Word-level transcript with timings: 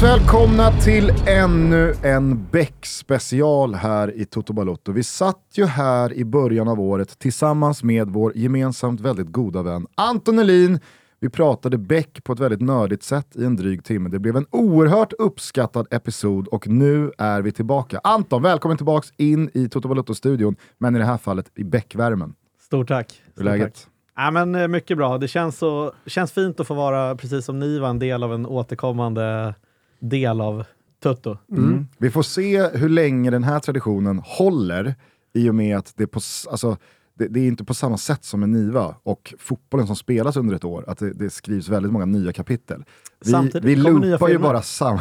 varmt 0.00 0.20
välkomna 0.20 0.70
till 0.70 1.12
ännu 1.26 1.94
en 2.02 2.46
Beck-special 2.52 3.74
här 3.74 4.16
i 4.16 4.24
Toto 4.24 4.52
Balotto. 4.52 4.92
Vi 4.92 5.02
satt 5.02 5.44
ju 5.52 5.64
här 5.64 6.12
i 6.12 6.24
början 6.24 6.68
av 6.68 6.80
året 6.80 7.18
tillsammans 7.18 7.82
med 7.82 8.08
vår 8.08 8.36
gemensamt 8.36 9.00
väldigt 9.00 9.32
goda 9.32 9.62
vän 9.62 9.86
Anton 9.94 10.38
Elin. 10.38 10.80
Vi 11.20 11.28
pratade 11.28 11.78
Beck 11.78 12.24
på 12.24 12.32
ett 12.32 12.40
väldigt 12.40 12.60
nördigt 12.60 13.02
sätt 13.02 13.36
i 13.36 13.44
en 13.44 13.56
dryg 13.56 13.84
timme. 13.84 14.08
Det 14.08 14.18
blev 14.18 14.36
en 14.36 14.46
oerhört 14.50 15.12
uppskattad 15.12 15.86
episod 15.90 16.48
och 16.48 16.68
nu 16.68 17.12
är 17.18 17.42
vi 17.42 17.52
tillbaka. 17.52 18.00
Anton, 18.04 18.42
välkommen 18.42 18.76
tillbaka 18.76 19.08
in 19.16 19.50
i 19.54 19.68
Toto 19.68 19.88
Balotto-studion, 19.88 20.56
men 20.78 20.96
i 20.96 20.98
det 20.98 21.04
här 21.04 21.18
fallet 21.18 21.50
i 21.54 21.64
Beck-värmen. 21.64 22.34
Stort 22.60 22.88
tack. 22.88 23.22
Hur 23.36 23.46
är 23.46 23.50
läget? 23.50 23.74
Tack. 23.74 23.86
Ja, 24.16 24.30
men, 24.30 24.54
eh, 24.54 24.68
mycket 24.68 24.96
bra. 24.96 25.18
Det 25.18 25.28
känns, 25.28 25.58
så, 25.58 25.92
känns 26.06 26.32
fint 26.32 26.60
att 26.60 26.66
få 26.66 26.74
vara, 26.74 27.16
precis 27.16 27.44
som 27.44 27.58
ni 27.58 27.78
var, 27.78 27.88
en 27.88 27.98
del 27.98 28.22
av 28.22 28.34
en 28.34 28.46
återkommande 28.46 29.54
del 29.98 30.40
av 30.40 30.64
Tutto. 31.02 31.38
Mm. 31.50 31.86
Vi 31.98 32.10
får 32.10 32.22
se 32.22 32.68
hur 32.68 32.88
länge 32.88 33.30
den 33.30 33.44
här 33.44 33.60
traditionen 33.60 34.18
håller 34.24 34.94
i 35.32 35.50
och 35.50 35.54
med 35.54 35.76
att 35.76 35.92
det, 35.96 36.06
på, 36.06 36.20
alltså, 36.50 36.76
det, 37.14 37.28
det 37.28 37.40
är 37.40 37.46
inte 37.46 37.64
på 37.64 37.74
samma 37.74 37.98
sätt 37.98 38.24
som 38.24 38.42
en 38.42 38.52
Niva 38.52 38.94
och 39.02 39.34
fotbollen 39.38 39.86
som 39.86 39.96
spelas 39.96 40.36
under 40.36 40.56
ett 40.56 40.64
år, 40.64 40.84
att 40.88 40.98
det, 40.98 41.12
det 41.12 41.30
skrivs 41.30 41.68
väldigt 41.68 41.92
många 41.92 42.04
nya 42.04 42.32
kapitel. 42.32 42.84
Vi, 43.24 43.30
Samtidigt 43.30 43.64
vi 43.64 43.76
loopar 43.76 44.28
ju 44.28 44.38
bara 44.38 44.62
samma... 44.62 45.00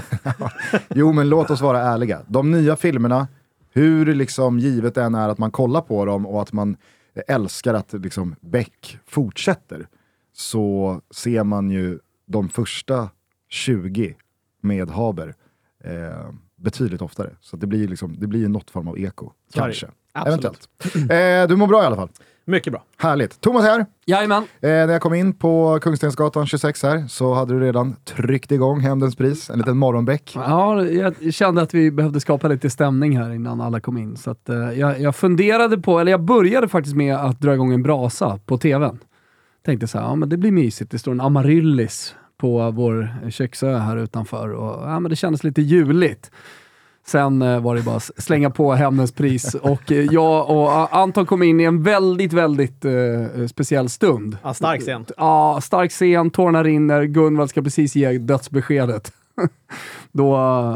jo 0.90 1.14
men 1.14 1.30
låt 1.30 1.50
oss 1.50 1.62
vara 1.62 1.82
ärliga. 1.82 2.22
De 2.28 2.52
nya 2.52 2.76
filmerna, 2.76 3.28
hur 3.72 4.16
liksom 4.16 4.60
givet 4.60 4.96
det 4.96 5.04
än 5.04 5.16
är 5.16 5.30
att 5.30 5.38
man 5.38 5.52
kollar 5.52 5.82
på 5.82 6.06
dem 6.06 6.26
och 6.26 6.42
att 6.42 6.54
man 6.54 6.78
älskar 7.28 7.74
att 7.74 7.94
liksom 7.94 8.36
Beck 8.42 9.00
fortsätter, 9.06 9.88
så 10.34 11.02
ser 11.12 11.44
man 11.44 11.72
ju 11.72 12.00
de 12.26 12.50
första 12.50 13.10
20 13.50 14.16
med 14.68 14.90
Haber 14.90 15.36
eh, 15.84 15.92
betydligt 16.56 17.02
oftare. 17.02 17.30
Så 17.42 17.58
det 17.58 17.68
blir, 17.68 17.88
liksom, 17.88 18.16
det 18.20 18.28
blir 18.28 18.48
något 18.48 18.70
form 18.70 18.88
av 18.88 19.00
eko. 19.00 19.32
Kanske. 19.54 19.88
Absolut. 20.14 20.70
Eventuellt. 20.86 21.12
Eh, 21.12 21.50
du 21.50 21.56
mår 21.56 21.68
bra 21.68 21.84
i 21.84 21.86
alla 21.86 21.96
fall. 21.96 22.10
Mycket 22.46 22.74
bra. 22.74 22.84
Härligt. 22.98 23.42
Thomas 23.42 23.64
här. 23.64 23.86
Jajamän. 24.06 24.44
Eh, 24.44 24.70
när 24.70 24.88
jag 24.88 25.02
kom 25.02 25.14
in 25.14 25.34
på 25.34 25.80
Kungstensgatan 25.82 26.48
26 26.48 26.84
här 26.84 27.08
så 27.08 27.34
hade 27.34 27.54
du 27.54 27.60
redan 27.60 27.96
tryckt 27.96 28.52
igång 28.52 28.80
Hämndens 28.80 29.16
pris, 29.16 29.50
en 29.50 29.58
liten 29.58 29.78
morgonbäck. 29.78 30.32
Ja, 30.36 30.86
jag 30.86 31.34
kände 31.34 31.62
att 31.62 31.74
vi 31.74 31.92
behövde 31.92 32.20
skapa 32.20 32.48
lite 32.48 32.70
stämning 32.70 33.18
här 33.18 33.34
innan 33.34 33.62
alla 33.62 33.80
kom 33.80 33.98
in. 33.98 34.18
Så 34.18 34.32
att, 34.32 34.50
eh, 34.50 34.56
jag, 34.56 35.00
jag 35.00 35.16
funderade 35.16 35.78
på, 35.78 36.00
eller 36.00 36.12
jag 36.12 36.24
började 36.24 36.68
faktiskt 36.68 36.96
med 36.96 37.16
att 37.16 37.42
dra 37.42 37.54
igång 37.54 37.74
en 37.74 37.84
brasa 37.84 38.40
på 38.46 38.58
tvn. 38.58 39.00
Tänkte 39.66 39.88
så 39.88 39.98
här, 39.98 40.06
ja 40.06 40.16
men 40.16 40.30
det 40.30 40.38
blir 40.38 40.52
mysigt. 40.52 40.92
Det 40.92 41.00
står 41.00 41.12
en 41.12 41.22
amaryllis 41.22 42.16
på 42.38 42.72
vår 42.72 43.10
köksö 43.30 43.78
här 43.78 43.98
utanför 43.98 44.50
och 44.54 44.90
ja, 44.90 45.00
men 45.00 45.10
det 45.10 45.16
kändes 45.16 45.44
lite 45.44 45.62
juligt. 45.62 46.32
Sen 47.06 47.42
eh, 47.42 47.60
var 47.60 47.76
det 47.76 47.82
bara 47.82 47.96
att 47.96 48.12
slänga 48.18 48.50
på 48.50 48.74
Hämndens 48.74 49.12
pris 49.12 49.56
och 49.62 49.92
eh, 49.92 49.98
jag 50.12 50.50
och 50.50 50.72
A- 50.72 50.88
Anton 50.92 51.26
kom 51.26 51.44
in 51.44 51.60
i 51.60 51.64
en 51.64 51.84
väldigt, 51.84 52.34
väldigt 52.34 52.86
eh, 52.86 53.48
speciell 53.48 53.90
stund. 53.90 54.38
Ja, 54.44 54.54
stark 54.54 54.82
scen. 54.82 55.06
Ja, 55.18 55.60
stark 55.64 55.92
scen, 55.92 56.30
tårarna 56.30 56.64
rinner, 56.64 57.04
Gunvald 57.04 57.50
ska 57.50 57.62
precis 57.62 57.96
ge 57.96 58.18
dödsbeskedet. 58.18 59.12
då, 60.12 60.32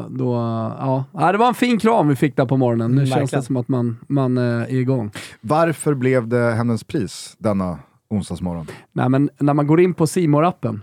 då, 0.09 0.33
ja. 0.79 1.05
ja, 1.13 1.31
det 1.31 1.37
var 1.37 1.47
en 1.47 1.53
fin 1.53 1.79
kram 1.79 2.07
vi 2.07 2.15
fick 2.15 2.35
där 2.35 2.45
på 2.45 2.57
morgonen. 2.57 2.91
Nu 2.91 2.97
Mm, 3.01 3.05
känns 3.07 3.31
det 3.31 3.41
som 3.41 3.57
att 3.57 3.67
man, 3.67 3.97
man 4.07 4.38
eh, 4.38 4.44
är 4.44 4.73
igång. 4.73 5.11
Varför 5.41 5.94
blev 5.94 6.27
det 6.27 6.51
Hämndens 6.53 6.83
pris 6.83 7.35
denna 7.38 7.79
onsdagsmorgon? 8.09 8.67
Nej, 8.91 9.09
men 9.09 9.29
när 9.39 9.53
man 9.53 9.67
går 9.67 9.81
in 9.81 9.94
på 9.94 10.07
simor 10.07 10.45
appen 10.45 10.75
eh, 10.75 10.81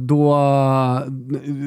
då, 0.00 0.36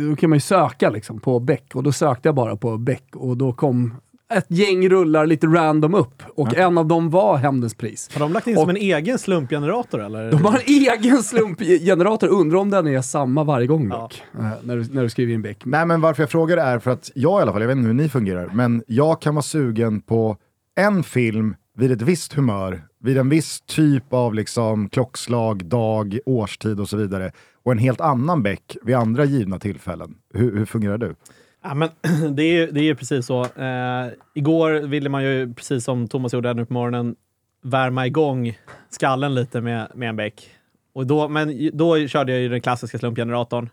då 0.09 0.15
kan 0.15 0.29
man 0.29 0.35
ju 0.35 0.41
söka 0.41 0.89
liksom 0.89 1.19
på 1.19 1.39
Beck 1.39 1.75
och 1.75 1.83
då 1.83 1.91
sökte 1.91 2.27
jag 2.27 2.35
bara 2.35 2.55
på 2.55 2.77
Beck 2.77 3.15
och 3.15 3.37
då 3.37 3.53
kom 3.53 3.95
ett 4.33 4.45
gäng 4.47 4.89
rullar 4.89 5.25
lite 5.25 5.47
random 5.47 5.93
upp 5.93 6.23
och 6.35 6.57
en 6.57 6.77
av 6.77 6.85
dem 6.87 7.09
var 7.09 7.37
Hämndens 7.37 7.73
pris. 7.75 8.09
Har 8.13 8.19
de 8.19 8.33
lagt 8.33 8.47
in 8.47 8.55
Och- 8.57 8.61
som 8.61 8.69
en 8.69 8.77
egen 8.77 9.17
slumpgenerator 9.19 10.01
eller? 10.05 10.31
De 10.31 10.45
har 10.45 10.53
en 10.53 10.61
egen 10.67 11.23
slumpgenerator, 11.23 12.27
undrar 12.27 12.57
om 12.59 12.69
den 12.69 12.87
är 12.87 13.01
samma 13.01 13.43
varje 13.43 13.67
gång 13.67 13.87
Ja. 13.89 13.97
dock, 14.01 14.23
eh, 14.39 14.49
när, 14.63 14.77
du, 14.77 14.85
när 14.91 15.03
du 15.03 15.09
skriver 15.09 15.33
in 15.33 15.41
Beck. 15.41 15.61
Nej 15.65 15.85
men 15.85 16.01
varför 16.01 16.23
jag 16.23 16.29
frågar 16.29 16.57
är 16.57 16.79
för 16.79 16.91
att 16.91 17.11
jag 17.15 17.39
i 17.39 17.41
alla 17.41 17.51
fall, 17.51 17.61
jag 17.61 17.67
vet 17.67 17.77
inte 17.77 17.87
hur 17.87 17.93
ni 17.93 18.09
fungerar, 18.09 18.49
men 18.53 18.83
jag 18.87 19.21
kan 19.21 19.35
vara 19.35 19.43
sugen 19.43 20.01
på 20.01 20.37
en 20.75 21.03
film 21.03 21.55
vid 21.77 21.91
ett 21.91 22.01
visst 22.01 22.33
humör, 22.33 22.81
vid 22.99 23.17
en 23.17 23.29
viss 23.29 23.61
typ 23.61 24.13
av 24.13 24.33
liksom 24.33 24.89
klockslag, 24.89 25.65
dag, 25.65 26.19
årstid 26.25 26.79
och 26.79 26.89
så 26.89 26.97
vidare. 26.97 27.31
Och 27.63 27.71
en 27.71 27.77
helt 27.77 28.01
annan 28.01 28.43
bäck 28.43 28.77
vid 28.83 28.95
andra 28.95 29.25
givna 29.25 29.59
tillfällen. 29.59 30.15
Hur, 30.33 30.57
hur 30.57 30.65
fungerar 30.65 30.97
du? 30.97 31.15
Ja, 31.63 31.73
men 31.73 31.89
det 32.35 32.43
är 32.43 32.53
ju 32.53 32.71
det 32.71 32.79
är 32.79 32.83
ju 32.83 32.95
precis 32.95 33.25
så. 33.25 33.41
Eh, 33.41 34.07
igår 34.33 34.87
ville 34.87 35.09
man 35.09 35.23
ju, 35.23 35.53
precis 35.53 35.83
som 35.83 36.07
Thomas 36.07 36.33
gjorde 36.33 36.53
nu 36.53 36.65
på 36.65 36.73
morgonen, 36.73 37.15
värma 37.61 38.07
igång 38.07 38.57
skallen 38.89 39.35
lite 39.35 39.61
med, 39.61 39.91
med 39.95 40.09
en 40.09 40.15
bäck. 40.15 40.49
Och 40.93 41.07
då, 41.07 41.27
men 41.27 41.69
då 41.73 42.07
körde 42.07 42.31
jag 42.31 42.41
ju 42.41 42.49
den 42.49 42.61
klassiska 42.61 42.97
slumpgeneratorn, 42.97 43.69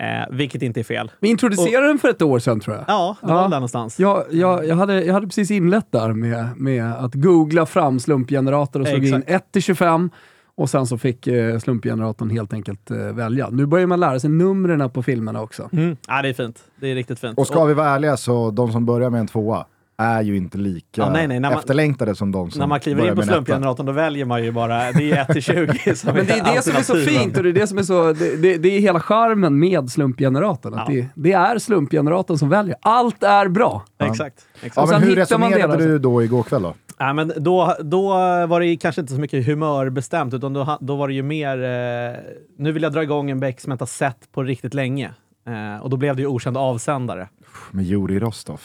eh, 0.00 0.06
vilket 0.30 0.62
inte 0.62 0.80
är 0.80 0.84
fel. 0.84 1.10
Vi 1.20 1.28
introducerade 1.28 1.86
den 1.86 1.98
för 1.98 2.08
ett 2.08 2.22
år 2.22 2.38
sedan 2.38 2.60
tror 2.60 2.76
jag. 2.76 2.84
Ja, 2.88 3.16
det 3.20 3.26
var 3.26 3.34
Ja. 3.34 3.42
väl 3.42 3.50
där 3.50 3.56
någonstans. 3.56 4.00
Jag, 4.00 4.24
jag, 4.30 4.66
jag, 4.66 4.76
hade, 4.76 5.04
jag 5.04 5.14
hade 5.14 5.26
precis 5.26 5.50
inlett 5.50 5.86
där 5.92 6.12
med, 6.12 6.46
med 6.56 6.92
att 6.92 7.14
googla 7.14 7.66
fram 7.66 8.00
slumpgenerator 8.00 8.80
och 8.80 8.86
slog 8.88 9.04
in 9.06 9.14
Exakt. 9.14 9.30
1 9.30 9.52
till 9.52 9.62
25 9.62 10.10
och 10.54 10.70
sen 10.70 10.86
så 10.86 10.98
fick 10.98 11.26
eh, 11.26 11.58
slumpgeneratorn 11.58 12.30
helt 12.30 12.52
enkelt 12.52 12.90
eh, 12.90 12.96
välja. 12.96 13.48
Nu 13.50 13.66
börjar 13.66 13.86
man 13.86 14.00
lära 14.00 14.20
sig 14.20 14.30
numren 14.30 14.90
på 14.90 15.02
filmerna 15.02 15.42
också. 15.42 15.68
Mm. 15.72 15.96
Ja, 16.08 16.22
det 16.22 16.28
är 16.28 16.32
fint. 16.32 16.58
Det 16.80 16.88
är 16.90 16.94
riktigt 16.94 17.18
fint. 17.18 17.38
Och 17.38 17.46
ska 17.46 17.64
vi 17.64 17.74
vara 17.74 17.88
ärliga 17.88 18.16
så 18.16 18.50
de 18.50 18.72
som 18.72 18.86
börjar 18.86 19.10
med 19.10 19.20
en 19.20 19.26
tvåa 19.26 19.66
är 20.00 20.22
ju 20.22 20.36
inte 20.36 20.58
lika 20.58 21.02
Ja, 21.02 21.10
nej, 21.10 21.28
nej, 21.28 21.40
man- 21.40 21.52
efterlängtade 21.52 22.14
som 22.14 22.32
de 22.32 22.50
som 22.50 22.58
när 22.58 22.66
man 22.66 22.80
kliver 22.80 23.08
in 23.08 23.16
på 23.16 23.22
slumpgeneratorn, 23.22 23.86
då 23.86 23.92
väljer 23.92 24.24
man 24.24 24.44
ju 24.44 24.52
bara, 24.52 24.92
det 24.92 25.10
är 25.12 25.20
1 25.22 25.28
till 25.32 25.42
20 25.42 25.94
som 25.96 26.14
Men 26.14 26.26
det 26.26 26.32
är 26.32 26.54
det 26.54 26.62
som 26.62 26.76
är 26.76 26.82
så 26.82 26.94
fint 26.96 27.36
och 27.36 27.42
det 27.42 27.48
är 27.48 27.52
det 27.52 27.66
som 27.66 27.78
är 27.78 27.82
så, 27.82 28.12
det, 28.12 28.36
det, 28.36 28.56
det 28.56 28.68
är 28.68 28.80
hela 28.80 29.00
charmen 29.00 29.58
med 29.58 29.90
slumpgeneratorn. 29.90 30.74
Att 30.74 30.88
Ja. 30.88 30.94
det, 30.94 31.08
det 31.14 31.32
är 31.32 31.58
slumpgeneratorn 31.58 32.38
som 32.38 32.48
väljer. 32.48 32.76
Allt 32.82 33.22
är 33.22 33.48
bra. 33.48 33.84
Exakt. 33.98 34.46
exakt. 34.62 34.76
Ja, 34.76 34.86
men 34.98 35.02
hur 35.08 35.16
hittar 35.16 35.38
man 35.38 35.50
resonerade 35.50 35.84
du 35.86 35.98
då 35.98 36.22
igår 36.22 36.42
kväll 36.42 36.62
då? 36.62 36.74
Ja, 36.98 37.12
men 37.12 37.32
då, 37.36 37.74
då 37.80 38.08
var 38.46 38.60
det 38.60 38.76
kanske 38.76 39.00
inte 39.00 39.12
så 39.12 39.20
mycket 39.20 39.46
humörbestämt, 39.46 40.34
utan 40.34 40.52
då, 40.52 40.78
då 40.80 40.96
var 40.96 41.08
det 41.08 41.14
ju 41.14 41.22
mer... 41.22 41.58
Eh, 41.62 42.16
nu 42.58 42.72
vill 42.72 42.82
jag 42.82 42.92
dra 42.92 43.02
igång 43.02 43.30
en 43.30 43.40
bäck 43.40 43.60
som 43.60 43.70
jag 43.70 43.74
inte 43.74 43.82
har 43.82 43.86
sett 43.86 44.32
på 44.32 44.42
riktigt 44.42 44.74
länge. 44.74 45.10
Eh, 45.46 45.82
och 45.82 45.90
då 45.90 45.96
blev 45.96 46.16
det 46.16 46.22
ju 46.22 46.28
okänd 46.28 46.56
avsändare. 46.56 47.28
Med 47.70 47.84
Juri 47.84 48.18
Rostov. 48.20 48.60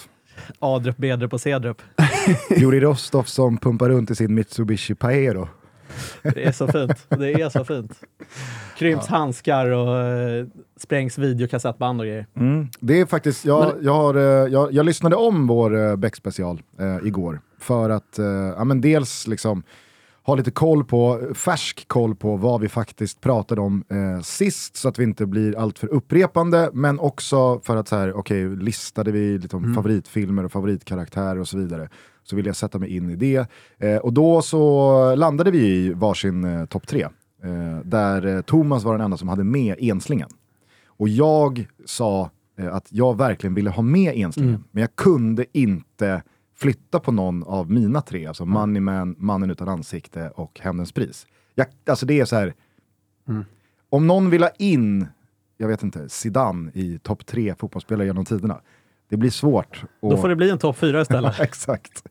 Adrup, 0.59 0.97
Bedrup 0.97 1.33
och 1.33 1.41
Cedrup. 1.41 1.81
Juri 2.57 2.79
Rostov 2.79 3.23
som 3.23 3.57
pumpar 3.57 3.89
runt 3.89 4.11
i 4.11 4.15
sin 4.15 4.33
Mitsubishi 4.33 4.95
Paero. 4.95 5.47
Det 6.21 6.45
är 6.45 6.51
så 6.51 6.67
fint. 6.67 7.05
Det 7.09 7.33
är 7.33 7.49
så 7.49 7.65
fint. 7.65 7.99
Krymps 8.77 9.07
handskar 9.07 9.69
och 9.69 10.01
eh, 10.01 10.45
sprängs 10.77 11.17
videokassettband 11.17 12.01
och 12.01 12.07
grejer. 12.07 12.27
Mm. 12.35 12.67
Det 12.79 12.99
är 12.99 13.05
faktiskt, 13.05 13.45
jag, 13.45 13.73
jag, 13.81 13.93
har, 13.93 14.15
eh, 14.15 14.21
jag, 14.53 14.73
jag 14.73 14.85
lyssnade 14.85 15.15
om 15.15 15.47
vår 15.47 15.75
uh, 15.75 15.95
Beck-special 15.95 16.61
eh, 16.79 17.07
igår 17.07 17.39
för 17.59 17.89
att 17.89 18.19
eh, 18.19 18.25
ja, 18.25 18.63
men 18.63 18.81
dels 18.81 19.27
liksom 19.27 19.63
ha 20.25 20.35
lite 20.35 20.51
koll 20.51 20.83
på, 20.83 21.21
färsk 21.35 21.87
koll 21.87 22.15
på 22.15 22.35
vad 22.35 22.61
vi 22.61 22.69
faktiskt 22.69 23.21
pratade 23.21 23.61
om 23.61 23.83
eh, 23.89 24.21
sist 24.21 24.75
så 24.75 24.89
att 24.89 24.99
vi 24.99 25.03
inte 25.03 25.25
blir 25.25 25.57
alltför 25.57 25.87
upprepande 25.87 26.69
men 26.73 26.99
också 26.99 27.59
för 27.59 27.75
att 27.75 27.87
så 27.87 27.95
här, 27.95 28.13
okej, 28.13 28.55
listade 28.55 29.11
vi 29.11 29.37
liksom 29.37 29.73
favoritfilmer 29.73 30.45
och 30.45 30.51
favoritkaraktärer 30.51 31.39
och 31.39 31.47
så 31.47 31.57
vidare 31.57 31.89
så 32.23 32.35
vill 32.35 32.45
jag 32.45 32.55
sätta 32.55 32.79
mig 32.79 32.95
in 32.95 33.09
i 33.09 33.15
det. 33.15 33.47
Eh, 33.77 33.97
och 33.97 34.13
då 34.13 34.41
så 34.41 35.15
landade 35.15 35.51
vi 35.51 35.67
i 35.67 35.93
varsin 35.93 36.43
eh, 36.43 36.65
topp 36.65 36.87
tre 36.87 37.01
eh, 37.43 37.79
där 37.83 38.25
eh, 38.25 38.41
Thomas 38.41 38.83
var 38.83 38.93
den 38.93 39.01
enda 39.01 39.17
som 39.17 39.27
hade 39.27 39.43
med 39.43 39.75
enslingen. 39.79 40.29
Och 40.87 41.09
jag 41.09 41.67
sa 41.85 42.29
eh, 42.59 42.75
att 42.75 42.87
jag 42.89 43.17
verkligen 43.17 43.53
ville 43.53 43.69
ha 43.69 43.83
med 43.83 44.13
enslingen, 44.15 44.63
men 44.71 44.81
jag 44.81 44.95
kunde 44.95 45.45
inte 45.51 46.23
flytta 46.55 46.99
på 46.99 47.11
någon 47.11 47.43
av 47.43 47.71
mina 47.71 48.01
tre, 48.01 48.25
alltså 48.25 48.45
Moneyman, 48.45 49.15
Mannen 49.17 49.51
utan 49.51 49.69
ansikte 49.69 50.29
och 50.35 50.59
Hämndens 50.63 50.91
pris. 50.91 51.27
Jag, 51.55 51.67
alltså 51.89 52.05
det 52.05 52.19
är 52.19 52.25
så 52.25 52.35
här, 52.35 52.53
om 53.89 54.07
någon 54.07 54.29
vill 54.29 54.43
ha 54.43 54.49
in, 54.59 55.07
jag 55.57 55.67
vet 55.67 55.83
inte, 55.83 56.09
Zidane 56.09 56.71
i 56.73 56.99
topp 57.03 57.25
tre 57.25 57.55
fotbollsspelare 57.59 58.07
genom 58.07 58.25
tiderna, 58.25 58.61
det 59.09 59.17
blir 59.17 59.29
svårt. 59.29 59.83
Då 60.01 60.13
att- 60.13 60.21
får 60.21 60.29
det 60.29 60.35
bli 60.35 60.49
en 60.49 60.57
topp 60.57 60.77
fyra 60.77 61.01
istället. 61.01 61.39
Exakt. 61.39 62.03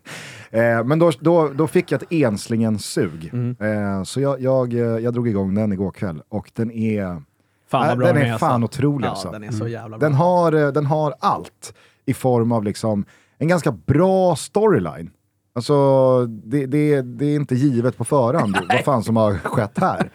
Eh, 0.50 0.84
men 0.84 0.98
då, 0.98 1.10
då, 1.20 1.48
då 1.48 1.66
fick 1.66 1.92
jag 1.92 2.02
ett 2.02 2.12
enslingen-sug. 2.12 3.30
Mm. 3.32 3.56
Eh, 3.60 4.02
så 4.02 4.20
jag, 4.20 4.40
jag, 4.40 4.72
eh, 4.74 4.78
jag 4.80 5.12
drog 5.14 5.28
igång 5.28 5.54
den 5.54 5.72
igår 5.72 5.90
kväll 5.90 6.22
och 6.28 6.50
den 6.54 6.70
är, 6.70 7.22
Fan 7.68 7.82
äh, 7.82 7.88
vad 7.88 7.98
bra 7.98 8.06
den 8.06 8.16
den 8.16 8.26
är 8.26 8.34
är. 8.34 8.38
fan 8.38 8.62
alltså. 8.62 8.78
otrolig 8.78 9.06
Ja, 9.06 9.10
alltså. 9.10 9.30
den 9.30 9.44
är 9.44 9.50
så 9.52 9.68
jävla 9.68 9.98
bra. 9.98 10.08
Den 10.08 10.16
har, 10.18 10.52
eh, 10.52 10.68
den 10.72 10.86
har 10.86 11.14
allt 11.20 11.74
i 12.06 12.14
form 12.14 12.52
av 12.52 12.64
liksom 12.64 13.04
en 13.44 13.48
ganska 13.48 13.72
bra 13.72 14.36
storyline. 14.36 15.10
Alltså, 15.54 15.74
det, 16.26 16.66
det, 16.66 17.02
det 17.02 17.24
är 17.26 17.36
inte 17.36 17.54
givet 17.54 17.96
på 17.96 18.04
förhand 18.04 18.56
vad 18.68 18.84
fan 18.84 19.04
som 19.04 19.16
har 19.16 19.34
skett 19.34 19.78
här. 19.78 20.10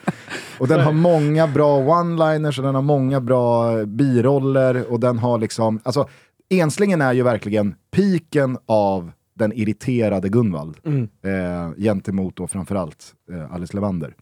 Och 0.60 0.68
den 0.68 0.80
har 0.80 0.92
många 0.92 1.48
bra 1.48 1.80
one-liners 1.80 2.60
och 2.60 2.66
den 2.66 2.76
har 2.76 2.82
många 2.82 3.22
bra 3.22 3.76
biroller 3.86 4.92
och 4.92 5.00
den 5.00 5.20
har 5.20 5.38
liksom, 5.38 5.80
alltså 5.84 6.08
Enslingen 6.52 7.02
är 7.02 7.14
ju 7.14 7.24
verkligen 7.24 7.76
piken 7.92 8.58
av 8.66 9.12
den 9.34 9.54
irriterade 9.54 10.30
Gunvald 10.30 10.78
Mm. 10.86 11.10
eh, 11.24 11.72
gentemot 11.78 12.36
då 12.36 12.48
framförallt 12.48 13.14
eh, 13.32 13.54
Alice 13.56 13.74
Levander. 13.74 14.14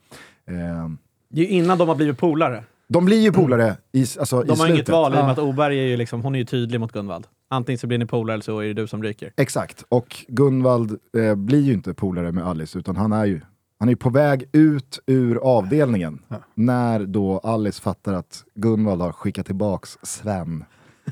Eh, 0.49 0.89
Det 1.29 1.41
är 1.41 1.45
ju 1.45 1.47
innan 1.47 1.77
de 1.77 1.87
har 1.87 1.95
blivit 1.95 2.17
polare. 2.17 2.63
De 2.89 3.05
blir 3.05 3.19
ju 3.21 3.31
polare 3.31 3.77
i, 3.91 4.05
alltså, 4.19 4.43
i 4.43 4.47
De 4.47 4.49
har 4.49 4.55
slutet. 4.55 4.75
inget 4.75 4.89
val 4.89 5.13
i 5.13 5.15
och 5.15 5.19
med 5.19 5.27
Ja. 5.27 5.31
att 5.31 5.39
Oberg 5.39 5.79
är 5.79 5.83
ju 5.87 5.97
liksom, 5.97 6.21
hon 6.21 6.35
är 6.35 6.39
ju 6.39 6.45
tydlig 6.45 6.79
mot 6.79 6.91
Gunvald. 6.91 7.27
Antingen 7.49 7.79
så 7.79 7.87
blir 7.87 7.97
ni 7.97 8.05
polare 8.05 8.33
eller 8.33 8.43
så 8.43 8.59
är 8.59 8.67
det 8.67 8.73
du 8.73 8.87
som 8.87 9.03
ryker. 9.03 9.33
Exakt, 9.37 9.83
och 9.89 10.25
Gunvald 10.27 10.97
eh, 11.17 11.35
blir 11.35 11.61
ju 11.61 11.73
inte 11.73 11.93
polare 11.93 12.31
med 12.31 12.47
Alice 12.47 12.79
utan 12.79 12.95
han 12.95 13.11
är 13.13 13.25
ju 13.25 13.41
han 13.79 13.89
är 13.89 13.95
på 13.95 14.09
väg 14.09 14.49
ut 14.51 14.99
ur 15.05 15.37
avdelningen 15.37 16.19
när 16.55 17.05
då 17.05 17.39
Alice 17.39 17.81
fattar 17.81 18.13
att 18.13 18.43
Gunvald 18.55 19.01
har 19.01 19.11
skickat 19.11 19.45
tillbaks 19.45 19.97
Sven 20.03 20.63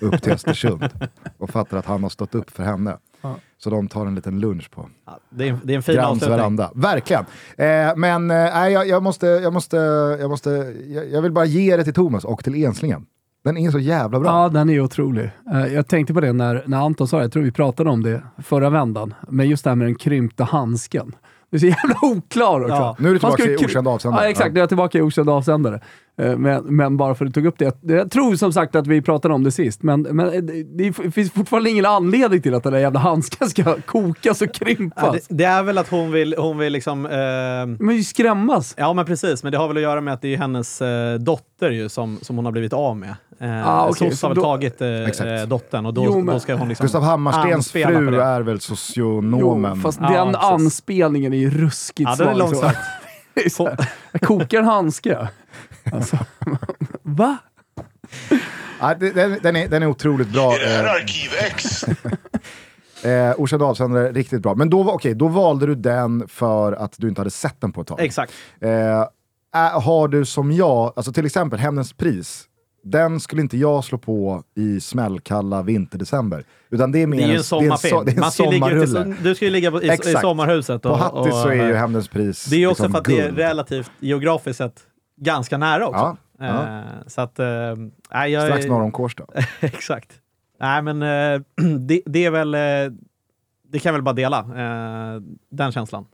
upp 0.01 0.21
till 0.21 0.31
Östersund 0.33 0.83
och 1.37 1.49
fattar 1.49 1.77
att 1.77 1.85
han 1.85 2.03
har 2.03 2.09
stått 2.09 2.35
upp 2.35 2.49
för 2.49 2.63
henne. 2.63 2.97
Ja. 3.27 3.35
Så 3.57 3.69
de 3.69 3.87
tar 3.87 4.05
en 4.05 4.15
liten 4.15 4.39
lunch 4.39 4.71
på 4.71 4.89
Ja, 5.05 5.19
det, 5.29 5.43
är, 5.47 5.49
en- 5.53 5.59
det 5.63 5.73
är 5.73 5.77
en 5.77 5.83
fin 5.83 5.95
Grans 5.95 6.09
avslutning. 6.11 6.37
veranda. 6.37 6.71
Verkligen. 6.75 7.25
Eh, 7.57 7.95
men 7.95 8.31
eh, 8.31 8.37
jag, 8.37 8.87
jag, 8.87 9.03
måste, 9.03 9.27
jag, 9.27 9.53
måste, 9.53 9.77
jag, 10.19 10.29
måste, 10.29 10.49
jag, 10.87 11.11
jag 11.11 11.21
vill 11.21 11.31
bara 11.31 11.45
ge 11.45 11.77
det 11.77 11.83
till 11.83 11.93
Thomas 11.93 12.23
och 12.25 12.43
till 12.43 12.63
Enslingen. 12.65 13.05
Den 13.43 13.57
är 13.57 13.71
så 13.71 13.79
jävla 13.79 14.19
bra. 14.19 14.29
Ja, 14.43 14.49
den 14.49 14.69
är 14.69 14.79
otrolig. 14.79 15.29
Eh, 15.53 15.73
Jag 15.73 15.87
tänkte 15.87 16.13
på 16.13 16.21
det 16.21 16.33
när, 16.33 16.63
när 16.67 16.77
Anton 16.77 17.07
sa 17.07 17.17
det, 17.17 17.23
jag 17.23 17.31
tror 17.31 17.43
vi 17.43 17.51
pratade 17.51 17.89
om 17.89 18.03
det 18.03 18.21
förra 18.43 18.69
vändan, 18.69 19.13
men 19.29 19.49
just 19.49 19.63
det 19.63 19.69
här 19.69 19.75
med 19.75 19.87
den 19.87 19.95
krympta 19.95 20.43
handsken. 20.43 21.15
Det 21.51 21.57
är 21.57 21.59
så 21.59 21.65
jävla 21.65 21.95
oklar 22.01 22.61
också. 22.61 22.73
Ja. 22.73 22.95
Nu 22.99 23.09
är 23.09 23.13
du 23.13 23.19
tillbaka 23.19 23.43
i 23.43 23.55
okänd 23.57 23.87
avsändare. 23.87 24.23
Ja, 24.23 24.29
exakt. 24.29 24.53
Nu 24.53 24.59
är 24.59 24.61
jag 24.61 24.69
tillbaka 24.69 24.97
i 24.97 25.01
okänd 25.01 25.29
avsändare. 25.29 25.79
Eh, 26.21 26.37
Men, 26.37 26.63
men 26.75 26.97
bara 26.97 27.15
för 27.15 27.25
att 27.25 27.33
du 27.33 27.41
tog 27.41 27.45
upp 27.45 27.59
det. 27.59 27.77
Jag- 27.93 28.11
tror 28.11 28.35
som 28.35 28.53
sagt 28.53 28.75
att 28.75 28.87
vi 28.87 29.01
pratade 29.01 29.33
om 29.33 29.43
det 29.43 29.51
sist, 29.51 29.83
men, 29.83 30.01
men 30.01 30.45
det, 30.47 30.63
det 30.63 31.11
finns 31.11 31.31
fortfarande 31.31 31.69
ingen 31.69 31.85
anledning 31.85 32.41
till 32.41 32.53
att 32.53 32.63
den 32.63 32.73
där 32.73 32.79
jävla 32.79 32.99
handsken 32.99 33.49
ska 33.49 33.77
kokas 33.85 34.41
och 34.41 34.53
krympas. 34.53 35.03
Ja, 35.05 35.11
det, 35.29 35.35
det 35.37 35.43
är 35.45 35.63
väl 35.63 35.77
att 35.77 35.89
hon 35.89 36.11
vill, 36.11 36.35
hon 36.37 36.57
vill 36.57 36.73
liksom... 36.73 37.05
Eh, 37.05 37.11
Men 37.85 37.95
ju 37.95 38.03
skrämmas. 38.03 38.73
ja, 38.77 38.93
men 38.93 39.05
precis. 39.05 39.43
Men 39.43 39.51
det 39.51 39.57
har 39.57 39.67
väl 39.67 39.77
att 39.77 39.83
göra 39.83 40.01
med 40.01 40.13
att 40.13 40.21
det 40.21 40.33
är 40.33 40.37
hennes 40.37 40.81
eh, 40.81 41.13
dotter 41.15 41.71
ju 41.71 41.89
som, 41.89 42.17
som 42.21 42.35
hon 42.35 42.45
har 42.45 42.51
blivit 42.51 42.73
av 42.73 42.97
med. 42.97 43.15
Eh, 43.39 43.67
Ah, 43.69 43.87
okej, 43.89 44.11
SOS 44.11 44.19
så 44.19 44.27
har 44.27 44.29
väl 44.29 44.35
då- 44.35 44.41
tagit 44.43 44.81
eh, 44.81 45.47
dottern 45.47 45.85
och 45.85 45.93
då, 45.93 46.05
Jo, 46.05 46.15
men- 46.21 46.33
då 46.33 46.39
ska 46.39 46.55
hon 46.55 46.69
liksom... 46.69 46.83
Gustav 46.83 47.03
Hammarstens 47.03 47.71
fru 47.71 47.81
är 47.81 48.41
väl 48.41 48.53
Jo, 48.55 48.59
socionomen. 48.59 49.81
fast 49.81 49.99
Ja, 50.01 50.09
den 50.09 50.33
precis. 50.33 50.43
anspelningen 50.49 51.33
är 51.33 51.37
ju 51.37 51.49
ruskigt 51.49 52.09
Ja, 52.19 52.25
är 52.25 52.37
svag, 52.47 52.75
så. 53.51 53.77
Jag 54.11 54.21
kokar 54.21 54.59
en 54.59 54.65
handske. 54.65 55.27
Alltså, 55.93 56.17
va? 57.03 57.37
Ja, 58.79 58.93
den, 58.99 59.37
den, 59.41 59.55
är, 59.55 59.67
den 59.67 59.83
är 59.83 59.87
otroligt 59.87 60.27
bra. 60.33 60.53
Är 60.53 60.59
det 60.59 60.67
här 60.69 60.83
Eh, 60.85 60.91
Arkiv 60.91 61.29
X? 61.47 61.83
eh, 63.05 63.33
Okänd 63.37 63.61
avsändare, 63.63 64.11
riktigt 64.11 64.41
bra. 64.41 64.55
Men 64.55 64.69
då, 64.69 64.83
var- 64.83 64.93
okej, 64.93 65.13
då 65.15 65.27
valde 65.27 65.65
du 65.65 65.75
den 65.75 66.27
för 66.27 66.73
att 66.73 66.93
du 66.97 67.09
inte 67.09 67.21
hade 67.21 67.31
sett 67.31 67.61
den 67.61 67.71
på 67.71 67.81
ett 67.81 67.87
tag. 67.87 67.99
Exakt. 67.99 68.33
Eh, 68.61 69.07
har 69.81 70.07
du 70.07 70.25
som 70.25 70.51
jag, 70.51 70.93
alltså 70.95 71.13
till 71.13 71.25
exempel 71.25 71.59
Hämndens 71.59 71.93
pris, 71.93 72.43
den 72.87 73.19
skulle 73.19 73.41
inte 73.41 73.57
jag 73.57 73.83
slå 73.83 73.97
på 73.97 74.43
i 74.55 74.79
smällkalla 74.79 75.61
vinterdecember. 75.63 76.43
Utan 76.69 76.91
det 76.91 77.01
är 77.01 77.07
mer 77.07 77.17
Det 77.17 77.23
är 77.23 77.27
ju 77.27 77.35
en 77.35 77.43
sommarfilm. 77.43 77.97
so- 77.97 78.03
det 78.05 78.11
är 78.11 78.13
en 78.15 78.19
Man 78.19 78.31
ska 78.31 78.43
sommarrulle. 78.43 79.15
du 79.23 79.35
ska 79.35 79.45
ju 79.45 79.51
ligga 79.51 79.71
på, 79.71 79.83
i, 79.83 79.87
i 79.93 79.97
sommarhuset. 80.21 80.85
Och, 80.85 80.91
På 80.91 80.97
Hattis 80.97 81.33
och, 81.33 81.39
så 81.39 81.47
är 81.49 81.67
ju 81.67 81.73
Hämndens 81.73 82.07
pris 82.07 82.45
Det 82.45 82.55
är 82.55 82.59
ju 82.59 82.67
också 82.67 82.83
liksom 82.83 82.91
för 82.93 82.99
att 82.99 83.05
det 83.05 83.19
är 83.19 83.25
guld. 83.25 83.37
relativt 83.37 83.91
geografiskt 83.99 84.57
sett 84.57 84.81
ganska 85.17 85.57
nära 85.57 85.87
också. 85.87 86.17
Ja, 86.39 86.45
ja. 86.45 86.79
Eh, 86.79 86.83
så 87.07 87.21
att... 87.21 87.37
Nej, 88.13 88.31
jag, 88.31 88.47
Strax 88.47 88.65
norr 88.65 88.81
om 88.81 88.91
Kårsta. 88.91 89.25
Exakt. 89.59 90.11
Nej, 90.59 90.81
men 90.81 91.01
eh, 91.01 91.41
det, 91.79 92.01
det 92.05 92.25
är 92.25 92.31
väl... 92.31 92.51
Det 93.71 93.79
kan 93.79 93.89
jag 93.89 93.93
väl 93.93 94.01
bara 94.01 94.13
dela, 94.13 94.45
den 95.51 95.71
känslan. 95.71 96.05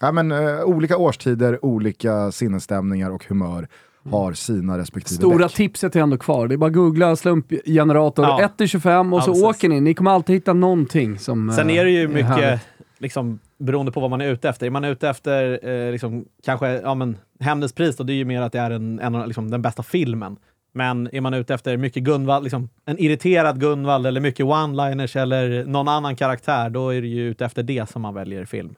Ja, 0.00 0.12
men, 0.12 0.32
olika 0.64 0.96
årstider, 0.96 1.64
olika 1.64 2.32
sinnesstämningar 2.32 3.10
och 3.10 3.24
humör 3.28 3.68
har 4.10 4.32
sina 4.32 4.78
respektive 4.78 5.16
Stora 5.16 5.38
däck. 5.46 5.54
tipset 5.54 5.96
är 5.96 6.00
ändå 6.00 6.16
kvar. 6.16 6.48
Det 6.48 6.54
är 6.54 6.56
bara 6.56 6.70
googla 6.70 7.16
slumpgenerator 7.16 8.24
Ja. 8.24 8.50
1-25 8.58 9.12
och 9.12 9.18
Ja, 9.18 9.22
så 9.22 9.30
precis. 9.30 9.44
åker 9.44 9.68
ni. 9.68 9.80
Ni 9.80 9.94
kommer 9.94 10.10
alltid 10.10 10.36
hitta 10.36 10.52
någonting 10.52 11.18
som 11.18 11.52
Sen 11.52 11.70
eh, 11.70 11.76
är 11.76 11.84
det 11.84 11.90
ju 11.90 12.08
mycket, 12.08 12.26
härligt. 12.26 12.60
liksom, 12.98 13.38
beroende 13.58 13.92
på 13.92 14.00
vad 14.00 14.10
man 14.10 14.20
är 14.20 14.28
ute 14.28 14.48
efter. 14.48 14.66
Är 14.66 14.70
man 14.70 14.84
ute 14.84 15.08
efter 15.08 15.68
eh, 15.68 15.92
liksom, 15.92 16.24
kanske 16.44 16.68
ja, 16.80 16.94
men, 16.94 17.16
Hämndens 17.40 17.72
pris, 17.72 17.96
då, 17.96 18.04
det 18.04 18.12
är 18.12 18.14
ju 18.14 18.24
mer 18.24 18.40
att 18.42 18.52
det 18.52 18.58
är 18.60 18.70
en, 18.70 19.00
en, 19.00 19.14
av, 19.14 19.26
liksom, 19.26 19.50
den 19.50 19.62
bästa 19.62 19.82
filmen. 19.82 20.36
Men 20.72 21.08
är 21.12 21.20
man 21.20 21.34
ute 21.34 21.54
efter 21.54 21.76
mycket 21.76 22.02
Gunvald, 22.02 22.44
liksom, 22.44 22.68
en 22.84 22.98
irriterad 22.98 23.60
Gunvald 23.60 24.06
eller 24.06 24.20
mycket 24.20 24.46
one-liners 24.46 25.16
eller 25.18 25.64
någon 25.64 25.88
annan 25.88 26.16
karaktär, 26.16 26.70
då 26.70 26.88
är 26.94 27.00
det 27.00 27.08
ju 27.08 27.28
ute 27.30 27.44
efter 27.44 27.62
det 27.62 27.90
som 27.90 28.02
man 28.02 28.14
väljer 28.14 28.44
film. 28.44 28.74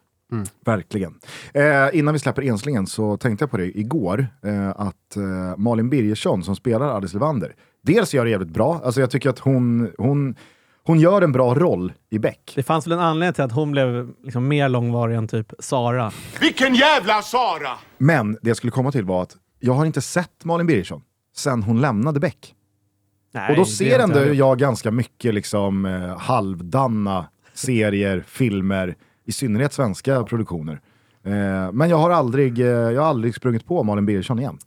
Verkligen. 0.64 1.14
Eh, 1.54 1.88
innan 1.92 2.14
vi 2.14 2.18
släpper 2.20 2.42
Enslingen 2.42 2.86
så 2.86 3.16
tänkte 3.16 3.42
jag 3.42 3.50
på 3.50 3.56
det 3.56 3.78
igår, 3.78 4.26
eh, 4.46 4.68
att 4.70 5.16
eh, 5.16 5.56
Malin 5.56 5.90
Birgersson 5.90 6.44
som 6.44 6.56
spelar 6.56 6.86
Alice 6.88 7.14
Levander, 7.14 7.54
dels 7.82 8.14
gör 8.14 8.24
det 8.24 8.30
jävligt 8.30 8.50
bra, 8.50 8.80
alltså 8.84 9.00
jag 9.00 9.10
tycker 9.10 9.30
att 9.30 9.38
hon, 9.38 9.90
hon, 9.98 10.34
hon 10.84 11.00
gör 11.00 11.22
en 11.22 11.32
bra 11.32 11.54
roll 11.54 11.92
i 12.10 12.18
Beck. 12.18 12.52
Det 12.54 12.62
fanns 12.62 12.86
väl 12.86 12.92
en 12.92 12.98
anledning 13.00 13.34
till 13.34 13.44
att 13.44 13.52
hon 13.52 13.72
blev 13.72 14.10
liksom, 14.24 14.48
mer 14.48 14.68
långvarig 14.68 15.16
än 15.16 15.28
typ 15.28 15.52
Sara. 15.58 16.12
Vilken 16.40 16.74
jävla 16.74 17.22
Sara! 17.22 17.78
Men 17.98 18.32
det 18.42 18.50
jag 18.50 18.56
skulle 18.56 18.70
komma 18.70 18.92
till 18.92 19.04
var 19.04 19.22
att 19.22 19.36
jag 19.60 19.72
har 19.72 19.84
inte 19.86 20.00
sett 20.00 20.44
Malin 20.44 20.66
Birgersson 20.66 21.02
sen 21.36 21.62
hon 21.62 21.80
lämnade 21.80 22.20
Beck. 22.20 22.54
Nej, 23.34 23.50
Och 23.50 23.56
då 23.56 23.64
ser 23.64 23.98
ändå 23.98 24.18
jag. 24.18 24.34
jag 24.34 24.58
ganska 24.58 24.90
mycket 24.90 25.34
liksom, 25.34 25.84
eh, 25.86 26.18
halvdanna 26.18 27.26
serier, 27.54 28.24
filmer, 28.26 28.94
i 29.24 29.32
synnerhet 29.32 29.72
svenska 29.72 30.22
produktioner. 30.24 30.80
Eh, 31.24 31.72
men 31.72 31.90
jag 31.90 31.96
har, 31.96 32.10
aldrig, 32.10 32.58
eh, 32.60 32.66
jag 32.66 33.02
har 33.02 33.08
aldrig 33.08 33.34
sprungit 33.34 33.66
på 33.66 33.82
Malin 33.82 34.06
Birgersson 34.06 34.38
igen. 34.38 34.58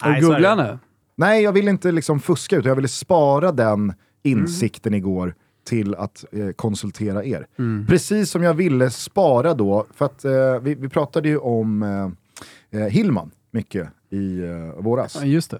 Har 0.00 0.10
Nej, 0.10 0.20
du 0.20 0.26
googlat 0.26 0.58
henne? 0.58 0.78
Nej, 1.16 1.42
jag 1.42 1.52
vill 1.52 1.68
inte 1.68 1.92
liksom 1.92 2.20
fuska 2.20 2.56
utan 2.56 2.68
jag 2.68 2.76
ville 2.76 2.88
spara 2.88 3.52
den 3.52 3.92
insikten 4.22 4.94
igår 4.94 5.34
till 5.64 5.94
att 5.94 6.24
eh, 6.32 6.48
konsultera 6.50 7.24
er. 7.24 7.46
Precis 7.88 8.30
som 8.30 8.42
jag 8.42 8.54
ville 8.54 8.90
spara 8.90 9.54
då, 9.54 9.86
för 9.94 10.04
att 10.04 10.24
eh, 10.24 10.58
vi, 10.62 10.74
vi 10.74 10.88
pratade 10.88 11.28
ju 11.28 11.38
om 11.38 11.82
eh, 11.82 12.80
eh, 12.80 12.86
Hillman 12.88 13.30
mycket 13.50 13.88
i 14.10 14.40
eh, 14.42 14.82
våras 14.82 15.16
Ja, 15.20 15.24
just 15.26 15.50
det. 15.50 15.58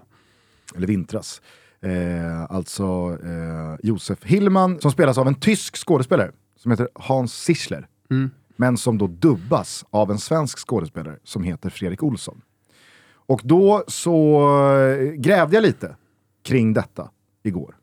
eller 0.75 0.87
vintras. 0.87 1.41
Eh, 1.81 2.43
alltså 2.51 3.17
eh, 3.23 3.79
Josef 3.87 4.23
Hillman 4.23 4.79
som 4.81 4.91
spelas 4.91 5.17
av 5.17 5.27
en 5.27 5.35
tysk 5.35 5.77
skådespelare 5.77 6.31
som 6.57 6.71
heter 6.71 6.87
Hans 6.95 7.33
Sichler. 7.33 7.87
Mm. 8.11 8.31
Men 8.55 8.77
som 8.77 8.97
då 8.97 9.07
dubbas 9.07 9.85
av 9.89 10.11
en 10.11 10.17
svensk 10.19 10.67
skådespelare 10.67 11.17
som 11.23 11.43
heter 11.43 11.69
Fredrik 11.69 12.03
Olsson. 12.03 12.41
Och 13.11 13.41
då 13.43 13.83
så 13.87 14.41
eh, 14.77 15.11
grävde 15.11 15.55
jag 15.55 15.61
lite 15.61 15.95
kring 16.43 16.73
detta 16.73 17.09
igår. 17.43 17.75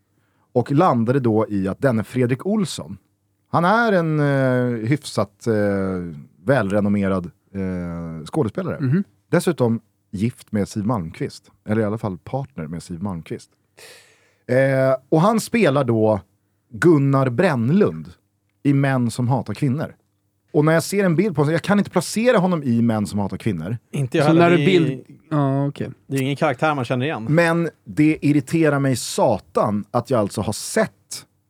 Och 0.52 0.72
landade 0.72 1.20
då 1.20 1.46
i 1.48 1.68
att 1.68 1.80
denne 1.80 2.04
Fredrik 2.04 2.46
Olsson, 2.46 2.98
han 3.48 3.64
är 3.64 3.92
en 3.92 4.20
eh, 4.20 4.88
hyfsat 4.88 5.46
eh, 5.46 5.54
välrenommerad 6.44 7.30
eh, 7.54 8.24
skådespelare. 8.24 8.80
Mhm. 8.80 9.04
Dessutom 9.28 9.80
gift 10.10 10.52
med 10.52 10.68
Siw 10.68 10.86
Malmkvist. 10.86 11.50
Eller 11.64 11.82
i 11.82 11.84
alla 11.84 11.98
fall 11.98 12.18
partner 12.18 12.66
med 12.66 12.82
Siw 12.82 13.04
Malmkvist. 13.04 13.50
Eh, 14.46 14.96
och 15.08 15.20
han 15.20 15.40
spelar 15.40 15.84
då 15.84 16.20
Gunnar 16.70 17.30
Brännlund 17.30 18.08
i 18.62 18.72
Män 18.72 19.10
som 19.10 19.28
hatar 19.28 19.54
kvinnor. 19.54 19.94
Och 20.56 20.64
när 20.64 20.72
jag 20.72 20.82
ser 20.82 21.04
en 21.04 21.16
bild 21.16 21.34
på 21.36 21.40
honom, 21.42 21.52
jag 21.52 21.62
kan 21.62 21.78
inte 21.78 21.90
placera 21.90 22.38
honom 22.38 22.62
i 22.62 22.82
Män 22.82 23.06
som 23.06 23.18
hatar 23.18 23.36
kvinnor. 23.36 23.76
Inte 23.92 24.16
jag 24.16 24.24
Så 24.24 24.28
heller. 24.28 24.40
när 24.40 24.50
du 24.50 24.56
Det 24.56 24.62
är- 24.62 24.66
bild... 24.80 25.02
Ja, 25.30 25.66
okej. 25.66 25.90
Det 26.08 26.16
är 26.16 26.22
ingen 26.22 26.36
karaktär 26.36 26.74
man 26.74 26.84
känner 26.84 27.06
igen. 27.06 27.26
Men 27.28 27.68
det 27.84 28.18
irriterar 28.22 28.78
mig 28.78 28.96
satan 28.96 29.84
att 29.90 30.10
jag 30.10 30.20
alltså 30.20 30.40
har 30.40 30.52
sett 30.52 30.90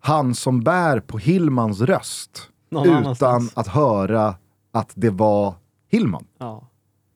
han 0.01 0.35
som 0.35 0.61
bär 0.61 1.01
på 1.01 1.19
Hillmans 1.19 1.81
röst 1.81 2.43
Någon 2.71 2.87
utan 2.87 2.97
annanstans. 2.97 3.53
att 3.57 3.69
höra 3.69 4.35
att 4.73 4.93
det 4.95 5.11
var 5.11 5.55
Hillman. 5.91 6.25
Ja. 6.39 6.69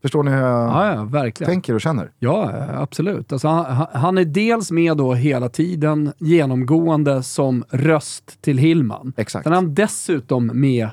Förstår 0.03 0.23
ni 0.23 0.31
hur 0.31 0.39
jag 0.39 0.69
Ja, 0.71 1.09
ja, 1.25 1.31
tänker 1.47 1.75
och 1.75 1.81
känner? 1.81 2.11
Ja, 2.19 2.53
absolut. 2.75 3.33
Alltså, 3.33 3.49
han, 3.49 3.87
han 3.93 4.19
är 4.19 4.25
dels 4.25 4.71
med 4.71 4.97
då 4.97 5.15
hela 5.15 5.49
tiden 5.49 6.13
genomgående 6.19 7.23
som 7.23 7.65
röst 7.71 8.43
till 8.43 8.59
Hillman. 8.59 9.13
Exakt. 9.17 9.43
Sen 9.45 9.53
är 9.53 9.57
han 9.57 9.75
dessutom 9.75 10.51
med 10.55 10.89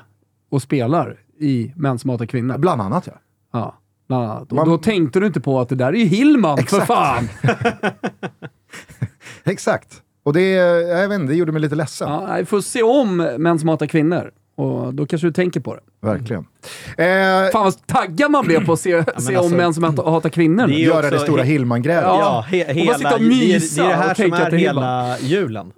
och 0.50 0.62
spelar 0.62 1.16
i 1.40 1.72
Män 1.76 1.98
som 1.98 2.10
hatar 2.10 2.26
kvinnor. 2.26 2.58
Bland 2.58 2.80
annat 2.82 3.06
ja. 3.06 3.12
Ja, 3.52 3.78
bland 4.08 4.24
annat. 4.24 4.42
Och 4.50 4.52
Man- 4.52 4.68
då 4.68 4.78
tänkte 4.78 5.20
du 5.20 5.26
inte 5.26 5.40
på 5.40 5.60
att 5.60 5.68
det 5.68 5.74
där 5.74 5.86
är 5.86 5.92
ju 5.98 6.04
Hillman, 6.04 6.56
för 6.56 6.62
Exakt. 6.62 6.86
fan! 6.86 7.28
Exakt. 9.44 10.02
Och 10.22 10.32
det, 10.32 10.50
jag 10.50 11.08
vet 11.08 11.20
inte, 11.20 11.32
det 11.32 11.36
gjorde 11.38 11.52
mig 11.52 11.60
lite 11.62 11.74
ledsen. 11.74 12.08
Ja, 12.10 12.26
nej, 12.28 12.44
får 12.46 12.60
se 12.60 12.82
om 12.82 13.16
Män 13.38 13.58
som 13.58 13.68
hatar 13.68 13.86
kvinnor. 13.86 14.30
Och 14.56 14.94
då 14.94 15.06
kanske 15.06 15.26
du 15.26 15.32
tänker 15.32 15.60
på 15.60 15.74
det. 15.74 15.80
Verkligen. 16.06 16.46
Eh, 16.98 17.50
Fan 17.52 17.64
vad 17.64 17.86
taggad 17.86 18.30
man 18.30 18.44
blev 18.44 18.66
på 18.66 18.72
att 18.72 18.80
se, 18.80 19.04
se 19.04 19.10
alltså, 19.14 19.38
om 19.40 19.52
män 19.52 19.74
som 19.74 19.84
hatar, 19.84 20.10
hatar 20.10 20.28
kvinnor. 20.28 20.66
det 20.66 20.74
göra 20.74 21.10
det 21.10 21.18
stora 21.18 21.42
he- 21.42 21.46
Hillman-grävet. 21.46 22.04
Ja. 22.04 22.18
Ja, 22.50 22.56
he, 22.58 22.64
bara 22.64 22.72
hela, 22.74 22.94
sitta 22.98 23.14
och 23.14 23.20
det, 23.20 23.26
är, 23.26 23.30
det 23.30 23.54
mysa 23.54 23.84
är 23.84 23.88
det 23.88 23.94
här 23.94 24.10
och 24.10 24.16
som 24.16 24.22
tänka 24.22 24.50
det 24.50 24.56
är 24.56 24.58
hela 24.58 25.18
julen. 25.18 25.72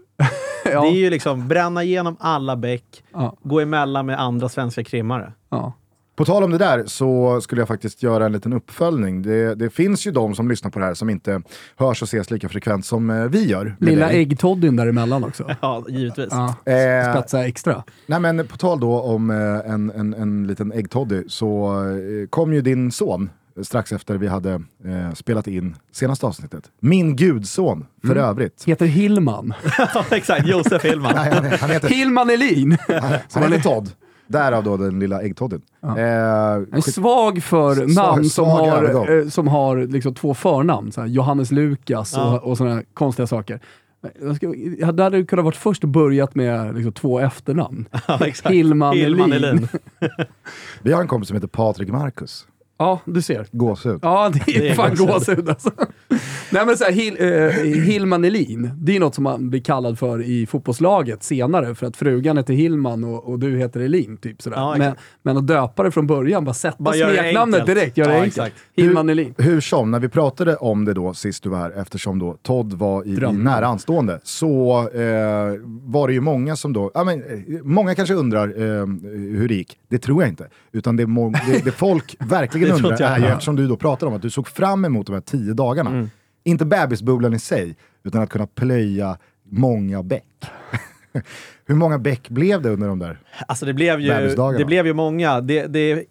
ja. 0.72 0.80
Det 0.82 0.88
är 0.88 0.96
ju 0.96 1.10
liksom 1.10 1.48
bränna 1.48 1.84
igenom 1.84 2.16
alla 2.20 2.56
bäck, 2.56 3.04
Ja. 3.12 3.36
gå 3.42 3.60
emellan 3.60 4.06
med 4.06 4.20
andra 4.20 4.48
svenska 4.48 4.84
krimmare. 4.84 5.32
Ja. 5.50 5.72
På 6.16 6.24
tal 6.24 6.42
om 6.44 6.50
det 6.50 6.58
där 6.58 6.84
så 6.86 7.40
skulle 7.40 7.60
jag 7.60 7.68
faktiskt 7.68 8.02
göra 8.02 8.26
en 8.26 8.32
liten 8.32 8.52
uppföljning. 8.52 9.22
Det, 9.22 9.54
det 9.54 9.70
finns 9.70 10.06
ju 10.06 10.10
de 10.10 10.34
som 10.34 10.48
lyssnar 10.48 10.70
på 10.70 10.78
det 10.78 10.84
här 10.84 10.94
som 10.94 11.10
inte 11.10 11.42
hörs 11.76 12.02
och 12.02 12.06
ses 12.08 12.30
lika 12.30 12.48
frekvent 12.48 12.86
som 12.86 13.10
eh, 13.10 13.24
vi 13.24 13.46
gör. 13.48 13.76
Lilla 13.80 14.10
äggtoddyn 14.10 14.76
däremellan 14.76 15.24
också. 15.24 15.44
Ja, 15.62 15.84
givetvis. 15.88 16.28
Ja. 16.30 16.72
Eh, 16.72 17.12
Spetsa 17.14 17.46
extra. 17.46 17.84
nej 18.06 18.20
men 18.20 18.46
på 18.46 18.56
tal 18.56 18.80
då 18.80 19.00
om 19.00 19.30
eh, 19.30 19.72
en, 19.72 19.90
en, 19.90 20.14
en 20.14 20.46
liten 20.46 20.72
äggtoddy 20.72 21.24
så 21.28 21.74
kom 22.30 22.52
ju 22.54 22.60
din 22.60 22.92
son 22.92 23.30
strax 23.62 23.92
efter 23.92 24.14
vi 24.18 24.26
hade 24.26 24.50
eh, 24.84 25.12
spelat 25.14 25.46
in 25.46 25.76
senaste 25.92 26.26
avsnittet. 26.26 26.64
Min 26.80 27.16
gudson 27.16 27.86
för 28.02 28.12
Mm. 28.12 28.24
övrigt. 28.24 28.64
Heter 28.66 28.86
Hillman. 28.86 29.54
Exakt. 30.10 30.46
Josef 30.46 30.84
Hillman. 30.84 31.12
Nej, 31.14 31.32
han, 31.34 31.44
han 31.60 31.70
heter, 31.70 31.88
Hillman 31.88 32.30
Elin. 32.30 32.78
han 33.32 33.52
heter 33.52 33.60
Todd. 33.62 33.90
Därav 34.26 34.64
då 34.64 34.76
den 34.76 34.98
lilla 34.98 35.22
äggtoddyn. 35.22 35.62
Ja. 35.80 35.98
Eh, 35.98 36.62
En 36.72 36.82
svag 36.82 37.42
för 37.42 37.74
Svag- 37.74 37.94
namn 37.94 38.24
som 38.24 38.44
svag 38.46 38.66
har, 38.70 38.76
övergång. 38.82 39.06
eh, 39.08 39.28
som 39.28 39.48
har 39.48 39.76
liksom 39.86 40.14
två 40.14 40.34
förnamn. 40.34 40.92
Så 40.92 41.00
här, 41.00 41.08
Johannes 41.08 41.50
Lukas 41.50 42.12
Ja. 42.16 42.38
och, 42.38 42.50
och 42.50 42.56
sådana 42.58 42.82
konstiga 42.94 43.26
saker. 43.26 43.60
Jag 44.22 44.36
ska, 44.36 44.54
jag 44.78 44.86
hade 44.86 45.10
du 45.10 45.26
kunnat 45.26 45.44
varit 45.44 45.56
först 45.56 45.82
och 45.84 45.88
börjat 45.90 46.34
med 46.34 46.74
liksom, 46.74 46.92
två 46.92 47.20
efternamn. 47.20 47.84
Ja. 48.08 48.18
Hillman, 48.44 48.96
Hillman 48.96 49.32
Elin. 49.32 49.44
Elin. 49.48 49.68
vi 50.82 50.92
har 50.92 51.00
en 51.02 51.08
kompis 51.08 51.28
som 51.28 51.34
heter 51.34 51.48
Patrik 51.48 51.88
Marcus. 51.88 52.46
Ja, 52.80 53.00
du 53.04 53.22
ser. 53.22 53.46
Gåshud. 53.52 53.98
Ja, 54.02 54.30
det 54.34 54.56
är, 54.56 54.60
Det 54.60 54.68
är 54.68 54.74
fan 54.74 54.94
gåshud. 54.96 55.48
alltså. 55.48 55.70
Nej 56.52 56.66
men 56.66 56.76
så 56.76 56.84
här, 56.84 56.92
Hill, 56.92 57.16
eh, 57.20 57.82
Hillman 57.84 58.24
Elin, 58.24 58.70
det 58.76 58.96
är 58.96 59.00
något 59.00 59.14
som 59.14 59.24
man 59.24 59.50
blir 59.50 59.60
kallad 59.60 59.98
för 59.98 60.22
i 60.22 60.46
fotbollslaget 60.46 61.22
senare, 61.22 61.74
för 61.74 61.86
att 61.86 61.96
frugan 61.96 62.36
heter 62.36 62.54
Hillman 62.54 63.04
och, 63.04 63.28
och 63.28 63.38
du 63.38 63.58
heter 63.58 63.80
Elin. 63.80 64.16
Typ 64.16 64.42
sådär. 64.42 64.56
Ja, 64.56 64.74
men, 64.78 64.94
men 65.22 65.36
att 65.36 65.46
döpa 65.46 65.82
det 65.82 65.90
från 65.90 66.06
början, 66.06 66.44
bara 66.44 66.54
sätta 66.54 66.76
Bara 66.78 66.94
smeknamnet 66.94 67.66
direkt, 67.66 67.96
göra 67.96 68.08
det 68.08 68.14
Ja, 68.14 68.22
enkelt. 68.22 68.46
exakt. 68.46 68.56
Hillman 68.76 69.08
Elin. 69.08 69.34
Hur 69.38 69.60
som, 69.60 69.90
när 69.90 70.00
vi 70.00 70.08
pratade 70.08 70.56
om 70.56 70.84
det 70.84 70.94
då 70.94 71.14
sist 71.14 71.42
du 71.42 71.48
var 71.48 71.58
här, 71.58 71.70
eftersom 71.70 72.18
då 72.18 72.36
Todd 72.42 72.72
var 72.72 73.04
i, 73.06 73.10
i 73.10 73.32
nära 73.32 73.66
anstående, 73.66 74.20
så 74.22 74.78
eh, 74.94 75.02
var 75.64 76.08
det 76.08 76.14
ju 76.14 76.20
många 76.20 76.56
som 76.56 76.72
då, 76.72 76.90
ja, 76.94 77.04
men, 77.04 77.22
eh, 77.22 77.38
många 77.62 77.94
kanske 77.94 78.14
undrar 78.14 78.48
eh, 78.48 78.86
hur 79.38 79.48
det 79.48 79.54
gick. 79.54 79.76
Det 79.88 79.98
tror 79.98 80.22
jag 80.22 80.28
inte. 80.30 80.48
Utan 80.72 80.96
det, 80.96 81.06
må, 81.06 81.30
det, 81.30 81.64
det 81.64 81.72
folk 81.72 82.16
verkligen 82.30 82.69
Tror 82.78 82.90
undrar 82.92 83.06
jag. 83.06 83.16
är 83.18 83.18
ju, 83.18 83.26
eftersom 83.26 83.56
du 83.56 83.66
då 83.68 83.76
pratar 83.76 84.06
om 84.06 84.14
att 84.14 84.22
du 84.22 84.30
såg 84.30 84.48
fram 84.48 84.84
emot 84.84 85.06
de 85.06 85.12
här 85.12 85.20
tio 85.20 85.54
dagarna, 85.54 85.90
Mm. 85.90 86.10
inte 86.44 86.64
bebisbubblan 86.64 87.34
i 87.34 87.38
sig, 87.38 87.76
utan 88.04 88.22
att 88.22 88.30
kunna 88.30 88.46
plöja 88.46 89.18
många 89.44 90.02
bäck. 90.02 90.24
hur 91.66 91.74
många 91.74 91.98
bäck 91.98 92.28
blev 92.28 92.62
det 92.62 92.70
under 92.70 92.88
de 92.88 92.98
där? 92.98 93.18
Alltså 93.48 93.66
det 93.66 93.74
blev 93.74 94.00
ju, 94.00 94.08
det 94.58 94.64
blev 94.64 94.86
ju 94.86 94.94
många. 94.94 95.40
Det, 95.40 95.66
det 95.66 96.04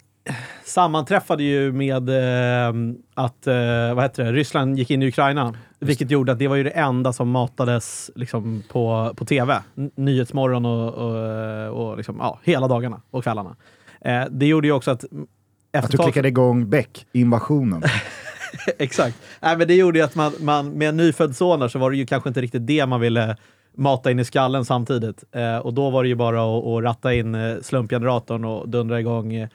sammanträffade 0.65 1.43
ju 1.43 1.71
med 1.71 2.09
eh, 2.09 2.73
att 3.13 3.47
eh, 3.47 3.93
vad 3.95 4.03
heter 4.03 4.23
det? 4.23 4.31
Ryssland 4.31 4.77
gick 4.77 4.91
in 4.91 5.03
i 5.03 5.07
Ukraina. 5.07 5.53
Vilket 5.79 6.11
gjorde 6.11 6.31
att 6.31 6.39
det 6.39 6.47
var 6.47 6.55
ju 6.55 6.63
det 6.63 6.69
enda 6.69 7.13
som 7.13 7.29
matades 7.29 8.11
liksom, 8.15 8.63
på, 8.71 9.13
på 9.17 9.25
tv. 9.25 9.61
N- 9.77 9.91
Nyhetsmorgon 9.95 10.65
och, 10.65 10.93
och, 10.93 11.89
och 11.89 11.97
liksom, 11.97 12.15
ja, 12.19 12.39
hela 12.43 12.67
dagarna 12.67 13.01
och 13.11 13.23
kvällarna. 13.23 13.55
Eh, 14.01 14.23
det 14.31 14.45
gjorde 14.45 14.67
ju 14.67 14.73
också 14.73 14.91
att 14.91 15.05
Att 15.71 15.91
du 15.91 15.97
klickade 15.97 16.27
igång 16.27 16.69
bäck-invasionen. 16.69 17.83
Exakt. 18.77 19.17
Nej, 19.39 19.57
men 19.57 19.67
det 19.67 19.75
gjorde 19.75 19.99
ju 19.99 20.05
att 20.05 20.15
man, 20.15 20.33
man, 20.39 20.69
med 20.69 20.89
en 20.89 20.97
nyfödd 20.97 21.35
son 21.35 21.69
så 21.69 21.79
var 21.79 21.91
det 21.91 21.97
ju 21.97 22.05
kanske 22.05 22.29
inte 22.29 22.41
riktigt 22.41 22.67
det 22.67 22.85
man 22.85 23.01
ville 23.01 23.37
mata 23.75 24.11
in 24.11 24.19
i 24.19 24.25
skallen 24.25 24.65
samtidigt. 24.65 25.23
Eh, 25.31 25.57
och 25.57 25.73
då 25.73 25.89
var 25.89 26.03
det 26.03 26.09
ju 26.09 26.15
bara 26.15 26.57
att, 26.57 26.65
att 26.65 26.83
ratta 26.83 27.13
in 27.13 27.35
eh, 27.35 27.57
slumpgeneratorn 27.61 28.45
och 28.45 28.69
dundra 28.69 28.99
igång 28.99 29.33
eh, 29.33 29.49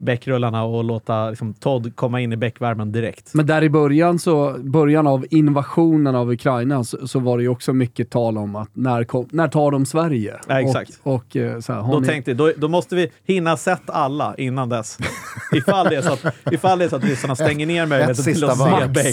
bäckrullarna 0.00 0.64
och 0.64 0.84
låta 0.84 1.30
liksom, 1.30 1.54
Todd 1.54 1.96
komma 1.96 2.20
in 2.20 2.32
i 2.32 2.36
bäckvärmen 2.36 2.92
direkt. 2.92 3.30
Men 3.34 3.46
där 3.46 3.62
i 3.62 3.70
början, 3.70 4.18
så, 4.18 4.56
början 4.58 5.06
av 5.06 5.26
invasionen 5.30 6.14
av 6.14 6.30
Ukraina 6.32 6.84
så, 6.84 7.08
så 7.08 7.18
var 7.18 7.36
det 7.36 7.42
ju 7.42 7.48
också 7.48 7.72
mycket 7.72 8.10
tal 8.10 8.38
om 8.38 8.56
att 8.56 8.68
när, 8.72 9.04
kom, 9.04 9.28
när 9.30 9.48
tar 9.48 9.70
de 9.70 9.86
Sverige? 9.86 10.36
Ja, 10.48 10.60
exakt. 10.60 11.00
Och, 11.02 11.14
och 11.14 11.36
eh, 11.36 11.60
så 11.60 11.72
här, 11.72 11.92
Då 11.92 12.00
ni- 12.00 12.06
tänkte 12.06 12.30
jag, 12.30 12.38
då, 12.38 12.52
då 12.56 12.68
måste 12.68 12.96
vi 12.96 13.10
hinna 13.26 13.56
sett 13.56 13.90
alla 13.90 14.34
innan 14.38 14.68
dess. 14.68 14.98
ifall, 15.52 15.86
det 15.88 15.96
är 15.96 16.02
så 16.02 16.12
att, 16.12 16.24
ifall 16.52 16.78
det 16.78 16.84
är 16.84 16.88
så 16.88 16.96
att 16.96 17.04
ryssarna 17.04 17.34
stänger 17.34 17.66
ner 17.66 17.86
möjligheten 17.86 18.24
till 18.24 18.44
att 18.44 18.58
se 18.58 18.86
bäck. 18.88 19.06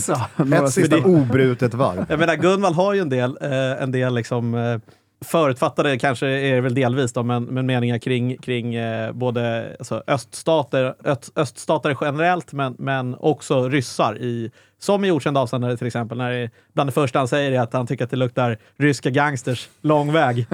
Ett 0.63 0.71
sista 0.73 0.95
det- 0.95 1.03
obrutet 1.03 1.73
varv. 1.73 2.05
Jag 2.09 2.19
menar, 2.19 2.35
Gunvald 2.35 2.75
har 2.75 2.93
ju 2.93 2.99
en 2.99 3.09
del, 3.09 3.37
eh, 3.41 3.83
en 3.83 3.91
del 3.91 4.13
liksom, 4.15 4.55
eh, 4.55 4.79
förutfattade, 5.25 5.99
kanske 5.99 6.27
är 6.27 6.55
det 6.55 6.61
väl 6.61 6.75
delvis, 6.75 7.13
då, 7.13 7.23
men, 7.23 7.43
men 7.43 7.65
meningar 7.65 7.97
kring, 7.97 8.37
kring 8.37 8.75
eh, 8.75 9.11
både 9.11 9.75
alltså, 9.79 10.03
öststater, 10.07 10.95
öst, 11.03 11.31
öststater 11.35 11.97
generellt, 12.01 12.53
men, 12.53 12.75
men 12.79 13.15
också 13.19 13.69
ryssar. 13.69 14.17
I, 14.17 14.51
som 14.79 15.05
i 15.05 15.11
Okänd 15.11 15.37
avsändare 15.37 15.77
till 15.77 15.87
exempel, 15.87 16.17
när 16.17 16.31
det, 16.31 16.49
bland 16.73 16.87
det 16.87 16.91
första 16.91 17.19
han 17.19 17.27
säger 17.27 17.51
är 17.51 17.59
att 17.59 17.73
han 17.73 17.87
tycker 17.87 18.03
att 18.03 18.09
det 18.09 18.17
luktar 18.17 18.57
ryska 18.77 19.09
gangsters 19.09 19.69
lång 19.81 20.13
väg. 20.13 20.47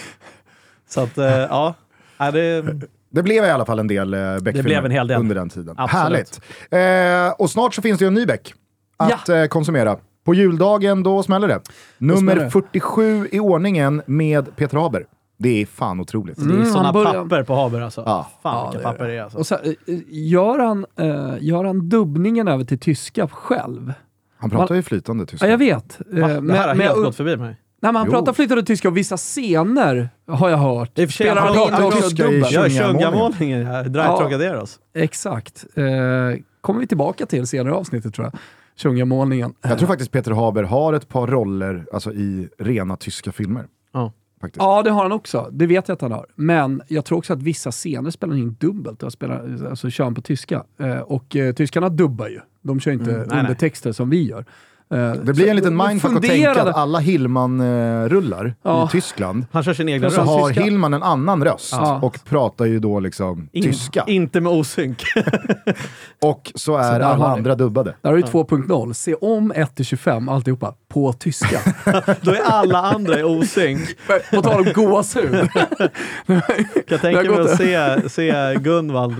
Så 0.88 1.00
att, 1.00 1.18
eh, 1.18 1.26
ja. 1.26 1.74
ja 2.18 2.30
det, 2.30 2.62
Det 3.10 3.22
blev 3.22 3.44
i 3.44 3.50
alla 3.50 3.64
fall 3.64 3.78
en 3.78 3.88
del 3.88 4.14
eh, 4.14 4.20
Beck-filmer 4.20 4.62
blev 4.62 4.84
en 4.84 4.90
hel 4.90 5.06
del. 5.06 5.20
under 5.20 5.34
den 5.34 5.48
tiden. 5.48 5.74
Absolut. 5.78 6.40
Härligt. 6.70 7.30
Eh, 7.30 7.34
och 7.40 7.50
snart 7.50 7.74
så 7.74 7.82
finns 7.82 7.98
det 7.98 8.04
ju 8.04 8.08
en 8.08 8.14
ny 8.14 8.26
Beck 8.26 8.54
att 8.96 9.28
eh, 9.28 9.44
konsumera. 9.44 9.96
På 10.24 10.34
juldagen, 10.34 11.02
då 11.02 11.22
smäller 11.22 11.48
det. 11.48 11.60
Nummer 11.98 12.36
det. 12.36 12.50
47 12.50 13.28
i 13.32 13.40
ordningen 13.40 14.02
med 14.06 14.56
Peter 14.56 14.78
Haber. 14.78 15.06
Det 15.38 15.62
är 15.62 15.66
fan 15.66 16.00
otroligt. 16.00 16.36
det 16.36 16.42
är 16.42 16.50
Mm, 16.50 16.64
sådana 16.66 16.84
han 16.84 16.94
börjar- 16.94 17.22
papper 17.22 17.42
på 17.42 17.54
Haber 17.54 17.80
alltså. 17.80 18.02
Ja. 18.06 18.30
Fan 18.42 18.56
Ja, 18.56 18.70
vilka 18.70 18.78
det 18.88 18.92
papper 18.92 19.08
det 19.08 19.14
är 19.14 19.22
alltså. 19.22 19.38
Och 19.38 19.46
så, 19.46 19.54
eh, 19.54 19.60
gör, 20.08 20.58
han, 20.58 20.86
eh, 20.98 21.34
gör 21.40 21.64
han 21.64 21.88
dubbningen 21.88 22.48
över 22.48 22.64
till 22.64 22.78
tyska 22.78 23.28
själv? 23.28 23.92
Han 24.38 24.50
pratar 24.50 24.74
ju 24.74 24.82
flytande 24.82 25.26
tyska. 25.26 25.46
Ja, 25.46 25.50
jag 25.50 25.58
vet. 25.58 26.00
Eh, 26.12 26.20
Va? 26.20 26.28
Det 26.28 26.40
men- 26.40 26.56
här 26.56 26.68
har 26.68 26.74
men 26.74 26.86
helt 26.86 26.96
jag- 26.96 27.04
gått 27.04 27.16
förbi 27.16 27.36
mig. 27.36 27.46
Nej, 27.48 27.92
men 27.92 27.96
han 27.96 28.06
Jo. 28.06 28.12
pratar 28.12 28.32
flytande 28.32 28.62
tyska 28.62 28.88
och 28.88 28.96
vissa 28.96 29.16
scener 29.16 30.08
har 30.28 30.48
jag 30.50 30.56
hört. 30.56 30.98
I 30.98 31.04
och 31.04 31.08
för 31.08 31.12
sig, 31.12 31.26
Spelar 31.26 31.42
han 31.42 31.54
in 31.80 31.84
också 31.86 32.00
tyska 32.00 32.22
i 32.22 32.26
dubbel? 32.34 32.52
Jag 32.52 32.66
är 32.66 32.70
Tjungamålningen. 32.70 33.66
Här, 33.66 33.82
Drive 33.84 34.04
Ja. 34.06 34.18
Trocaderos. 34.18 34.78
Exakt. 34.94 35.64
Eh, 35.74 35.84
kommer 36.60 36.80
vi 36.80 36.86
tillbaka 36.86 37.26
till 37.26 37.46
senare 37.46 37.68
i 37.68 37.76
avsnittet 37.76 38.14
tror 38.14 38.24
jag. 38.32 38.40
Tjungamålningen. 38.76 39.54
Jag 39.62 39.78
tror 39.78 39.88
faktiskt 39.88 40.12
Peter 40.12 40.30
Haber 40.30 40.62
har 40.62 40.92
ett 40.92 41.08
par 41.08 41.26
roller 41.26 41.86
alltså, 41.92 42.12
i 42.12 42.48
rena 42.58 42.96
tyska 42.96 43.32
filmer. 43.32 43.66
Ja. 43.92 44.12
Faktiskt. 44.40 44.62
Ja, 44.62 44.82
det 44.82 44.90
har 44.90 45.02
han 45.02 45.12
också. 45.12 45.48
Det 45.52 45.66
vet 45.66 45.88
jag 45.88 45.94
att 45.94 46.00
han 46.00 46.12
har. 46.12 46.26
Men 46.34 46.82
jag 46.88 47.04
tror 47.04 47.18
också 47.18 47.32
att 47.32 47.42
vissa 47.42 47.70
scener 47.70 48.10
spelar 48.10 48.36
in 48.36 48.56
dubbelt. 48.60 49.02
Och 49.02 49.12
spelar, 49.12 49.66
alltså 49.70 49.90
kör 49.90 50.04
han 50.04 50.14
på 50.14 50.22
tyska. 50.22 50.64
Eh, 50.78 50.98
och 50.98 51.36
eh, 51.36 51.54
tyskarna 51.54 51.88
dubbar 51.88 52.28
ju. 52.28 52.40
De 52.62 52.80
kör 52.80 52.92
inte 52.92 53.14
Mm, 53.14 53.28
nej, 53.28 53.40
undertexter 53.40 53.92
som 53.92 54.10
vi 54.10 54.28
gör. 54.28 54.44
Eh, 54.94 55.12
Det 55.12 55.32
blir 55.32 55.44
så 55.44 55.50
en 55.50 55.56
liten 55.56 55.76
mindfuck 55.76 56.16
att 56.16 56.22
tänka 56.22 56.62
att 56.62 56.76
alla 56.76 56.98
Hillman-rullar 56.98 58.54
Ja. 58.62 58.86
i 58.86 58.90
Tyskland 58.90 59.46
Han 59.52 59.62
kör 59.62 59.74
sin 59.74 59.88
egen 59.88 60.10
så 60.10 60.20
röst. 60.20 60.28
har 60.30 60.48
tyska. 60.48 60.64
Hillman 60.64 60.94
en 60.94 61.02
annan 61.02 61.44
röst 61.44 61.72
Ja. 61.72 61.98
och 62.02 62.18
pratar 62.24 62.64
ju 62.64 62.78
då 62.78 63.00
liksom 63.00 63.48
In- 63.52 63.62
tyska. 63.62 64.04
Inte 64.06 64.40
med 64.40 64.52
osynk. 64.52 65.02
Och 66.22 66.52
så 66.54 66.76
är 66.76 66.98
där 66.98 67.06
alla 67.06 67.26
andra 67.26 67.54
dubbade. 67.54 67.94
Där 68.00 68.10
har 68.10 68.16
du 68.16 68.22
2.0. 68.22 68.92
Se 68.94 69.14
om 69.14 69.52
1-25, 69.52 70.30
alltihopa, 70.32 70.74
på 70.94 71.12
tyska. 71.12 71.60
Då 72.20 72.30
är 72.30 72.42
alla 72.42 72.78
andra 72.78 73.20
i 73.20 73.22
osynk. 73.22 73.88
på 74.30 74.42
tal 74.42 74.66
om 74.66 74.72
gåshud. 74.72 75.30
Kan 76.88 77.12
jag 77.12 77.24
har 77.24 77.44
mig 77.44 77.52
att 77.52 77.56
se, 77.56 78.08
se 78.08 78.54
Gunvald 78.54 79.16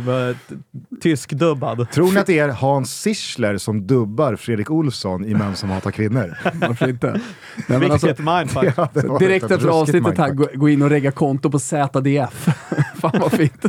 tysk-dubbad. 1.00 1.90
Tror 1.90 2.12
ni 2.12 2.21
att 2.21 2.26
det 2.26 2.38
är 2.38 2.49
Hans 2.49 3.00
Zischler 3.00 3.59
som 3.59 3.87
dubbar 3.87 4.37
Fredrik 4.37 4.71
Olsson 4.71 5.25
i 5.25 5.35
Män 5.35 5.57
som 5.57 5.71
hatar 5.71 5.90
kvinnor? 5.90 6.38
Varför 6.52 6.88
inte? 6.88 7.11
Nej, 7.11 7.21
men 7.66 7.81
Vilket 7.81 8.04
alltså, 8.04 8.23
mindfuck. 8.23 8.75
Ja, 8.76 8.88
det 8.93 9.19
direkt 9.19 9.50
efter 9.50 9.69
avsnittet 9.69 10.19
här, 10.19 10.57
gå 10.57 10.69
in 10.69 10.83
och 10.83 10.90
regga 10.90 11.12
konto 11.12 11.50
på 11.50 11.59
ZDF. 11.59 12.49
Fan 13.00 13.21
vad 13.21 13.33
fint. 13.33 13.64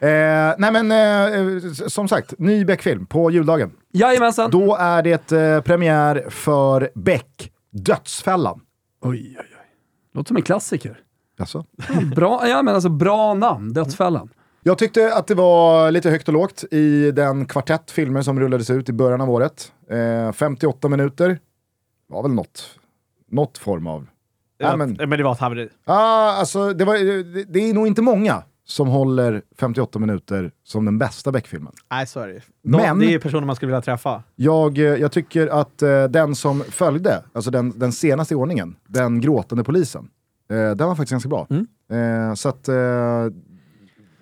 Eh, 0.00 0.54
nej 0.58 0.72
men 0.82 0.92
eh, 0.92 1.72
som 1.72 2.08
sagt, 2.08 2.34
ny 2.38 2.64
Beck-film 2.64 3.06
på 3.06 3.30
juldagen. 3.30 3.72
Jajamensan. 3.92 4.50
Då 4.50 4.76
är 4.76 5.02
det 5.02 5.32
eh, 5.32 5.60
premiär 5.60 6.26
för 6.30 6.90
Beck, 6.94 7.52
Dödsfällan. 7.72 8.60
Oj, 9.00 9.10
oj, 9.10 9.36
oj. 9.38 9.46
Låter 10.14 10.28
som 10.28 10.36
en 10.36 10.42
klassiker. 10.42 11.00
Alltså. 11.38 11.64
Bra, 12.16 12.48
ja, 12.48 12.62
men 12.62 12.74
alltså, 12.74 12.88
bra 12.88 13.34
namn, 13.34 13.72
Dödsfällan. 13.72 14.28
Jag 14.62 14.78
tyckte 14.78 15.14
att 15.14 15.26
det 15.26 15.34
var 15.34 15.90
lite 15.90 16.10
högt 16.10 16.28
och 16.28 16.34
lågt 16.34 16.64
i 16.70 17.10
den 17.10 17.46
kvartett 17.46 17.90
filmer 17.90 18.22
som 18.22 18.40
rullades 18.40 18.70
ut 18.70 18.88
i 18.88 18.92
början 18.92 19.20
av 19.20 19.30
året. 19.30 19.72
Eh, 19.90 20.32
58 20.32 20.88
minuter 20.88 21.38
var 22.06 22.22
väl 22.22 22.32
något, 22.34 22.78
något 23.30 23.58
form 23.58 23.86
av 23.86 24.06
var, 24.58 24.76
men- 24.76 24.96
men, 24.98 25.10
det 25.10 25.24
var 25.24 25.32
ett 25.32 25.38
haveri. 25.38 25.68
Ah, 25.84 26.32
alltså, 26.32 26.72
det, 26.72 26.84
var, 26.84 26.94
det, 27.34 27.44
det 27.44 27.70
är 27.70 27.74
nog 27.74 27.86
inte 27.86 28.02
många 28.02 28.42
som 28.66 28.88
håller 28.88 29.42
58 29.58 29.98
minuter 29.98 30.52
som 30.64 30.84
den 30.84 30.98
bästa 30.98 31.32
Beck-filmen. 31.32 31.72
Nej, 31.90 32.06
så 32.06 32.20
är 32.20 32.28
det. 32.28 32.34
De, 32.62 32.70
Men- 32.70 32.98
Det 32.98 33.06
är 33.06 33.10
ju 33.10 33.20
personer 33.20 33.46
man 33.46 33.56
skulle 33.56 33.70
vilja 33.70 33.82
träffa. 33.82 34.22
Jag, 34.36 34.78
eh, 34.78 34.84
jag 34.84 35.12
tycker 35.12 35.46
att 35.46 35.82
eh, 35.82 36.04
den 36.04 36.34
som 36.34 36.60
följde, 36.60 37.22
alltså 37.32 37.50
den, 37.50 37.78
den 37.78 37.92
senaste 37.92 38.34
i 38.34 38.36
ordningen, 38.36 38.76
den 38.86 39.20
gråtande 39.20 39.64
polisen, 39.64 40.08
eh, 40.50 40.56
den 40.56 40.88
var 40.88 40.94
faktiskt 40.94 41.10
ganska 41.10 41.28
bra. 41.28 41.46
Eh, 41.90 42.34
så 42.34 42.48
att 42.48 42.68
eh, 42.68 42.74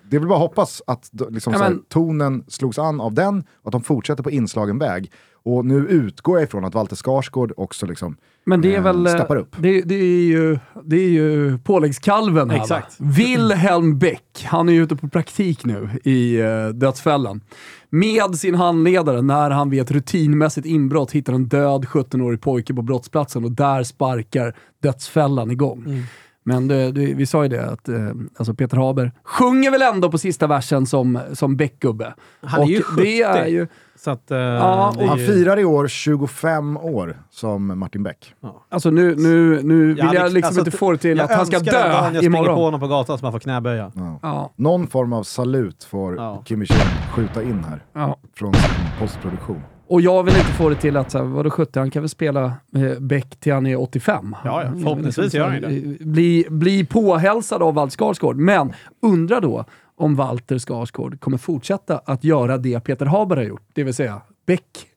det 0.09 0.15
är 0.17 0.19
väl 0.19 0.27
bara 0.29 0.35
att 0.35 0.49
hoppas 0.49 0.81
att 0.87 1.09
liksom, 1.29 1.53
Ja, 1.53 1.59
så 1.59 1.63
här, 1.65 1.71
men- 1.71 1.83
tonen 1.89 2.43
slogs 2.47 2.79
an 2.79 3.01
av 3.01 3.13
den 3.13 3.39
och 3.61 3.67
att 3.67 3.71
de 3.71 3.83
fortsätter 3.83 4.23
på 4.23 4.31
inslagen 4.31 4.79
väg. 4.79 5.11
Och 5.45 5.65
nu 5.65 5.75
utgår 5.87 6.37
jag 6.37 6.43
ifrån 6.43 6.65
att 6.65 6.75
Walter 6.75 6.95
Skarsgård 6.95 7.53
också 7.57 7.85
liksom, 7.85 8.17
Men 8.45 8.61
det 8.61 8.73
är 8.75 8.77
eh, 8.77 8.83
väl... 8.83 9.07
eh, 9.07 9.13
steppar 9.13 9.35
upp. 9.35 9.55
Det, 9.57 9.81
det, 9.81 9.95
är 9.95 10.25
ju, 10.25 10.59
det 10.83 10.95
är 10.95 11.09
ju 11.09 11.57
påläggskalven 11.57 12.49
här 12.49 12.57
Exakt. 12.57 12.99
va? 12.99 13.07
Wilhelm 13.17 13.99
Beck, 13.99 14.45
han 14.45 14.69
är 14.69 14.73
ju 14.73 14.83
ute 14.83 14.95
på 14.95 15.07
praktik 15.07 15.65
nu 15.65 15.89
i 16.03 16.41
uh, 16.41 16.67
Dödsfällan. 16.67 17.41
Med 17.89 18.35
sin 18.35 18.55
handledare 18.55 19.21
när 19.21 19.49
han 19.49 19.69
vid 19.69 19.81
ett 19.81 19.91
rutinmässigt 19.91 20.67
inbrott 20.67 21.11
hittar 21.11 21.33
en 21.33 21.47
död 21.47 21.85
17-årig 21.85 22.41
pojke 22.41 22.73
på 22.73 22.81
brottsplatsen 22.81 23.43
och 23.43 23.51
där 23.51 23.83
sparkar 23.83 24.55
Dödsfällan 24.83 25.51
igång. 25.51 25.83
Mm. 25.85 26.03
Men 26.43 26.67
det, 26.67 26.91
det, 26.91 27.13
vi 27.13 27.25
sa 27.25 27.43
ju 27.43 27.49
det 27.49 27.65
att 27.71 27.89
eh, 27.89 27.95
alltså 28.37 28.53
Peter 28.53 28.77
Haber 28.77 29.11
sjunger 29.23 29.71
väl 29.71 29.81
ändå 29.81 30.11
på 30.11 30.17
sista 30.17 30.47
versen 30.47 30.85
som, 30.85 31.19
som 31.33 31.57
Beck-gubbe. 31.57 32.13
Han 32.41 32.59
är 32.61 32.63
Och 32.63 32.69
ju 32.69 32.81
det 32.97 33.21
är 33.21 33.33
70. 33.43 33.49
ju, 33.51 33.67
Så 33.95 34.11
att, 34.11 34.31
eh, 34.31 34.37
Ja, 34.37 34.93
han 35.07 35.17
ju- 35.19 35.25
firar 35.27 35.59
i 35.59 35.65
år 35.65 35.87
25 35.87 36.77
år 36.77 37.17
som 37.29 37.79
Martin 37.79 38.03
Beck. 38.03 38.33
alltså 38.69 38.89
nu, 38.89 39.15
nu, 39.15 39.61
nu 39.63 39.85
vill 39.87 39.97
jag, 39.97 40.05
hade- 40.05 40.29
liksom 40.29 40.47
alltså, 40.47 40.61
inte 40.61 40.77
få 40.77 40.91
det 40.91 40.97
till 40.97 41.17
jag 41.17 41.25
att 41.31 41.37
han 41.37 41.45
ska 41.45 41.59
dö 41.59 41.71
jag 41.71 42.05
springer 42.07 42.23
imorgon. 42.23 42.55
på 42.55 42.61
honom 42.63 42.79
på 42.79 42.87
gatan 42.87 43.17
så 43.17 43.25
man 43.25 43.31
får 43.31 43.39
knäböja. 43.39 43.91
Ja. 43.95 44.19
Ja, 44.21 44.53
Någon 44.55 44.87
form 44.87 45.13
av 45.13 45.23
salut 45.23 45.83
får 45.83 46.15
Ja. 46.15 46.41
Kim 46.45 46.59
Wirsén 46.59 46.87
skjuta 47.15 47.43
in 47.43 47.63
här 47.69 47.83
ja. 47.93 48.17
från 48.35 48.53
sin 48.53 48.71
postproduktion. 48.99 49.61
Och 49.93 50.01
jag 50.01 50.23
vill 50.23 50.35
inte 50.35 50.51
få 50.51 50.69
det 50.69 50.75
till 50.75 50.97
att, 50.97 51.11
så 51.11 51.17
här, 51.17 51.25
vadå 51.25 51.49
70, 51.49 51.79
han 51.79 51.91
kan 51.91 52.01
väl 52.01 52.09
spela 52.09 52.45
eh, 52.75 52.99
Beck 52.99 53.39
till 53.39 53.53
han 53.53 53.65
är 53.65 53.81
85. 53.81 54.35
Ja, 54.43 54.63
ja, 54.63 54.71
förhoppningsvis 54.71 55.31
så 55.31 55.37
gör 55.37 55.49
han 55.49 55.61
ju 55.61 55.97
eh, 55.99 56.07
Bli, 56.07 56.45
bli 56.49 56.85
påhälsad 56.85 57.61
av 57.63 57.73
Walter 57.73 57.97
Skarsgård. 57.97 58.35
Men 58.35 58.73
undra 59.01 59.39
då 59.39 59.65
om 59.95 60.15
Walter 60.15 60.57
Skarsgård 60.57 61.19
kommer 61.19 61.37
fortsätta 61.37 62.01
att 62.05 62.23
göra 62.23 62.57
det 62.57 62.79
Peter 62.79 63.05
Haber 63.05 63.35
har 63.35 63.43
gjort, 63.43 63.67
det 63.73 63.83
vill 63.83 63.93
säga 63.93 64.21
Beck. 64.45 64.87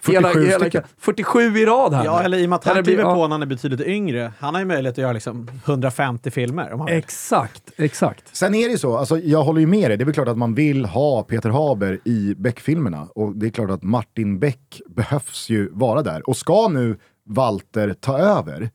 47 0.00 0.50
stycken. 0.50 0.82
47 0.98 1.40
i 1.40 1.66
rad 1.66 1.94
här. 1.94 2.04
Ja, 2.04 2.22
eller 2.22 2.38
i 2.38 2.44
och 2.44 2.50
med 2.50 2.56
att 2.56 2.64
han 2.64 2.84
kliver 2.84 3.02
ja. 3.02 3.14
på 3.14 3.22
när 3.22 3.34
han 3.34 3.42
är 3.42 3.46
betydligt 3.46 3.80
yngre. 3.80 4.32
Han 4.38 4.54
har 4.54 4.60
ju 4.60 4.66
möjlighet 4.66 4.94
att 4.94 4.98
göra 4.98 5.12
liksom 5.12 5.48
150 5.64 6.30
filmer. 6.30 6.72
Om 6.72 6.80
han 6.80 6.86
vill. 6.86 6.96
Exakt, 6.96 7.72
exakt. 7.76 8.36
Sen 8.36 8.54
är 8.54 8.66
det 8.66 8.72
ju 8.72 8.78
så, 8.78 8.96
alltså, 8.96 9.18
jag 9.18 9.42
håller 9.42 9.60
ju 9.60 9.66
med 9.66 9.90
dig, 9.90 9.96
det 9.96 10.02
är 10.02 10.06
väl 10.06 10.14
klart 10.14 10.28
att 10.28 10.38
man 10.38 10.54
vill 10.54 10.84
ha 10.84 11.22
Peter 11.22 11.50
Haber 11.50 12.00
i 12.04 12.34
Beck-filmerna. 12.38 13.08
Och 13.14 13.36
det 13.36 13.46
är 13.46 13.50
klart 13.50 13.70
att 13.70 13.82
Martin 13.82 14.38
Beck 14.38 14.80
behövs 14.88 15.50
ju 15.50 15.68
vara 15.72 16.02
där. 16.02 16.28
Och 16.28 16.36
ska 16.36 16.68
nu 16.68 16.98
Walter 17.28 17.94
ta 18.00 18.18
över, 18.18 18.70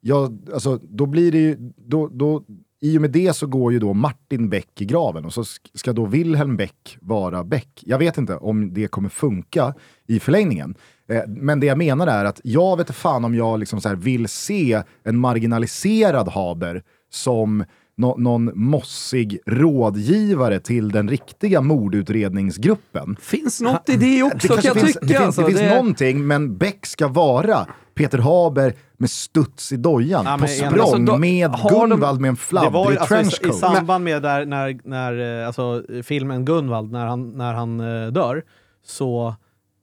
ja, 0.00 0.30
alltså, 0.54 0.78
då 0.82 1.06
blir 1.06 1.32
det 1.32 1.38
ju, 1.38 1.56
då, 1.76 2.08
då, 2.08 2.42
i 2.82 2.98
och 2.98 3.02
med 3.02 3.10
det 3.10 3.32
så 3.32 3.46
går 3.46 3.72
ju 3.72 3.78
då 3.78 3.92
Martin 3.92 4.48
Beck 4.48 4.80
i 4.80 4.84
graven 4.84 5.24
och 5.24 5.32
så 5.32 5.44
ska 5.74 5.92
då 5.92 6.06
Wilhelm 6.06 6.56
Beck 6.56 6.98
vara 7.00 7.44
Beck. 7.44 7.82
Jag 7.86 7.98
vet 7.98 8.18
inte 8.18 8.36
om 8.36 8.74
det 8.74 8.88
kommer 8.88 9.08
funka 9.08 9.74
i 10.06 10.20
förlängningen. 10.20 10.74
Eh, 11.08 11.22
men 11.26 11.60
det 11.60 11.66
jag 11.66 11.78
menar 11.78 12.06
är 12.06 12.24
att 12.24 12.40
jag 12.44 12.76
vet 12.76 12.94
fan 12.94 13.24
om 13.24 13.34
jag 13.34 13.60
liksom 13.60 13.80
så 13.80 13.88
här 13.88 13.96
vill 13.96 14.28
se 14.28 14.82
en 15.04 15.18
marginaliserad 15.18 16.28
Haber 16.28 16.82
som 17.10 17.64
nå- 17.96 18.16
någon 18.18 18.50
mossig 18.54 19.38
rådgivare 19.46 20.60
till 20.60 20.88
den 20.90 21.08
riktiga 21.10 21.60
mordutredningsgruppen. 21.60 23.16
Finns 23.20 23.60
något 23.60 23.88
i 23.88 23.96
det 23.96 24.22
också 24.22 24.36
Det 24.48 24.48
kan 24.48 24.60
jag 24.64 24.74
finns, 24.76 24.86
tycka. 24.92 25.00
det 25.06 25.14
finns, 25.14 25.20
alltså. 25.26 25.40
det 25.40 25.46
finns 25.46 25.60
Det- 25.60 25.70
någonting, 25.74 26.26
men 26.26 26.56
Beck 26.58 26.86
ska 26.86 27.08
vara 27.08 27.66
Peter 27.94 28.18
Haber 28.18 28.74
med 28.96 29.10
studs 29.10 29.72
i 29.72 29.76
dojan, 29.76 30.24
Ja, 30.26 30.32
på 30.34 30.38
men 30.40 30.48
språng, 30.48 30.80
alltså, 30.80 30.98
då- 30.98 31.16
med 31.18 31.50
har 31.50 31.70
de- 31.70 31.90
Gunvald 31.90 32.20
med 32.20 32.28
en 32.28 32.34
Det 32.34 32.40
fladdrig 32.40 32.74
alltså, 32.98 33.14
i, 33.14 33.18
i 33.18 33.22
trenchcoat. 33.22 33.56
samband 33.58 34.04
med 34.04 34.22
där, 34.22 34.44
när, 34.46 34.78
när, 34.84 35.40
eh, 35.40 35.46
alltså, 35.46 35.82
filmen 36.02 36.44
Gunvald, 36.44 36.92
när 36.92 37.06
han, 37.06 37.30
när 37.30 37.54
han 37.54 37.80
eh, 37.80 38.12
dör, 38.12 38.42
så 38.86 39.34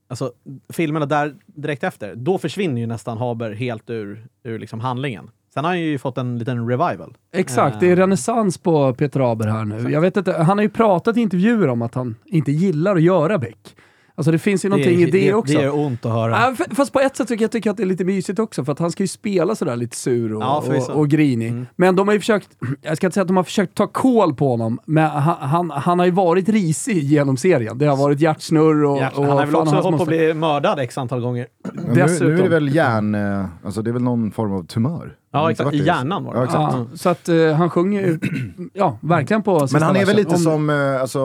alltså, 0.08 0.32
filmerna 0.72 1.06
där 1.06 1.34
direkt 1.46 1.84
efter, 1.84 2.14
då 2.14 2.38
försvinner 2.38 2.80
ju 2.80 2.86
nästan 2.86 3.18
Haber 3.18 3.52
helt 3.52 3.90
ur, 3.90 4.26
ur 4.44 4.58
liksom 4.58 4.80
handlingen. 4.80 5.30
Sen 5.54 5.64
har 5.64 5.70
han 5.70 5.80
ju 5.80 5.98
fått 5.98 6.18
en 6.18 6.38
liten 6.38 6.68
revival. 6.68 7.14
Exakt, 7.32 7.74
Eh. 7.74 7.80
det 7.80 7.90
är 7.90 7.96
renässans 7.96 8.58
på 8.58 8.94
Peter 8.94 9.20
Haber 9.20 9.46
här 9.46 9.64
nu. 9.64 9.90
Jag 9.90 10.00
vet 10.00 10.16
inte, 10.16 10.32
han 10.32 10.58
har 10.58 10.62
ju 10.62 10.68
pratat 10.70 11.16
i 11.16 11.20
intervjuer 11.20 11.68
om 11.68 11.82
att 11.82 11.94
han 11.94 12.16
inte 12.26 12.52
gillar 12.52 12.96
att 12.96 13.02
göra 13.02 13.38
Beck. 13.38 13.76
Alltså 14.14 14.32
det 14.32 14.38
finns 14.38 14.64
ju 14.64 14.68
någonting 14.68 15.00
i 15.02 15.10
det, 15.10 15.34
också. 15.34 15.54
Det 15.54 15.62
gör 15.62 15.76
ont 15.78 16.04
att 16.06 16.12
höra. 16.12 16.54
Fast 16.70 16.92
på 16.92 17.00
ett 17.00 17.16
sätt 17.16 17.28
tycker 17.28 17.44
jag, 17.44 17.50
tycker 17.52 17.70
att 17.70 17.76
det 17.76 17.82
är 17.82 17.86
lite 17.86 18.04
mysigt 18.04 18.38
också, 18.38 18.64
för 18.64 18.72
att 18.72 18.78
han 18.78 18.90
ska 18.90 19.02
ju 19.02 19.06
spela 19.06 19.54
sådär 19.54 19.76
lite 19.76 19.96
sur 19.96 20.34
och, 20.34 20.42
Ja, 20.42 20.64
och, 20.88 20.96
och 20.96 21.08
grinig. 21.08 21.64
Men 21.76 21.96
de 21.96 22.08
har 22.08 22.12
ju 22.14 22.20
försökt, 22.20 22.48
jag 22.82 22.96
ska 22.96 23.06
inte 23.06 23.14
säga 23.14 23.22
att 23.22 23.28
de 23.28 23.36
har 23.36 23.44
försökt 23.44 23.74
ta 23.74 23.86
koll 23.86 24.34
på 24.34 24.48
honom, 24.48 24.78
men 24.86 25.10
han, 25.10 25.36
han, 25.40 25.70
han 25.70 25.98
har 25.98 26.06
ju 26.06 26.12
varit 26.12 26.48
risig 26.48 27.02
genom 27.02 27.36
serien. 27.36 27.78
Det 27.78 27.86
har 27.86 27.96
varit 27.96 28.20
hjärtsnurr 28.20 28.84
och... 28.84 28.98
Jäklar, 28.98 29.20
och 29.20 29.26
han 29.26 29.38
har 29.38 29.46
väl 29.46 29.54
också 29.56 29.74
hållit 29.74 29.96
på 29.96 30.02
att 30.02 30.08
bli 30.08 30.34
mördad 30.34 30.78
x 30.78 30.98
antal 30.98 31.20
gånger. 31.20 31.46
Nu, 31.74 31.92
nu 31.94 32.00
är 32.38 32.42
det 32.42 32.48
väl 32.48 32.74
hjärn... 32.74 33.14
eh, 33.14 33.44
Alltså 33.64 33.82
det 33.82 33.90
är 33.90 33.92
väl 33.92 34.02
någon 34.02 34.30
form 34.30 34.52
av 34.52 34.66
tumör? 34.66 35.16
Ja, 35.32 35.50
exakt. 35.50 35.74
I 35.74 35.84
hjärnan 35.84 36.24
var 36.24 36.32
det. 36.34 36.38
Ja, 36.38 36.44
exakt. 36.44 36.74
Ja, 36.74 36.86
så 36.96 37.08
att 37.08 37.28
eh, 37.28 37.52
han 37.52 37.70
sjunger 37.70 38.00
ju, 38.06 38.18
ja, 38.74 38.98
verkligen 39.00 39.42
på 39.42 39.68
Men 39.72 39.82
han 39.82 39.96
är 39.96 40.06
väl 40.06 40.16
lite 40.16 40.34
Om- 40.34 40.40
som, 40.40 40.70
eh, 40.70 41.00
alltså, 41.00 41.20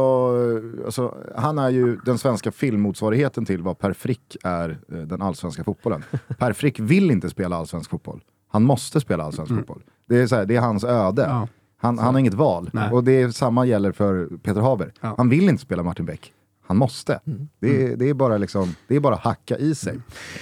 alltså, 0.86 1.16
han 1.38 1.58
är 1.60 1.70
ju 1.70 1.98
den 2.06 2.18
svenska 2.18 2.52
filmmotsvarigheten 2.52 3.46
till 3.46 3.62
vad 3.62 3.80
Per 3.80 3.94
Frick 3.94 4.38
är 4.44 4.70
eh, 4.92 4.98
den 4.98 5.22
allsvenska 5.22 5.64
fotbollen. 5.64 6.04
Per 6.38 6.54
Frick 6.54 6.80
vill 6.80 7.12
inte 7.12 7.30
spela 7.30 7.56
allsvensk 7.56 7.90
fotboll. 7.90 8.22
Han 8.52 8.64
måste 8.64 9.02
spela 9.02 9.24
allsvensk 9.24 9.54
fotboll. 9.56 9.82
Det 10.10 10.22
är, 10.22 10.28
så 10.28 10.36
här, 10.36 10.46
det 10.46 10.56
är 10.56 10.62
hans 10.62 10.84
öde. 10.84 11.24
Mm. 11.26 11.36
Ja. 11.38 11.48
Han, 11.78 12.00
han 12.00 12.14
har 12.14 12.20
inget 12.20 12.34
val. 12.34 12.70
Nej. 12.74 12.92
Och 12.92 13.04
det 13.04 13.22
är, 13.22 13.30
samma 13.30 13.66
gäller 13.66 13.92
för 13.92 14.30
Peter 14.44 14.62
Haber. 14.62 14.94
Ja. 15.02 15.14
Han 15.18 15.30
vill 15.30 15.50
inte 15.50 15.62
spela 15.62 15.84
Martin 15.84 16.06
Beck. 16.06 16.34
Han 16.68 16.78
måste. 16.78 17.20
Mm. 17.28 17.50
Det, 17.60 17.84
är, 17.84 17.96
det, 17.96 18.10
är 18.10 18.14
bara 18.14 18.38
liksom, 18.38 18.76
det 18.88 18.96
är 18.96 19.00
bara 19.00 19.16
hacka 19.16 19.58
i 19.58 19.76
sig. 19.76 20.00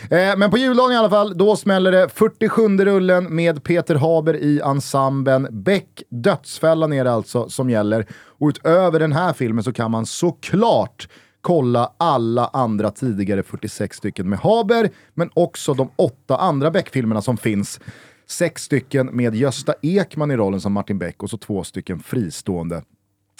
Eh, 0.10 0.38
men 0.38 0.52
på 0.52 0.58
juldagen 0.58 0.92
i 0.92 0.96
alla 0.96 1.10
fall, 1.10 1.38
då 1.38 1.56
smäller 1.56 1.92
det 1.92 2.10
47 2.10 2.78
rullen 2.78 3.36
med 3.36 3.64
Peter 3.64 3.96
Haber 3.96 4.36
i 4.36 4.60
ensemblen. 4.60 5.48
Beck 5.52 6.04
Dödsfällan 6.10 6.94
är 6.94 7.04
det 7.04 7.12
alltså 7.12 7.50
som 7.50 7.70
gäller. 7.70 8.08
Och 8.14 8.48
utöver 8.48 9.00
den 9.00 9.12
här 9.12 9.34
filmen 9.34 9.64
så 9.64 9.74
kan 9.74 9.92
man 9.92 10.06
såklart 10.06 11.08
kolla 11.42 11.92
alla 11.98 12.50
andra 12.54 12.92
tidigare 12.92 13.44
46 13.44 13.98
stycken 13.98 14.30
med 14.30 14.40
Haber, 14.40 14.90
men 15.14 15.30
också 15.34 15.74
de 15.74 15.90
åtta 15.96 16.38
andra 16.38 16.72
Beck-filmerna 16.72 17.22
som 17.22 17.38
finns. 17.38 17.80
Sex 18.28 18.64
stycken 18.64 19.06
med 19.08 19.36
Gösta 19.36 19.74
Ekman 19.82 20.32
i 20.32 20.38
rollen 20.38 20.62
som 20.62 20.74
Martin 20.74 21.00
Beck 21.00 21.24
och 21.24 21.30
så 21.30 21.38
två 21.38 21.64
stycken 21.64 22.00
fristående 22.00 22.82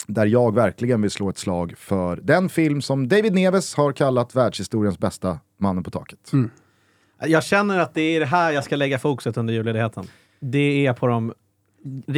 där 0.06 0.26
jag 0.26 0.54
verkligen 0.54 1.02
vill 1.02 1.10
slå 1.10 1.28
ett 1.28 1.38
slag 1.38 1.74
för 1.78 2.16
den 2.16 2.48
film 2.48 2.82
som 2.82 3.08
David 3.08 3.34
Neves 3.34 3.74
har 3.74 3.92
kallat 3.92 4.34
världshistoriens 4.34 4.98
bästa 4.98 5.38
Mannen 5.60 5.84
på 5.84 5.90
taket. 5.90 6.32
Jag 7.26 7.44
känner 7.44 7.78
att 7.78 7.94
det 7.94 8.00
är 8.00 8.20
det 8.20 8.26
här 8.26 8.52
jag 8.52 8.64
ska 8.64 8.76
lägga 8.76 8.98
fokuset 8.98 9.36
under 9.36 9.54
julledigheten. 9.54 10.06
Det 10.40 10.86
är 10.86 10.92
på 10.92 11.06
de, 11.06 11.32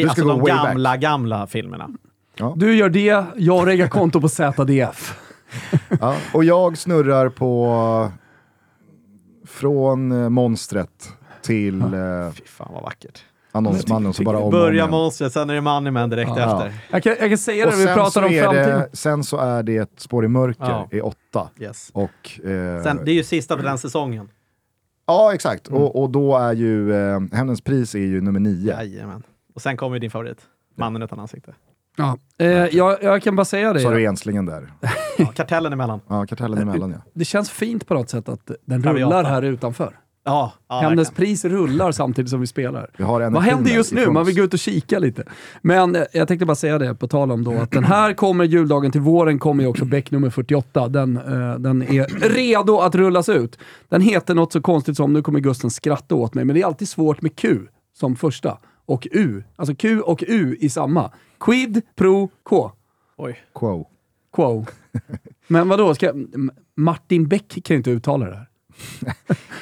alltså 0.09 0.25
de 0.25 0.45
gamla, 0.45 0.97
gamla 0.97 1.47
filmerna. 1.47 1.91
Du 2.57 2.75
gör 2.77 2.89
det, 2.89 3.25
jag 3.37 3.67
reggar 3.67 3.89
konto 3.89 4.21
på 4.21 4.29
ZDF. 4.29 5.19
Ja, 6.01 6.17
och 6.35 6.45
jag 6.45 6.79
snurrar 6.79 7.29
på 7.29 8.13
från 9.47 10.13
eh, 10.13 10.29
monstret 10.29 11.13
till 11.43 11.83
eh, 11.83 11.89
Fy 12.33 12.45
fan 12.45 12.73
vad 12.73 12.83
vackert. 12.83 13.25
Annonsmannen 13.57 14.13
så 14.13 14.23
bara 14.23 14.39
om 14.39 14.51
Börja 14.51 14.87
monstret, 14.87 15.33
sen 15.33 15.51
är 15.51 15.55
det 15.55 15.61
Moneyman 15.61 16.11
direkt 16.11 16.31
Ja. 16.37 16.63
efter. 16.63 16.81
Jag 16.91 17.03
kan, 17.03 17.15
jag 17.21 17.29
kan 17.31 17.39
säga 17.39 17.65
Och 17.67 17.71
det, 17.73 17.77
vi 17.79 17.85
sen 17.85 17.95
pratar 17.95 18.11
så, 18.11 18.27
om 18.27 18.33
är 18.33 18.43
framtiden. 18.43 18.79
det, 18.81 18.89
sen 18.97 19.25
så 19.25 19.37
är 19.37 19.63
det 19.63 19.77
ett 19.77 19.93
spår 19.97 20.25
i 20.25 20.29
mörker 20.29 20.65
Ja. 20.65 20.89
i 20.93 21.01
åtta. 21.01 21.49
Yes. 21.61 21.91
Och, 21.93 22.41
eh, 22.45 22.83
Sen, 22.83 23.01
det 23.05 23.11
är 23.11 23.15
ju 23.15 23.25
sista 23.25 23.57
för 23.57 23.65
den 23.65 23.79
säsongen. 23.79 24.29
Ja, 25.07 25.35
exakt. 25.35 25.69
Och, 25.69 26.03
och 26.03 26.11
då 26.11 26.37
är 26.37 26.53
ju 26.53 26.93
eh, 26.95 27.21
Hämndens 27.33 27.61
pris 27.61 27.95
är 27.95 27.99
ju 27.99 28.21
nummer 28.21 28.41
nio. 28.41 28.73
Jajamän. 28.73 29.23
Och 29.55 29.63
sen 29.63 29.77
kommer 29.77 29.97
ju 29.97 30.01
din 30.01 30.11
favorit. 30.11 30.39
Mannen 30.79 31.03
utan 31.03 31.21
ansikte. 31.21 31.55
Ja. 31.97 32.19
Eh, 32.39 32.49
jag, 32.49 33.03
jag 33.03 33.23
kan 33.23 33.37
bara 33.37 33.45
säga 33.45 33.73
det. 33.73 33.81
Så 33.81 33.89
har 33.89 33.95
du 33.95 34.05
enslingen 34.05 34.47
där. 34.47 34.73
Ja, 35.19 35.27
kartellen 35.27 35.73
emellan. 35.73 36.01
Ja, 36.09 36.27
kartellen 36.27 36.59
emellan 36.59 36.91
ja. 36.91 36.99
Det 37.15 37.25
känns 37.25 37.51
fint 37.51 37.87
på 37.87 37.95
något 37.95 38.11
sätt 38.11 38.29
att 38.29 38.51
den 38.65 38.83
rullar 38.83 39.25
här 39.25 39.43
utanför. 39.43 39.99
Ja, 40.27 40.53
ja 40.69 40.81
verkligen. 40.81 41.15
pris 41.15 41.45
rullar 41.45 41.93
samtidigt 41.93 42.31
som 42.31 42.41
vi 42.41 42.47
spelar. 42.47 42.91
Vi 42.97 43.05
har 43.05 43.31
Vad 43.31 43.43
händer 43.43 43.71
just 43.71 43.93
nu? 43.93 44.11
Man 44.11 44.27
vill 44.27 44.37
gå 44.37 44.43
ut 44.43 44.53
och 44.53 44.59
kika 44.59 44.99
lite. 44.99 45.25
Men 45.63 45.97
eh, 45.97 46.03
jag 46.13 46.29
tänkte 46.29 46.47
bara 46.47 46.55
säga 46.55 46.79
det, 46.79 46.95
på 46.95 47.09
tal 47.09 47.33
om 47.33 47.45
då 47.45 47.53
att 47.53 47.71
den 47.71 47.85
här 47.85 48.13
kommer 48.13 48.45
juldagen 48.45 48.93
till 48.93 49.01
våren, 49.01 49.39
kommer 49.39 49.65
ju 49.65 49.71
också 49.71 49.85
Beck 49.85 50.11
nummer 50.11 50.31
48. 50.31 50.89
Den, 50.89 51.17
eh, 51.17 51.55
den 51.59 51.83
är 51.83 52.29
redo 52.29 52.79
att 52.79 52.95
rullas 52.95 53.29
ut. 53.29 53.59
Den 53.89 54.01
heter 54.01 54.35
något 54.35 54.53
så 54.53 54.61
konstigt 54.61 54.97
som, 54.97 55.13
nu 55.13 55.23
kommer 55.23 55.41
Gusten 55.41 55.71
skratta 55.71 56.15
åt 56.15 56.35
mig, 56.35 56.45
men 56.45 56.55
det 56.55 56.63
är 56.63 56.67
alltid 56.67 56.89
svårt 56.89 57.23
med 57.23 57.37
Q. 57.37 57.59
som 57.99 58.17
första. 58.17 58.59
Och 58.87 59.09
U, 59.11 59.43
alltså 59.57 59.75
Q 59.75 60.01
och 60.01 60.25
U 60.27 60.57
i 60.61 60.69
samma. 60.69 61.11
Quid 61.41 61.83
pro 61.97 62.31
quo. 62.45 62.73
Oj. 63.17 63.39
Quo. 63.55 63.87
quo. 64.35 64.67
Men 65.47 65.69
vadå, 65.69 65.95
ska, 65.95 66.13
Martin 66.77 67.29
Beck 67.29 67.65
kan 67.65 67.75
ju 67.75 67.77
inte 67.77 67.91
uttala 67.91 68.27
det 68.27 68.37
här. 68.37 68.47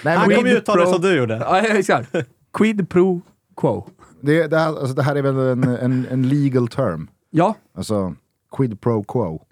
Nej, 0.03 0.17
Han 0.17 0.25
kommer 0.25 0.37
ju 0.37 0.43
det, 0.55 0.59
uttala 0.59 0.85
det 0.85 0.91
som 0.93 1.01
du 1.03 1.17
gjorde. 1.17 1.37
Ja, 1.37 1.61
exakt. 1.61 2.15
Quid 2.53 2.89
pro 2.89 3.21
quo. 3.57 3.87
det, 4.21 4.47
det, 4.47 4.59
här, 4.59 4.67
alltså, 4.69 4.95
det 4.95 5.03
här 5.03 5.17
är 5.17 5.23
väl 5.23 5.37
en, 5.39 5.65
en, 5.65 6.07
en 6.11 6.29
legal 6.29 6.69
term. 6.69 7.09
Ja, 7.31 7.55
Alltså, 7.77 8.15
quid 8.57 8.81
pro 8.81 9.05
quo. 9.05 9.43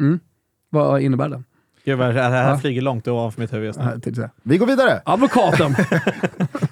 vad 0.70 1.01
innebär 1.03 1.29
den? 1.29 1.44
Gud, 1.85 1.98
det 1.98 2.05
här 2.22 2.51
Ja. 2.51 2.59
flyger 2.59 2.83
långt 2.83 3.09
ovanför 3.09 3.40
mitt 3.40 3.53
huvud 3.53 3.66
just 3.66 3.79
nu. 3.79 4.01
Ja, 4.05 4.12
säga. 4.14 4.31
Vi 4.42 4.59
går 4.59 4.66
vidare. 4.66 5.03
Advokaten. 5.05 5.75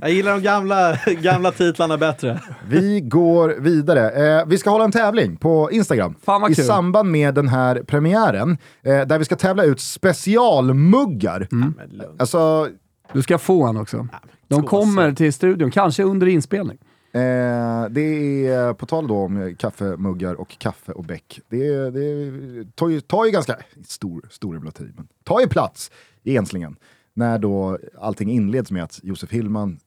Jag 0.00 0.10
gillar 0.10 0.32
de 0.32 0.42
gamla, 0.42 0.98
gamla 1.06 1.52
titlarna 1.52 1.96
bättre. 1.96 2.40
Vi 2.68 3.00
går 3.00 3.48
vidare. 3.58 4.10
Eh, 4.10 4.46
vi 4.46 4.58
ska 4.58 4.70
hålla 4.70 4.84
en 4.84 4.92
tävling 4.92 5.36
på 5.36 5.70
Instagram 5.72 6.14
Fan 6.24 6.40
vad 6.40 6.50
i 6.50 6.54
samband 6.54 7.10
med 7.10 7.34
den 7.34 7.48
här 7.48 7.82
premiären. 7.82 8.58
Eh, 8.82 9.00
där 9.00 9.18
vi 9.18 9.24
ska 9.24 9.36
tävla 9.36 9.64
ut 9.64 9.80
specialmuggar. 9.80 11.48
Mm. 11.52 11.74
Alltså, 12.18 12.68
Du 13.12 13.22
ska 13.22 13.38
få 13.38 13.66
en 13.66 13.76
också. 13.76 14.08
De 14.48 14.62
kommer 14.62 15.12
till 15.12 15.32
studion, 15.32 15.70
kanske 15.70 16.02
under 16.02 16.26
inspelning. 16.26 16.78
Eh, 17.12 17.88
det 17.90 18.46
är 18.46 18.74
på 18.74 18.86
tal 18.86 19.06
då 19.08 19.16
om 19.16 19.56
kaffemuggar 19.58 20.34
och 20.34 20.58
kaffe 20.58 20.92
och 20.92 21.04
bäck. 21.04 21.40
Det, 21.48 21.90
det 21.90 22.32
tar, 22.74 22.88
ju, 22.88 23.00
tar 23.00 23.24
ju 23.24 23.30
ganska 23.30 23.56
stor, 23.86 24.28
stor 24.30 24.54
jävla 24.54 24.70
tid, 24.70 24.92
men 24.96 25.08
tar 25.24 25.40
ju 25.40 25.48
plats 25.48 25.90
i 26.22 26.36
enslingen. 26.36 26.76
När 27.14 27.38
då 27.38 27.78
allting 28.00 28.30
inleds 28.30 28.70
med 28.70 28.84
att 28.84 29.00
Josef 29.02 29.30
Hillman 29.30 29.78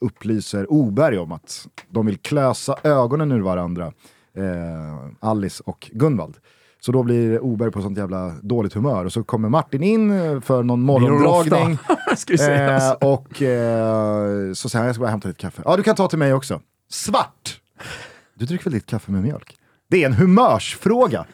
upplyser 0.00 0.72
Oberg 0.72 1.18
om 1.18 1.32
att 1.32 1.68
de 1.88 2.06
vill 2.06 2.18
klösa 2.18 2.76
ögonen 2.82 3.32
ur 3.32 3.40
varandra, 3.40 3.92
eh, 4.36 5.06
Alice 5.20 5.62
och 5.66 5.90
Gunvald. 5.92 6.36
Så 6.80 6.92
då 6.92 7.02
blir 7.02 7.40
Oberg 7.40 7.70
på 7.70 7.82
sånt 7.82 7.98
jävla 7.98 8.34
dåligt 8.42 8.72
humör 8.72 9.04
och 9.04 9.12
så 9.12 9.24
kommer 9.24 9.48
Martin 9.48 9.82
in 9.82 10.10
eh, 10.10 10.40
för 10.40 10.62
någon 10.62 10.80
morgondragning. 10.80 11.78
Eh, 12.40 12.92
och 12.92 13.42
eh, 13.42 14.52
så 14.52 14.68
säger 14.68 14.80
han, 14.80 14.86
jag 14.86 14.94
ska 14.94 15.00
bara 15.00 15.10
hämta 15.10 15.28
lite 15.28 15.40
kaffe. 15.40 15.62
Ja, 15.64 15.76
du 15.76 15.82
kan 15.82 15.96
ta 15.96 16.08
till 16.08 16.18
mig 16.18 16.34
också. 16.34 16.60
Svart! 16.90 17.60
Du 18.34 18.44
dricker 18.46 18.64
väl 18.64 18.72
ditt 18.72 18.86
kaffe 18.86 19.12
med 19.12 19.22
mjölk? 19.22 19.56
Det 19.88 20.02
är 20.02 20.06
en 20.06 20.12
humörsfråga. 20.14 21.24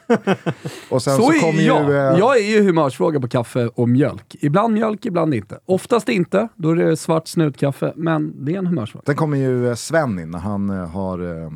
och 0.90 1.02
sen 1.02 1.16
så, 1.16 1.22
Så 1.22 1.32
är 1.32 1.40
kommer 1.40 1.62
jag. 1.62 1.88
ju... 1.90 1.96
eh, 1.96 2.18
Jag 2.18 2.38
är 2.38 2.50
ju 2.50 2.62
humörsfråga 2.62 3.20
på 3.20 3.28
kaffe 3.28 3.66
och 3.66 3.88
mjölk. 3.88 4.36
Ibland 4.40 4.74
mjölk, 4.74 5.06
ibland 5.06 5.34
inte. 5.34 5.58
Oftast 5.66 6.08
inte, 6.08 6.48
då 6.56 6.70
är 6.70 6.74
det 6.76 6.96
svart 6.96 7.28
snutkaffe, 7.28 7.92
men 7.96 8.44
det 8.44 8.54
är 8.54 8.58
en 8.58 8.66
humörsfråga. 8.66 9.02
Sen 9.06 9.16
kommer 9.16 9.36
ju 9.36 9.68
eh, 9.68 9.74
Sven 9.74 10.18
in 10.18 10.30
när 10.30 10.38
han 10.38 10.70
eh, 10.70 10.88
har 10.90 11.18
eh, 11.18 11.44
eh, 11.44 11.50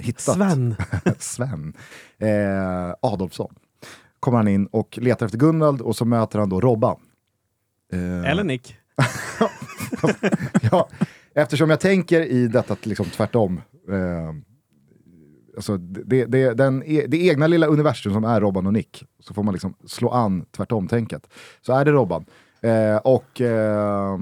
hittat... 0.00 0.34
Sven. 0.36 0.74
Sven. 1.18 1.72
Eh, 2.18 2.94
Adolfsson. 3.02 3.54
Kommer 4.20 4.38
han 4.38 4.48
in 4.48 4.66
och 4.66 4.98
letar 5.02 5.26
efter 5.26 5.38
Gunvald 5.38 5.80
och 5.80 5.96
så 5.96 6.04
möter 6.04 6.38
han 6.38 6.48
då 6.48 6.60
Robban. 6.60 6.96
Eh, 7.92 8.30
Eller 8.30 8.44
Nick. 8.44 8.76
ja, 10.70 10.88
eftersom 11.34 11.70
jag 11.70 11.80
tänker 11.80 12.20
i 12.20 12.48
detta 12.48 12.76
liksom 12.82 13.06
tvärtom. 13.06 13.60
Eh, 13.88 14.34
alltså 15.58 15.76
det, 15.76 16.24
det, 16.24 16.54
den, 16.54 16.82
e- 16.86 17.06
det 17.08 17.26
egna 17.26 17.46
lilla 17.46 17.66
universum 17.66 18.12
som 18.12 18.24
är 18.24 18.40
Robban 18.40 18.66
och 18.66 18.72
Nick, 18.72 19.04
så 19.20 19.34
får 19.34 19.42
man 19.42 19.54
liksom 19.54 19.74
slå 19.86 20.10
an 20.10 20.44
tvärtom-tänket. 20.56 21.26
Så 21.60 21.72
är 21.72 21.84
det 21.84 21.90
Robban. 21.90 22.24
Eh, 22.60 22.96
och 22.96 23.40
eh, 23.40 24.18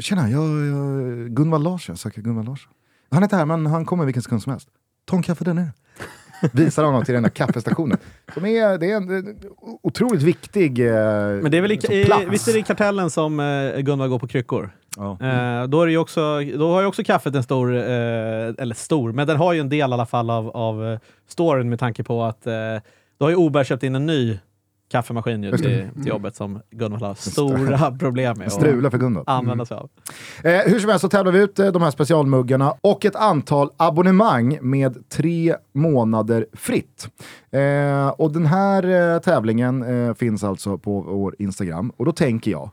tjena, 0.00 0.30
jag, 0.30 0.44
jag, 0.66 1.30
Gunvald 1.30 1.64
Larsson, 1.64 1.92
jag 1.92 1.98
söker 1.98 2.22
Gunvald 2.22 2.48
Larsson. 2.48 2.72
Han 3.10 3.22
är 3.22 3.24
inte 3.24 3.36
här 3.36 3.46
men 3.46 3.66
han 3.66 3.84
kommer 3.84 4.04
vilken 4.04 4.22
sekund 4.22 4.42
som 4.42 4.50
helst. 4.50 4.68
Ta 5.04 5.16
en 5.16 5.22
kaffe 5.22 5.44
där 5.44 5.54
nere. 5.54 5.72
Visar 6.52 6.84
honom 6.84 7.04
till 7.04 7.14
den 7.14 7.22
där 7.22 7.30
kaffestationen. 7.30 7.98
Som 8.34 8.44
är, 8.44 8.78
det 8.78 8.90
är 8.90 8.96
en, 8.96 9.38
otroligt 9.82 10.22
viktig 10.22 10.78
eh, 10.78 10.94
Men 11.42 11.50
det 11.50 11.56
är 11.56 11.60
väl 11.62 11.70
i, 11.70 11.74
liksom 11.74 11.94
i, 11.94 12.04
plats. 12.04 12.24
visst 12.30 12.48
är 12.48 12.52
det 12.52 12.58
i 12.58 12.62
kartellen 12.62 13.10
som 13.10 13.40
eh, 13.40 13.80
Gunvald 13.80 14.10
går 14.10 14.18
på 14.18 14.28
kryckor? 14.28 14.70
Eh, 15.00 15.68
då, 15.68 15.82
är 15.82 15.86
ju 15.86 15.98
också, 15.98 16.40
då 16.58 16.72
har 16.72 16.80
ju 16.80 16.86
också 16.86 17.04
kaffet 17.04 17.34
en 17.34 17.42
stor, 17.42 17.76
eh, 17.76 17.82
eller 18.58 18.74
stor, 18.74 19.12
men 19.12 19.26
den 19.26 19.36
har 19.36 19.52
ju 19.52 19.60
en 19.60 19.68
del 19.68 19.78
i 19.78 19.82
alla 19.82 20.06
fall 20.06 20.30
av, 20.30 20.48
av 20.48 20.86
eh, 20.86 20.98
storyn 21.28 21.68
med 21.68 21.78
tanke 21.78 22.02
på 22.02 22.22
att 22.24 22.46
eh, 22.46 22.52
då 23.18 23.24
har 23.24 23.30
ju 23.30 23.36
Oberg 23.36 23.64
köpt 23.64 23.82
in 23.82 23.94
en 23.94 24.06
ny 24.06 24.38
kaffemaskin 24.90 25.42
ju 25.42 25.50
till, 25.50 25.88
till 25.94 26.06
jobbet 26.06 26.36
som 26.36 26.60
Gunvald 26.70 27.02
har 27.02 27.14
stora 27.14 27.98
problem 27.98 28.38
med 28.38 28.52
Strula 28.52 28.90
för 28.90 28.98
Gunvald. 28.98 29.28
använda 29.28 29.64
sig 29.64 29.76
av. 29.76 29.90
Eh, 30.44 30.52
hur 30.52 30.80
som 30.80 30.90
helst 30.90 31.02
så 31.02 31.08
tävlar 31.08 31.32
vi 31.32 31.38
ut 31.38 31.58
eh, 31.58 31.72
de 31.72 31.82
här 31.82 31.90
specialmuggarna 31.90 32.74
och 32.80 33.04
ett 33.04 33.16
antal 33.16 33.70
abonnemang 33.76 34.58
med 34.62 35.08
tre 35.08 35.56
månader 35.72 36.46
fritt. 36.52 37.08
Eh, 37.50 38.08
och 38.08 38.32
den 38.32 38.46
här 38.46 39.14
eh, 39.14 39.20
tävlingen 39.20 40.14
finns 40.14 40.44
alltså 40.44 40.78
på 40.78 41.00
vår 41.00 41.36
Instagram. 41.38 41.92
Och 41.96 42.04
då 42.04 42.12
tänker 42.12 42.50
jag, 42.50 42.70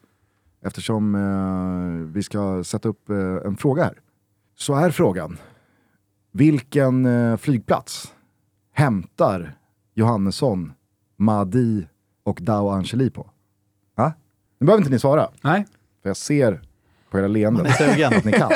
eftersom 0.62 1.15
eh, 1.15 2.13
vi 2.13 2.24
ska 2.24 2.63
sätta 2.63 2.89
upp 2.89 3.10
eh, 3.10 3.17
en 3.46 3.58
fråga 3.58 3.84
här, 3.84 4.00
så 4.56 4.76
är 4.76 4.89
frågan, 4.91 5.38
vilken 6.32 7.06
eh, 7.06 7.38
flygplats 7.38 8.13
hämtar 8.74 9.58
Johannesson, 9.93 10.74
Madi 11.15 11.88
och 12.24 12.39
Dao 12.41 12.70
Angeli 12.70 13.10
på? 13.10 13.30
Va? 13.96 14.13
Nu 14.60 14.65
behöver 14.65 14.82
inte 14.82 14.91
ni 14.91 15.00
svara. 15.00 15.30
Nej, 15.41 15.65
För 16.02 16.10
jag 16.10 16.17
ser 16.17 16.62
på 17.12 17.20
era 17.20 17.28
leenden 17.28 17.65
att 17.65 18.26
ni 18.26 18.32
kan. 18.32 18.52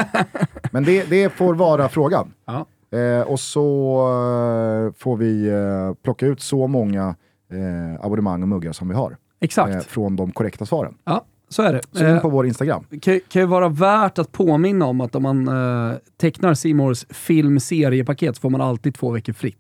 Men 0.72 0.84
det, 0.84 1.10
det 1.10 1.30
får 1.30 1.54
vara 1.56 1.90
frågan. 1.90 2.34
Ja. 2.46 2.66
Eh, 2.98 3.22
och 3.22 3.40
så 3.40 3.98
eh, 4.88 4.94
får 4.98 5.18
vi 5.18 5.48
eh, 5.48 5.94
plocka 6.04 6.26
ut 6.26 6.42
så 6.42 6.68
många 6.68 7.16
eh, 7.52 8.06
abonnemang 8.06 8.42
och 8.42 8.48
muggar 8.48 8.72
som 8.72 8.90
vi 8.90 8.96
har. 8.96 9.18
exakt. 9.40 9.86
Från 9.86 10.16
de 10.16 10.32
korrekta 10.32 10.66
svaren. 10.66 10.98
Ja, 11.04 11.26
så 11.52 11.62
är 11.64 11.74
det. 11.74 11.82
Så 11.92 12.00
in 12.04 12.06
Eh, 12.10 12.22
på 12.22 12.30
vår 12.30 12.46
Instagram. 12.48 12.84
kan, 13.02 13.20
kan 13.28 13.42
ju 13.42 13.46
vara 13.46 13.70
värt 13.70 14.20
att 14.20 14.32
påminna 14.32 14.86
om 14.86 15.02
att 15.02 15.16
om 15.16 15.24
man 15.24 15.48
eh, 15.48 15.96
tecknar 16.18 16.54
Simors 16.54 17.06
filmseriepaket 17.10 18.36
så 18.36 18.40
får 18.40 18.50
man 18.50 18.62
alltid 18.62 18.96
två 18.96 19.12
veckor 19.12 19.34
fritt. 19.34 19.58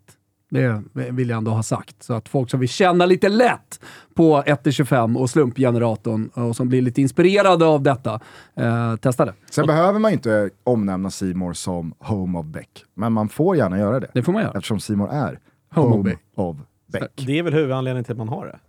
Det 0.50 0.84
vill 0.94 1.30
jag 1.30 1.38
ändå 1.38 1.52
ha 1.52 1.64
sagt. 1.64 2.04
Så 2.04 2.14
att 2.14 2.30
folk 2.30 2.50
som 2.50 2.60
vill 2.60 2.70
känna 2.70 3.06
lite 3.06 3.30
lätt 3.30 3.80
på 4.14 4.42
1-25 4.42 5.18
och 5.18 5.30
slumpgeneratorn 5.30 6.28
och 6.28 6.56
som 6.56 6.70
blir 6.70 6.82
lite 6.82 7.02
inspirerade 7.02 7.66
av 7.66 7.84
detta, 7.84 8.20
eh, 8.56 8.96
testa 8.96 9.26
det. 9.26 9.34
Sen 9.50 9.68
behöver 9.68 10.00
man 10.00 10.12
inte 10.12 10.50
omnämna 10.64 11.10
Simor 11.12 11.54
som 11.54 11.94
Home 12.00 12.40
of 12.40 12.46
Beck. 12.46 12.86
Men 12.94 13.14
man 13.14 13.30
får 13.30 13.56
gärna 13.56 13.80
göra 13.80 14.00
det. 14.00 14.08
Det 14.14 14.24
får 14.24 14.34
man 14.34 14.42
göra. 14.42 14.54
Eftersom 14.54 14.80
Simor 14.80 15.10
är 15.12 15.40
Home 15.76 15.88
of 15.88 15.94
Home, 15.96 16.04
Beck. 16.04 16.20
of 16.36 16.58
Beck. 16.88 17.12
Det 17.28 17.40
är 17.40 17.44
väl 17.44 17.54
huvudanledningen 17.54 18.04
till 18.04 18.12
att 18.12 18.18
man 18.18 18.30
har 18.30 18.46
det. 18.46 18.60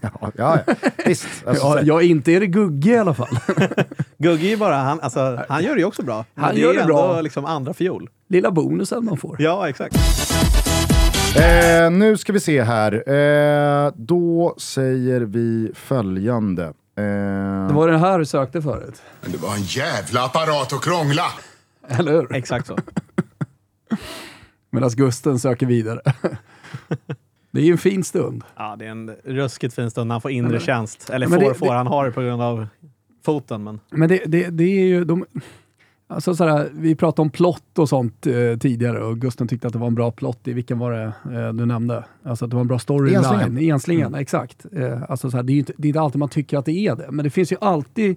Ja, 0.00 0.30
ja, 0.36 0.58
visst. 1.06 1.26
Alltså, 1.46 1.66
Ja, 1.66 1.80
ja, 1.82 2.02
inte 2.02 2.32
är 2.32 2.40
det 2.40 2.46
Gugge 2.46 2.90
i 2.90 2.98
alla 2.98 3.14
fall. 3.14 3.38
Gugge 4.18 4.46
är 4.52 4.56
bara, 4.56 4.74
han, 4.76 5.00
alltså, 5.00 5.44
han 5.48 5.62
gör 5.62 5.74
det 5.74 5.80
ju 5.80 5.86
också 5.86 6.02
bra. 6.02 6.24
Han 6.34 6.54
det 6.54 6.60
gör 6.60 6.70
är 6.70 6.74
det 6.74 6.80
ändå 6.80 6.94
bra. 6.94 7.20
liksom 7.20 7.44
andra 7.44 7.74
fiol. 7.74 8.08
Lilla 8.28 8.50
bonusen 8.50 9.04
man 9.04 9.16
får. 9.16 9.36
Ja, 9.38 9.68
exakt. 9.68 9.96
Eh, 11.36 11.90
nu 11.90 12.16
ska 12.16 12.32
vi 12.32 12.40
se 12.40 12.62
här. 12.62 12.92
Eh, 13.86 13.92
då 13.96 14.54
säger 14.58 15.20
vi 15.20 15.70
följande. 15.74 16.64
Eh, 16.64 16.72
Det 17.68 17.74
var 17.74 17.88
det 17.88 17.98
här 17.98 18.18
du 18.18 18.24
sökte 18.24 18.62
förut. 18.62 19.02
Men 19.22 19.32
det 19.32 19.38
var 19.38 19.54
en 19.54 19.62
jävla 19.62 20.24
apparat 20.24 20.72
att 20.72 20.82
krångla. 20.84 21.24
Eller 21.88 22.12
hur? 22.12 22.34
Exakt 22.34 22.66
så. 22.66 22.78
Medan 24.70 24.90
Gusten 24.90 25.38
söker 25.38 25.66
vidare. 25.66 26.00
Det 27.56 27.62
är 27.62 27.66
ju 27.66 27.72
en 27.72 27.78
fin 27.78 28.04
stund. 28.04 28.44
Ja, 28.56 28.76
det 28.78 28.86
är 28.86 28.90
en 28.90 29.10
ruskigt 29.24 29.74
fin 29.74 29.90
stund 29.90 30.08
när 30.08 30.14
han 30.14 30.20
får 30.20 30.30
inre 30.30 30.60
tjänst. 30.60 31.10
Eller 31.10 31.26
får, 31.26 31.36
det- 31.36 31.54
får, 31.54 31.72
han 31.74 31.86
har 31.86 32.04
det 32.06 32.12
på 32.12 32.20
grund 32.20 32.42
av 32.42 32.66
foten. 33.24 33.64
Men 33.64 33.80
Men 33.90 34.08
det, 34.08 34.22
det, 34.26 34.50
det 34.50 34.64
är 34.64 34.86
ju... 34.86 35.04
De, 35.04 35.24
alltså 36.08 36.34
sådär, 36.34 36.68
vi 36.72 36.94
pratade 36.94 37.22
om 37.22 37.30
plott 37.30 37.78
och 37.78 37.88
sånt 37.88 38.26
eh, 38.26 38.32
tidigare 38.60 39.02
och 39.04 39.18
Gusten 39.18 39.48
tyckte 39.48 39.66
att 39.66 39.72
det 39.72 39.78
var 39.78 39.86
en 39.86 39.94
bra 39.94 40.10
plott 40.10 40.48
i 40.48 40.52
vilken 40.52 40.78
var 40.78 40.92
det 40.92 41.04
eh, 41.38 41.52
du 41.52 41.66
nämnde? 41.66 42.04
Alltså 42.24 42.44
att 42.44 42.50
det 42.50 42.56
var 42.56 42.60
en 42.60 42.66
bra 42.68 42.78
storyline. 42.78 43.24
Enslingen. 43.24 43.58
Enslingen, 43.72 44.14
exakt. 44.14 44.66
Eh, 44.72 45.02
alltså 45.10 45.30
såhär, 45.30 45.44
det, 45.44 45.52
är 45.52 45.54
ju 45.54 45.58
inte, 45.60 45.72
det 45.76 45.86
är 45.86 45.90
inte 45.90 46.00
alltid 46.00 46.18
man 46.18 46.28
tycker 46.28 46.58
att 46.58 46.64
det 46.64 46.72
är 46.86 46.96
det, 46.96 47.06
men 47.10 47.24
det 47.24 47.30
finns 47.30 47.52
ju 47.52 47.56
alltid 47.60 48.16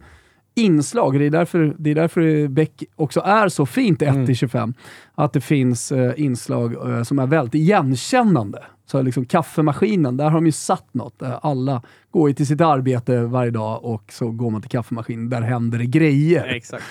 inslag, 0.55 1.13
och 1.13 1.19
det 1.19 1.25
är 1.25 1.29
därför, 1.29 1.75
det 1.77 1.89
är 1.89 1.95
därför 1.95 2.47
Beck 2.47 2.83
också 2.95 3.19
är 3.19 3.49
så 3.49 3.65
fint 3.65 4.01
1-25, 4.01 4.73
att 5.15 5.33
det 5.33 5.41
finns 5.41 5.91
eh, 5.91 6.13
inslag 6.17 6.73
eh, 6.73 7.03
som 7.03 7.19
är 7.19 7.27
väldigt 7.27 7.55
igenkännande. 7.55 8.63
Så 8.85 9.01
liksom 9.01 9.25
kaffemaskinen, 9.25 10.17
där 10.17 10.25
har 10.25 10.31
de 10.31 10.45
ju 10.45 10.51
satt 10.51 10.93
något. 10.93 11.21
Alla 11.41 11.81
går 12.11 12.29
ju 12.29 12.35
till 12.35 12.47
sitt 12.47 12.61
arbete 12.61 13.21
varje 13.21 13.51
dag 13.51 13.85
och 13.85 14.03
så 14.11 14.31
går 14.31 14.49
man 14.49 14.61
till 14.61 14.71
kaffemaskinen, 14.71 15.29
där 15.29 15.41
händer 15.41 15.77
det 15.77 15.85
grejer. 15.85 16.47
exakt. 16.47 16.83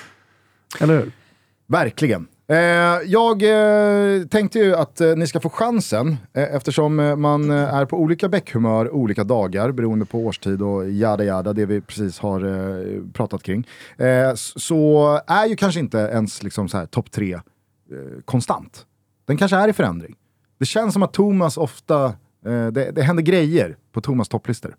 Eller 0.81 0.99
hur? 0.99 1.13
Verkligen. 1.67 2.27
Eh, 2.51 2.57
jag 3.07 3.43
eh, 3.43 4.23
tänkte 4.27 4.59
ju 4.59 4.75
att 4.75 5.01
eh, 5.01 5.17
ni 5.17 5.27
ska 5.27 5.41
få 5.41 5.49
chansen 5.51 6.17
eh, 6.33 6.55
eftersom 6.55 7.01
eh, 7.01 7.17
man 7.17 7.51
eh, 7.51 7.75
är 7.75 7.85
på 7.85 7.97
olika 7.97 8.29
bäckhumör 8.29 8.91
olika 8.91 9.25
dagar 9.25 9.73
beroende 9.73 10.05
på 10.05 10.19
årstid 10.19 10.63
och 10.63 10.91
jada 10.91 11.25
jada, 11.25 11.53
det 11.53 11.67
vi 11.67 11.81
precis 11.81 12.19
har 12.19 12.45
eh, 12.45 13.03
pratat 13.13 13.43
kring. 13.43 13.67
Eh, 13.97 14.35
så 14.35 15.21
är 15.27 15.47
ju 15.47 15.57
kanske 15.57 15.81
inte 15.81 15.99
ens 15.99 16.43
liksom 16.43 16.69
så 16.69 16.79
här 16.79 16.87
topp 16.87 17.11
tre 17.11 17.35
eh, 17.35 17.41
konstant. 18.25 18.87
Den 19.27 19.37
kanske 19.37 19.57
är 19.57 19.69
i 19.69 19.73
förändring. 19.73 20.15
Det 20.59 20.67
känns 20.67 20.93
som 20.93 21.03
att 21.03 21.13
Thomas 21.13 21.57
ofta, 21.57 22.13
Eh, 22.47 22.67
det, 22.67 22.91
det 22.91 23.03
händer 23.03 23.23
grejer 23.23 23.77
på 23.93 24.01
Thomas 24.01 24.29
topplistor. 24.29 24.77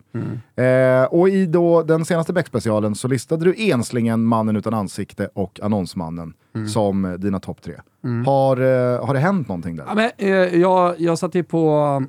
Eh, 0.56 1.04
och 1.04 1.30
i 1.30 1.45
då 1.45 1.84
den 1.84 2.06
senaste 2.06 2.34
Beck-specialen 2.34 2.95
så 2.95 3.08
listade 3.08 3.45
du 3.45 3.54
enslingen 3.58 4.24
Mannen 4.24 4.56
utan 4.56 4.74
ansikte 4.74 5.30
och 5.34 5.60
Annonsmannen 5.63 6.34
som 6.74 7.15
dina 7.19 7.39
topp 7.39 7.62
tre. 7.62 7.74
Har, 8.26 8.58
eh, 8.58 9.06
har 9.06 9.13
det 9.13 9.19
hänt 9.19 9.48
någonting 9.48 9.76
där? 9.76 9.86
Ja, 9.88 9.95
men, 9.95 10.12
eh, 10.17 10.60
jag, 10.60 11.00
jag 11.00 11.19
satt 11.19 11.36
ju 11.36 11.43
på 11.43 12.04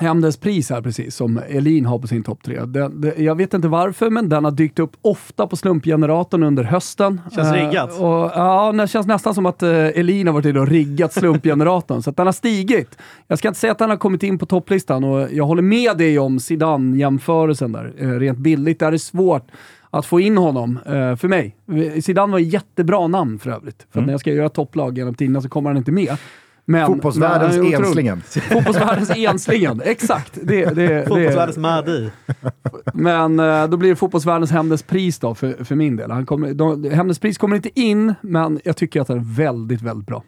Hemnes 0.00 0.36
pris 0.36 0.70
här 0.70 0.82
precis, 0.82 1.16
som 1.16 1.40
Elin 1.48 1.86
har 1.86 1.98
på 1.98 2.06
sin 2.06 2.22
topp 2.22 2.42
tre. 2.42 2.60
Den, 2.64 3.00
det, 3.00 3.14
jag 3.18 3.34
vet 3.34 3.54
inte 3.54 3.68
varför, 3.68 4.10
men 4.10 4.28
den 4.28 4.44
har 4.44 4.50
dykt 4.50 4.78
upp 4.78 4.96
ofta 5.02 5.46
på 5.46 5.56
slumpgeneratorn 5.56 6.42
under 6.42 6.64
hösten. 6.64 7.20
Känns 7.34 7.48
Eh, 7.48 7.52
riggat. 7.52 8.00
och, 8.00 8.30
ja, 8.34 8.72
det 8.72 8.88
känns 8.88 9.06
nästan 9.06 9.34
som 9.34 9.46
att 9.46 9.62
eh, 9.62 9.70
Elin 9.70 10.26
har 10.26 10.34
varit 10.34 10.46
inne 10.46 10.60
och 10.60 10.68
riggat 10.68 11.12
slumpgeneratorn, 11.12 12.02
så 12.02 12.10
att 12.10 12.16
den 12.16 12.26
har 12.26 12.32
stigit. 12.32 12.98
Jag 13.26 13.38
ska 13.38 13.48
inte 13.48 13.60
säga 13.60 13.72
att 13.72 13.78
den 13.78 13.90
har 13.90 13.96
kommit 13.96 14.22
in 14.22 14.38
på 14.38 14.46
topplistan 14.46 15.04
och 15.04 15.28
jag 15.32 15.44
håller 15.44 15.62
med 15.62 15.98
dig 15.98 16.18
om 16.18 16.40
Zidane-jämförelsen 16.40 17.72
där. 17.72 17.92
Eh, 17.98 18.08
rent 18.10 18.38
bildligt 18.38 18.82
är 18.82 18.90
det 18.90 18.98
svårt 18.98 19.50
att 19.90 20.06
få 20.06 20.20
in 20.20 20.36
honom, 20.38 20.78
eh, 20.86 21.16
för 21.16 21.28
mig. 21.28 21.56
Zidane 22.02 22.32
var 22.32 22.40
ett 22.40 22.52
jättebra 22.52 23.06
namn 23.06 23.38
för 23.38 23.50
övrigt. 23.50 23.86
För 23.92 24.00
att 24.00 24.06
när 24.06 24.12
jag 24.12 24.20
ska 24.20 24.32
göra 24.32 24.48
topplag 24.48 24.98
genom 24.98 25.14
tiderna 25.14 25.40
så 25.40 25.48
kommer 25.48 25.70
han 25.70 25.76
inte 25.76 25.92
med. 25.92 26.16
Men, 26.68 26.86
Fotbollsvärldens 26.86 27.56
men 27.56 27.74
enslingen. 27.74 28.20
Fotbollsvärldens 28.52 29.10
enslingen, 29.16 29.82
exakt. 29.84 30.38
Det, 30.42 30.64
det, 30.64 30.74
det, 30.88 31.02
Fotbollsvärldens 31.06 31.56
Mahdi. 31.58 32.10
men 32.94 33.40
eh, 33.40 33.68
då 33.68 33.76
blir 33.76 33.90
det 33.90 33.96
fotbollsvärldens 33.96 34.50
Hemnes 34.50 34.82
pris 34.82 35.18
då, 35.18 35.34
för, 35.34 35.64
för 35.64 35.74
min 35.74 35.96
del. 35.96 36.10
Han 36.10 36.26
kommer, 36.26 36.54
de, 36.54 36.84
Hemnes 36.90 37.18
pris 37.18 37.38
kommer 37.38 37.56
inte 37.56 37.80
in, 37.80 38.14
men 38.20 38.60
jag 38.64 38.76
tycker 38.76 39.00
att 39.00 39.06
den 39.06 39.18
är 39.18 39.36
väldigt, 39.36 39.82
väldigt 39.82 40.06
bra. 40.06 40.22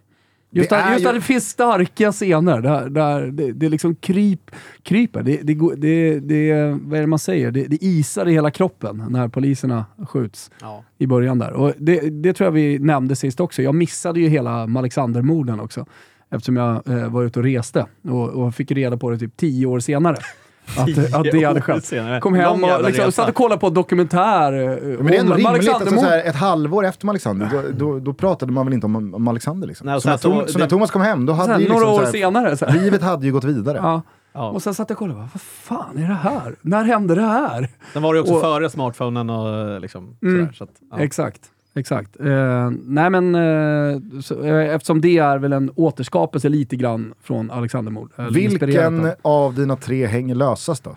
Just, 0.51 0.71
Det 0.71 0.77
där, 0.77 0.83
är 0.87 0.91
just 0.93 1.01
ju- 1.03 1.07
där 1.07 1.15
det 1.15 1.21
finns 1.21 1.49
starka 1.49 2.13
scener, 2.13 2.61
där, 2.61 2.89
där 2.89 3.27
det, 3.27 3.53
det 3.53 3.69
liksom 3.69 3.95
kryp, 3.95 4.51
kryper. 4.83 5.23
Det, 5.23 5.41
det, 5.43 5.55
det, 5.77 6.21
det, 6.21 6.79
vad 6.83 6.97
är 6.97 7.01
det 7.01 7.07
man 7.07 7.19
säger? 7.19 7.51
Det, 7.51 7.65
det 7.65 7.85
isar 7.85 8.29
i 8.29 8.33
hela 8.33 8.51
kroppen 8.51 9.05
när 9.09 9.29
poliserna 9.29 9.85
skjuts 10.09 10.51
Ja. 10.61 10.85
i 10.99 11.07
början 11.07 11.39
där. 11.39 11.53
Och 11.53 11.73
det, 11.79 12.01
det 12.23 12.33
tror 12.33 12.47
jag 12.47 12.53
vi 12.53 12.79
nämnde 12.79 13.17
sist 13.17 13.41
också. 13.41 13.63
Jag 13.63 13.75
missade 13.75 14.21
ju 14.21 14.29
hela 14.29 14.63
Alexander-morden 14.79 15.61
också. 15.61 15.87
Eftersom 16.31 16.57
jag 16.57 16.89
eh, 16.89 17.09
var 17.09 17.23
ute 17.23 17.39
och 17.39 17.45
reste 17.45 17.87
och, 18.09 18.29
och 18.29 18.55
fick 18.55 18.71
reda 18.71 18.97
på 18.97 19.11
det 19.11 19.19
typ 19.19 19.37
tio 19.37 19.67
år 19.67 19.81
senare. 19.81 20.17
Att, 20.77 21.15
att 21.15 21.25
det 21.33 21.45
hade 21.45 21.61
skett. 21.61 21.93
Kom 22.21 22.35
hem 22.35 22.65
och 22.65 22.83
liksom, 22.85 23.13
satt 23.13 23.29
och 23.29 23.35
kollade 23.35 23.61
på 23.61 23.67
en 23.67 23.75
dokumentär 23.75 24.53
eh, 24.53 24.69
Men 24.99 25.07
det 25.07 25.17
är 25.17 25.21
ändå 25.21 25.33
om 25.33 25.39
rimligt 25.39 25.69
att 25.69 25.81
alltså, 25.83 25.97
så 26.01 26.07
ett 26.13 26.37
halvår 26.37 26.85
efter 26.87 27.09
Alexander, 27.09 27.49
då, 27.53 27.63
då, 27.93 27.99
då 27.99 28.13
pratade 28.13 28.53
man 28.53 28.67
väl 28.67 28.75
inte 28.75 28.87
om, 28.87 29.15
om 29.15 29.29
Alexander 29.29 29.69
liksom. 29.69 29.87
Nej, 29.87 29.97
och 29.97 30.03
så, 30.03 30.09
när 30.09 30.17
så- 30.17 30.31
Tom, 30.31 30.49
så 30.49 30.59
när 30.59 30.67
Thomas 30.67 30.91
kom 30.91 31.03
hem, 31.03 31.27
då 31.27 31.33
Så 31.33 31.37
hade 31.37 31.53
här, 31.53 31.61
ju 31.61 31.69
några 31.69 31.79
liksom 31.81 31.95
år 31.95 31.99
så 31.99 32.05
här, 32.05 32.13
senare. 32.13 32.57
Så 32.57 32.67
här. 32.67 32.81
livet 32.81 33.03
hade 33.03 33.27
ju 33.27 33.33
gått 33.33 33.45
vidare. 33.45 33.79
Ja. 33.83 34.03
Ja. 34.33 34.51
Och 34.51 34.63
sen 34.63 34.75
satt 34.75 34.91
jag 34.91 34.95
och 34.97 34.99
kollade, 34.99 35.19
vad 35.21 35.41
fan 35.41 35.99
är 35.99 36.09
det 36.09 36.15
här? 36.15 36.55
När 36.63 36.85
hände 36.85 37.15
det 37.15 37.23
här? 37.23 37.69
Sen 37.93 38.03
var 38.03 38.15
det 38.15 38.21
också 38.21 38.35
Och- 38.35 38.41
före 38.41 38.71
smartphonen 38.71 39.31
och 39.31 39.81
liksom 39.81 40.17
Mm. 40.23 40.39
sådär. 40.41 40.53
Så 40.53 40.65
att, 40.65 40.71
ja. 40.91 40.99
Exakt. 40.99 41.41
Exakt. 41.75 42.21
Eh, 42.21 42.71
nej 42.71 43.11
men, 43.11 43.35
eh, 43.35 44.21
så, 44.21 44.43
eh, 44.45 44.75
eftersom 44.75 45.01
det 45.01 45.19
är 45.19 45.39
väl 45.39 45.53
en 45.53 45.71
återskapelse 45.77 46.49
lite 46.49 46.77
grann 46.77 47.15
från 47.23 47.51
Alexandermord. 47.51 48.13
Vilken 48.33 49.13
av 49.23 49.55
dina 49.55 49.77
tre 49.77 50.07
hänger 50.07 50.35
lösast 50.35 50.85
då? 50.85 50.97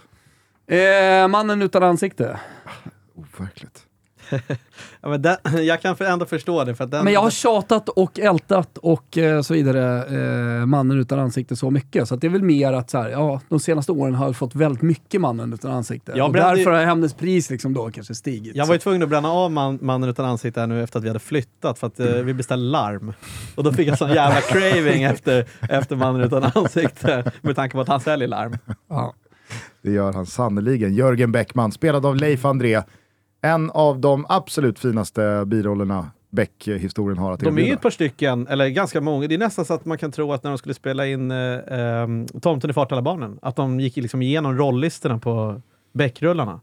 Eh, 0.75 1.27
mannen 1.27 1.61
utan 1.61 1.83
ansikte. 1.83 2.39
Overkligt. 3.15 3.85
Ja, 5.01 5.09
men 5.09 5.21
den, 5.21 5.37
jag 5.65 5.81
kan 5.81 5.95
för- 5.95 6.05
ändå 6.05 6.25
förstå 6.25 6.63
det. 6.63 6.75
För 6.75 6.83
att 6.83 6.91
den, 6.91 7.03
Men 7.03 7.13
jag 7.13 7.21
har 7.21 7.29
tjatat 7.29 7.89
och 7.89 8.19
ältat 8.19 8.77
och 8.77 9.17
eh, 9.17 9.41
så 9.41 9.53
vidare 9.53 10.03
eh, 10.59 10.65
Mannen 10.65 10.99
utan 10.99 11.19
ansikte 11.19 11.55
så 11.55 11.69
mycket. 11.69 12.07
Så 12.07 12.15
att 12.15 12.21
det 12.21 12.27
är 12.27 12.31
väl 12.31 12.43
mer 12.43 12.73
att 12.73 12.89
så 12.89 12.97
här, 12.97 13.09
ja, 13.09 13.41
de 13.49 13.59
senaste 13.59 13.91
åren 13.91 14.15
har 14.15 14.25
jag 14.25 14.35
fått 14.35 14.55
väldigt 14.55 14.81
mycket 14.81 15.21
Mannen 15.21 15.53
utan 15.53 15.71
ansikte. 15.71 16.11
Jag 16.15 16.25
och 16.25 16.31
brände 16.31 16.55
därför 16.55 16.71
har 16.71 16.85
Hemnes 16.85 17.13
pris 17.13 17.49
liksom 17.49 17.73
då 17.73 17.91
kanske 17.91 18.15
stigit. 18.15 18.55
Jag 18.55 18.65
var 18.65 18.73
ju 18.75 18.79
tvungen 18.79 19.03
att 19.03 19.09
bränna 19.09 19.31
av 19.31 19.51
man, 19.51 19.79
mannen 19.81 20.09
utan 20.09 20.25
ansikte 20.25 20.59
här 20.59 20.67
nu 20.67 20.83
efter 20.83 20.99
att 20.99 21.03
vi 21.03 21.07
hade 21.09 21.19
flyttat 21.19 21.79
för 21.79 21.87
att 21.87 21.99
eh, 21.99 22.07
vi 22.07 22.33
beställde 22.33 22.65
larm. 22.65 23.13
Och 23.55 23.63
då 23.63 23.73
fick 23.73 23.87
jag 23.87 23.97
sån 23.97 24.09
jävla 24.13 24.41
craving 24.41 25.03
efter, 25.03 25.45
efter 25.69 25.95
mannen 25.95 26.21
utan 26.21 26.43
ansikte 26.55 27.31
med 27.41 27.55
tanke 27.55 27.73
på 27.75 27.81
att 27.81 27.87
han 27.87 27.99
säljer 28.01 28.27
larm. 28.27 28.57
ja. 28.89 29.13
Det 29.81 29.91
gör 29.91 30.13
han 30.13 30.25
sannerligen. 30.25 30.93
Jörgen 30.95 31.31
Bäckman, 31.31 31.71
spelad 31.71 32.05
av 32.05 32.15
Leif 32.15 32.45
André. 32.45 32.81
En 33.41 33.71
av 33.71 33.99
de 33.99 34.25
absolut 34.29 34.79
finaste 34.79 35.43
birollerna 35.47 36.11
Beck-historien 36.29 37.17
har 37.17 37.31
att 37.31 37.39
De 37.39 37.45
är 37.45 37.51
ju 37.51 37.57
erbjuda. 37.57 37.75
ett 37.75 37.81
par 37.81 37.89
stycken, 37.89 38.47
eller 38.47 38.67
ganska 38.67 39.01
många. 39.01 39.27
Det 39.27 39.35
är 39.35 39.39
nästan 39.39 39.65
så 39.65 39.73
att 39.73 39.85
man 39.85 39.97
kan 39.97 40.11
tro 40.11 40.33
att 40.33 40.43
när 40.43 40.51
de 40.51 40.57
skulle 40.57 40.73
spela 40.73 41.07
in 41.07 41.31
eh, 41.31 41.37
eh, 41.37 42.07
Tomten 42.41 42.69
i 42.69 42.73
barnen, 42.73 43.39
att 43.41 43.55
de 43.55 43.79
gick 43.79 43.95
liksom 43.97 44.21
igenom 44.21 44.57
rollistorna 44.57 45.17
på 45.17 45.61
Beck-rullarna. 45.93 46.59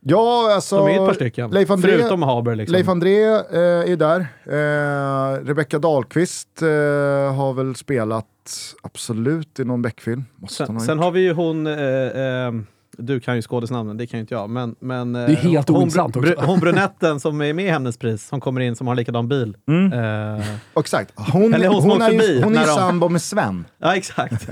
Ja, 0.00 0.54
alltså... 0.54 0.76
De 0.76 0.88
är 0.88 1.00
ett 1.00 1.06
par 1.06 1.14
stycken. 1.14 1.50
Leif 1.50 1.70
André, 1.70 1.98
Förutom 1.98 2.22
Haber. 2.22 2.54
Liksom. 2.54 2.72
Leif 2.72 2.88
André 2.88 3.24
eh, 3.24 3.92
är 3.92 3.96
där. 3.96 4.20
Eh, 4.46 5.44
Rebecca 5.44 5.78
Dahlqvist 5.78 6.62
eh, 6.62 6.68
har 7.34 7.52
väl 7.52 7.74
spelat 7.74 8.26
absolut 8.82 9.60
i 9.60 9.64
någon 9.64 9.82
Beck-film. 9.82 10.24
Sen, 10.48 10.80
sen 10.80 10.98
har 10.98 11.10
vi 11.10 11.20
ju 11.20 11.32
hon, 11.32 11.66
eh, 11.66 11.74
eh, 11.74 12.52
du 13.00 13.20
kan 13.20 13.36
ju 13.36 13.42
skådisnamnen, 13.42 13.96
det 13.96 14.06
kan 14.06 14.18
ju 14.18 14.20
inte 14.20 14.34
jag, 14.34 14.50
men... 14.50 14.74
men 14.80 15.16
eh, 15.16 15.26
Det 15.26 15.32
är 15.32 15.36
helt 15.36 15.68
hon, 15.68 15.76
ointressant 15.78 16.16
br- 16.16 16.32
också. 16.32 16.46
Hon 16.46 16.60
brunetten 16.60 17.20
som 17.20 17.40
är 17.40 17.52
med 17.52 17.64
i 17.66 17.68
Hemnes 17.68 17.96
pris, 17.96 18.26
som 18.28 18.40
kommer 18.40 18.60
in 18.60 18.76
som 18.76 18.86
har 18.86 18.94
likadan 18.94 19.28
bil. 19.28 19.56
Mm. 19.68 19.92
Eh, 20.38 20.46
Exakt. 20.78 21.12
Hon, 21.16 21.54
Eller 21.54 21.68
hon 21.68 21.80
som 21.82 21.90
hon, 21.90 22.02
är 22.02 22.10
ju, 22.10 22.18
förbi 22.18 22.42
hon 22.42 22.56
är 22.56 22.60
ju 22.60 22.66
sambo 22.66 23.08
med 23.08 23.22
Sven, 23.22 23.64
ja, 23.78 23.96
exakt. 23.96 24.48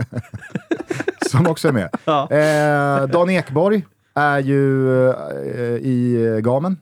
som 1.31 1.47
också 1.47 1.69
är 1.69 1.73
med. 1.73 1.89
ja. 2.05 2.31
Eh, 2.31 3.07
Dan 3.09 3.31
Ekborg 3.31 3.85
är 4.15 4.39
ju 4.39 4.91
eh, 5.11 5.15
i 5.83 6.41
Gamen. 6.43 6.77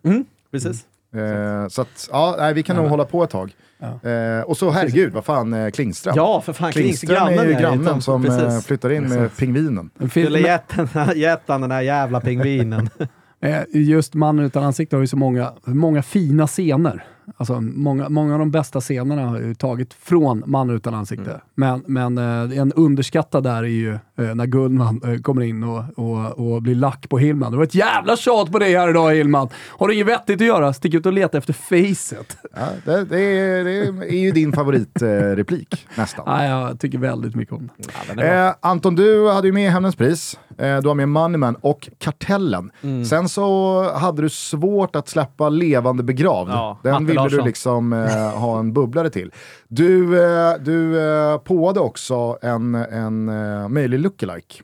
Precis. 0.50 0.84
Eh, 1.18 1.68
så 1.68 1.82
att, 1.82 2.08
ja, 2.12 2.34
nej, 2.38 2.54
vi 2.54 2.62
kan 2.62 2.76
nog 2.76 2.86
hålla 2.88 3.04
på 3.04 3.24
ett 3.24 3.30
tag. 3.30 3.54
Eh, 3.80 4.40
och 4.46 4.56
så 4.56 4.70
herregud, 4.70 5.12
vad 5.12 5.24
fan, 5.24 5.54
eh, 5.54 5.70
Klingström. 5.70 6.14
Ja, 6.16 6.40
för 6.40 6.52
fan. 6.52 6.72
Klings, 6.72 7.00
Klingström 7.00 7.28
är 7.38 7.44
ju 7.46 7.52
här, 7.52 7.60
grannen 7.60 8.02
som 8.02 8.24
eh, 8.24 8.38
precis. 8.38 8.66
flyttar 8.66 8.92
in 8.92 9.08
med 9.08 9.36
pingvinen. 9.36 9.90
Skulle 10.10 10.40
gett 10.40 10.68
den- 10.92 11.18
gett 11.18 11.42
han 11.46 11.60
den 11.60 11.70
där 11.70 11.80
jävla 11.80 12.20
pingvinen. 12.20 12.88
eh, 13.40 13.62
just 13.72 14.14
Mannen 14.14 14.44
utan 14.44 14.64
ansikte 14.64 14.96
har 14.96 15.00
ju 15.00 15.06
så 15.06 15.16
många, 15.16 15.52
många 15.64 16.02
fina 16.02 16.46
scener. 16.46 17.04
Alltså, 17.36 17.60
många, 17.60 18.08
många 18.08 18.32
av 18.32 18.38
de 18.38 18.50
bästa 18.50 18.80
scenerna 18.80 19.26
har 19.26 19.38
ju 19.38 19.54
tagit 19.54 19.94
från 19.94 20.42
Mannen 20.46 20.76
utan 20.76 20.94
ansikte. 20.94 21.30
Mm. 21.30 21.40
Men, 21.54 22.14
men 22.14 22.50
eh, 22.52 22.58
en 22.58 22.72
underskattad 22.72 23.44
där 23.44 23.62
är 23.62 23.62
ju 23.62 23.92
eh, 23.92 24.34
när 24.34 24.46
Gullman 24.46 25.00
eh, 25.04 25.20
kommer 25.20 25.42
in 25.42 25.64
och, 25.64 25.84
och, 25.96 26.54
och 26.54 26.62
blir 26.62 26.74
lack 26.74 27.08
på 27.08 27.18
Hillman. 27.18 27.50
Det 27.50 27.56
var 27.56 27.64
ett 27.64 27.74
jävla 27.74 28.16
tjat 28.16 28.52
på 28.52 28.58
dig 28.58 28.76
här 28.76 28.90
idag 28.90 29.14
Hillman. 29.14 29.48
Har 29.68 29.88
du 29.88 29.94
inget 29.94 30.06
vettigt 30.06 30.40
att 30.40 30.46
göra? 30.46 30.72
Stick 30.72 30.94
ut 30.94 31.06
och 31.06 31.12
leta 31.12 31.38
efter 31.38 31.52
facet. 31.52 32.36
Ja, 32.54 32.66
det, 32.84 33.04
det, 33.04 33.20
är, 33.20 33.64
det 33.64 33.86
är 34.14 34.20
ju 34.20 34.30
din 34.30 34.52
favoritreplik, 34.52 35.86
nästan. 35.94 36.24
Nej, 36.26 36.50
jag 36.50 36.80
tycker 36.80 36.98
väldigt 36.98 37.34
mycket 37.34 37.54
om. 37.54 37.68
Ja, 37.76 37.84
den 38.06 38.16
bra. 38.16 38.26
Eh, 38.26 38.54
Anton, 38.60 38.94
du 38.94 39.30
hade 39.30 39.46
ju 39.46 39.52
med 39.52 39.72
Hemnens 39.72 39.96
pris. 39.96 40.38
Eh, 40.58 40.76
du 40.78 40.88
har 40.88 40.94
med 40.94 41.08
Moneyman 41.08 41.56
och 41.60 41.88
Kartellen. 41.98 42.70
Mm. 42.82 43.04
Sen 43.04 43.28
så 43.28 43.82
hade 43.92 44.22
du 44.22 44.28
svårt 44.28 44.96
att 44.96 45.08
släppa 45.08 45.48
Levande 45.48 46.02
begravd. 46.02 46.50
Ja, 46.50 46.78
Den 46.82 47.06
ville 47.24 47.36
du 47.36 47.44
liksom 47.44 47.92
eh, 47.92 48.38
ha 48.38 48.58
en 48.58 48.72
bubblare 48.72 49.10
till. 49.10 49.32
Du, 49.68 50.22
eh, 50.24 50.54
du 50.60 51.00
eh, 51.00 51.38
påade 51.38 51.80
också 51.80 52.38
en, 52.42 52.74
en 52.74 53.28
eh, 53.28 53.68
möjlig 53.68 54.00
lookalike 54.00 54.62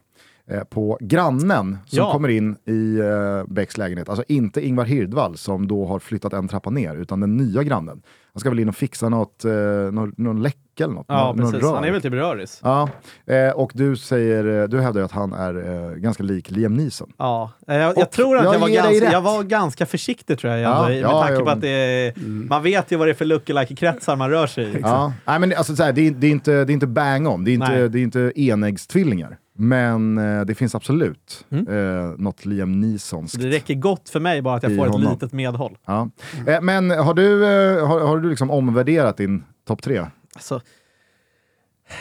eh, 0.50 0.64
På 0.64 0.98
grannen 1.00 1.78
som 1.86 1.98
Ja. 1.98 2.12
kommer 2.12 2.28
in 2.28 2.56
i 2.66 2.98
eh, 2.98 3.52
Becks 3.52 3.78
lägenhet. 3.78 4.08
Alltså 4.08 4.24
inte 4.28 4.66
Ingvar 4.66 4.84
Hirdvall 4.84 5.36
som 5.36 5.68
då 5.68 5.86
har 5.86 5.98
flyttat 5.98 6.32
en 6.32 6.48
trappa 6.48 6.70
ner, 6.70 6.96
utan 6.96 7.20
den 7.20 7.36
nya 7.36 7.62
grannen. 7.62 8.02
Han 8.34 8.40
ska 8.40 8.48
väl 8.50 8.58
in 8.58 8.68
och 8.68 8.76
fixa 8.76 9.08
något, 9.08 9.44
eh, 9.44 9.52
någon, 9.92 10.14
någon 10.16 10.42
läcka 10.42 10.58
eller 10.84 10.94
något. 10.94 11.06
Ja, 11.08 11.26
någon, 11.26 11.36
någon 11.36 11.52
precis. 11.52 11.66
Han 11.68 11.82
rör. 11.82 11.88
är 11.88 11.92
väl 11.92 12.02
typ 12.02 12.12
röris. 12.12 12.60
Ja, 12.64 12.88
eh, 13.26 13.50
och 13.50 13.72
du, 13.74 13.96
säger, 13.96 14.62
eh, 14.62 14.68
du 14.68 14.80
hävdar 14.80 15.00
ju 15.00 15.04
att 15.04 15.12
han 15.12 15.32
är 15.32 15.84
eh, 15.90 15.94
ganska 15.96 16.22
lik 16.22 16.50
Liam 16.50 16.74
Neeson. 16.74 17.12
Ja, 17.18 17.52
eh, 17.68 17.76
jag, 17.76 17.98
jag 17.98 18.10
tror 18.10 18.36
att 18.38 18.44
jag 18.44 18.54
jag, 18.54 18.58
var 18.58 18.68
ganska, 18.68 19.12
jag 19.12 19.20
var 19.20 19.42
ganska 19.42 19.86
försiktig 19.86 20.38
tror 20.38 20.52
jag, 20.52 20.62
Ja, 20.62 20.76
ändå, 20.84 20.92
i- 20.98 21.02
med 21.02 21.10
ja, 21.10 21.22
tanke 21.26 21.44
på 21.44 21.50
att 21.50 21.60
det 21.60 21.68
är, 21.68 22.12
man 22.48 22.62
vet 22.62 22.92
ju 22.92 22.96
vad 22.96 23.06
det 23.08 23.12
är 23.12 23.14
för 23.14 23.24
lookalike-kretsar 23.24 24.16
man 24.16 24.30
rör 24.30 24.46
sig 24.46 24.64
i. 24.64 24.78
Ja. 24.82 25.12
Nej, 25.26 25.38
men 25.40 25.52
alltså, 25.56 25.76
så 25.76 25.82
här, 25.82 25.92
det, 25.92 26.06
är, 26.06 26.10
det, 26.10 26.26
är 26.26 26.30
inte, 26.30 26.52
det 26.64 26.72
är 26.72 26.74
inte 26.74 26.86
bang 26.86 27.28
on, 27.28 27.44
det 27.44 27.50
är 27.50 27.54
inte, 27.54 27.68
Nej. 27.68 27.88
det 27.88 27.98
är 27.98 28.02
inte 28.02 28.32
enäggstvillingar. 28.36 29.36
Men 29.62 30.18
eh, 30.18 30.40
det 30.44 30.54
finns 30.54 30.74
absolut 30.74 31.44
Mm. 31.50 31.68
eh, 31.68 32.10
något 32.18 32.46
Liam 32.46 32.80
Neesonskt. 32.80 33.40
Det 33.42 33.48
räcker 33.50 33.74
gott 33.74 34.08
för 34.08 34.20
mig 34.20 34.42
bara 34.42 34.54
att 34.56 34.62
jag 34.62 34.76
får 34.76 34.86
ett 34.86 34.92
honom. 34.92 35.12
litet 35.12 35.32
medhåll. 35.32 35.78
Ja. 35.84 36.10
Eh, 36.46 36.60
men 36.60 36.90
har 36.90 37.14
du, 37.14 37.44
eh, 37.44 37.86
har, 37.88 38.00
har 38.00 38.18
du 38.18 38.30
liksom 38.30 38.50
omvärderat 38.50 39.16
din 39.16 39.44
topp 39.66 39.82
tre? 39.82 40.06
Alltså, 40.34 40.60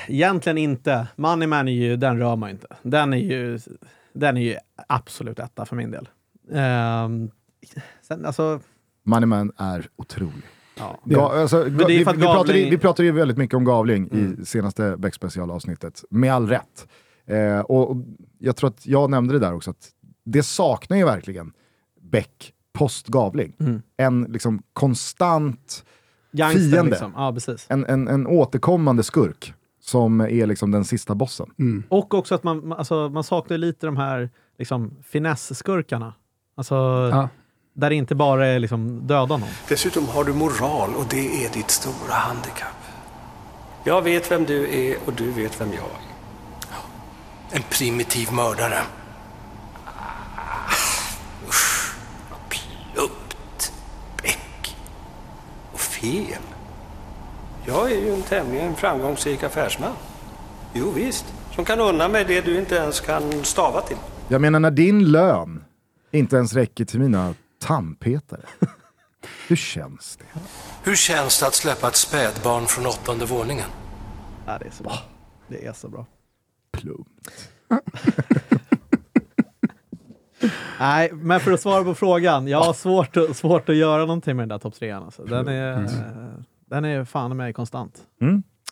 egentligen 0.07 0.57
inte. 0.57 1.07
Moneyman 1.15 1.67
är 1.67 1.71
ju, 1.71 1.95
den 1.97 2.17
rör 2.19 2.35
man 2.35 2.49
inte. 2.49 2.67
Den 2.83 3.13
är 3.13 3.17
ju, 3.17 3.59
den 4.13 4.37
är 4.37 4.41
ju 4.41 4.55
absolut 4.87 5.39
etta 5.39 5.65
för 5.65 5.75
min 5.75 5.91
del. 5.91 6.09
Ehm, 6.53 7.29
sen, 8.07 8.25
alltså, 8.25 8.59
Moneyman 9.03 9.51
är 9.57 9.87
otrolig. 9.95 10.43
ja. 11.03 11.39
Alltså, 11.41 11.63
vi, 11.63 11.69
vi, 11.87 12.03
pratade, 12.05 12.25
Gavling- 12.25 12.69
vi 12.69 12.77
pratade 12.77 13.05
ju 13.05 13.11
väldigt 13.11 13.37
mycket 13.37 13.55
om 13.57 13.63
Gavling 13.65 14.09
Mm. 14.11 14.37
i 14.41 14.45
senaste 14.45 14.95
Beck 14.97 15.15
specialavsnittet, 15.15 16.03
med 16.09 16.33
all 16.33 16.47
rätt. 16.49 16.87
Eh, 17.31 17.59
och, 17.59 17.97
jag 18.39 18.55
tror 18.55 18.69
att 18.69 18.85
jag 18.85 19.09
nämnde 19.09 19.33
det 19.33 19.39
där 19.39 19.53
också, 19.53 19.69
att 19.71 19.89
det 20.25 20.43
saknar 20.43 20.97
ju 20.97 21.05
verkligen 21.05 21.53
Beck 22.01 22.53
post 22.73 23.07
Gavling. 23.07 23.55
Mm. 23.59 23.81
En 23.97 24.23
liksom 24.23 24.63
konstant, 24.73 25.85
Youngster, 26.33 26.59
Fiende. 26.59 26.83
liksom. 26.91 27.11
Ja, 27.15 27.33
precis. 27.33 27.65
en, 27.69 27.85
en, 27.85 28.07
en 28.07 28.27
återkommande 28.27 29.03
skurk 29.03 29.53
som 29.81 30.21
är 30.21 30.45
liksom 30.47 30.71
den 30.71 30.85
sista 30.85 31.15
bossen. 31.15 31.49
Mm. 31.59 31.83
Och 31.89 32.13
också 32.13 32.35
att 32.35 32.43
man, 32.43 32.67
man- 32.67 32.77
alltså, 32.77 33.09
man 33.09 33.23
saknar 33.23 33.57
lite 33.57 33.85
de 33.85 33.97
här 33.97 34.29
liksom, 34.57 34.91
finess-skurkarna. 35.03 36.13
Alltså, 36.55 36.75
Ja. 37.11 37.29
Där 37.73 37.89
det 37.89 37.95
inte 37.95 38.15
bara 38.15 38.47
är 38.47 38.59
liksom, 38.59 39.07
döda 39.07 39.37
någon. 39.37 39.49
Dessutom 39.69 40.05
har 40.07 40.23
du 40.23 40.33
moral 40.33 40.89
och 40.95 41.05
det 41.09 41.45
är 41.45 41.53
ditt 41.53 41.69
stora 41.69 42.13
handikapp. 42.13 42.75
Jag 43.85 44.01
vet 44.01 44.31
vem 44.31 44.43
du 44.45 44.69
är 44.87 44.95
och 45.05 45.13
du 45.13 45.31
vet 45.31 45.61
vem 45.61 45.67
jag 45.69 45.77
är. 45.83 46.10
En 47.51 47.63
primitiv 47.69 48.33
mördare. 48.33 48.79
Usch, 51.47 51.95
plumpt. 52.49 53.73
Bäck. 54.23 54.75
Och 55.73 55.79
fel. 55.79 56.41
Jag 57.65 57.91
är 57.91 57.95
ju 57.97 58.13
en 58.13 58.21
tämligen 58.21 58.75
framgångsrik 58.75 59.43
affärsman. 59.43 59.93
Jo 60.73 60.91
visst, 60.91 61.25
som 61.55 61.65
kan 61.65 61.79
unna 61.79 62.07
mig 62.07 62.25
det 62.25 62.41
du 62.41 62.59
inte 62.59 62.75
ens 62.75 62.99
kan 62.99 63.43
stava 63.43 63.81
till. 63.81 63.97
Jag 64.27 64.41
menar 64.41 64.59
när 64.59 64.71
din 64.71 65.11
lön 65.11 65.63
inte 66.11 66.35
ens 66.35 66.53
räcker 66.53 66.85
till 66.85 66.99
mina 66.99 67.33
tandpetare. 67.59 68.41
Hur 69.47 69.55
känns 69.55 70.17
det? 70.17 70.39
Hur 70.83 70.95
känns 70.95 71.39
det 71.39 71.47
att 71.47 71.53
släppa 71.55 71.87
ett 71.87 71.95
spädbarn 71.95 72.65
från 72.65 72.85
åttonde 72.85 73.25
våningen? 73.25 73.69
Ja, 74.45 74.57
det 74.57 74.65
är 74.65 74.71
så 74.71 74.83
bra. 74.83 74.97
Det 75.47 75.65
är 75.65 75.73
så 75.73 75.89
bra. 75.89 76.05
Plumpt. 76.71 77.49
Nej, 80.79 81.09
men 81.13 81.39
för 81.39 81.51
att 81.51 81.61
svara 81.61 81.83
på 81.83 81.93
frågan. 81.95 82.47
Jag 82.47 82.61
har 82.61 82.73
svårt, 82.73 83.17
att- 83.17 83.37
svårt 83.37 83.69
att 83.69 83.75
göra 83.75 83.99
någonting 84.05 84.35
med 84.35 84.43
den 84.43 84.49
där 84.49 84.57
topp 84.59 84.73
trean. 84.75 85.03
Alltså. 85.03 85.23
Den, 85.23 85.47
är, 85.47 85.73
Mm. 85.73 85.91
den 86.69 86.85
är 86.85 87.05
fan 87.05 87.37
med 87.37 87.55
konstant. 87.55 88.01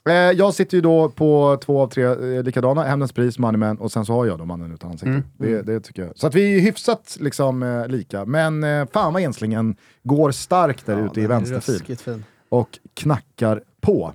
Eh, 0.10 0.14
jag 0.16 0.54
sitter 0.54 0.78
ju 0.78 0.82
då 0.82 1.10
på 1.10 1.58
två 1.66 1.82
av 1.82 1.88
tre 1.88 2.04
eh, 2.04 2.44
likadana, 2.44 2.84
Hämndens 2.84 3.12
pris, 3.14 3.40
Moneyman 3.40 3.78
och 3.78 3.92
sen 3.92 4.06
så 4.06 4.14
har 4.14 4.26
jag 4.26 4.38
då 4.40 4.46
Mannen 4.46 4.72
utan 4.74 4.90
ansikte. 4.92 5.10
Mm. 5.10 5.24
Det, 5.38 5.62
det 5.62 5.80
tycker 5.80 6.06
jag. 6.06 6.18
Så 6.18 6.28
att 6.28 6.36
vi 6.36 6.58
är 6.58 6.62
hyfsat 6.62 7.18
liksom 7.20 7.64
eh, 7.64 7.88
lika. 7.88 8.26
Men 8.26 8.64
eh, 8.64 8.86
fan 8.94 9.14
vad 9.14 9.22
enslingen 9.22 9.76
går 10.04 10.32
starkt 10.32 10.86
där 10.86 11.06
ute 11.06 11.22
i 11.22 11.28
vänsterfil 11.28 12.24
och 12.50 12.80
knackar 12.94 13.64
på. 13.82 14.14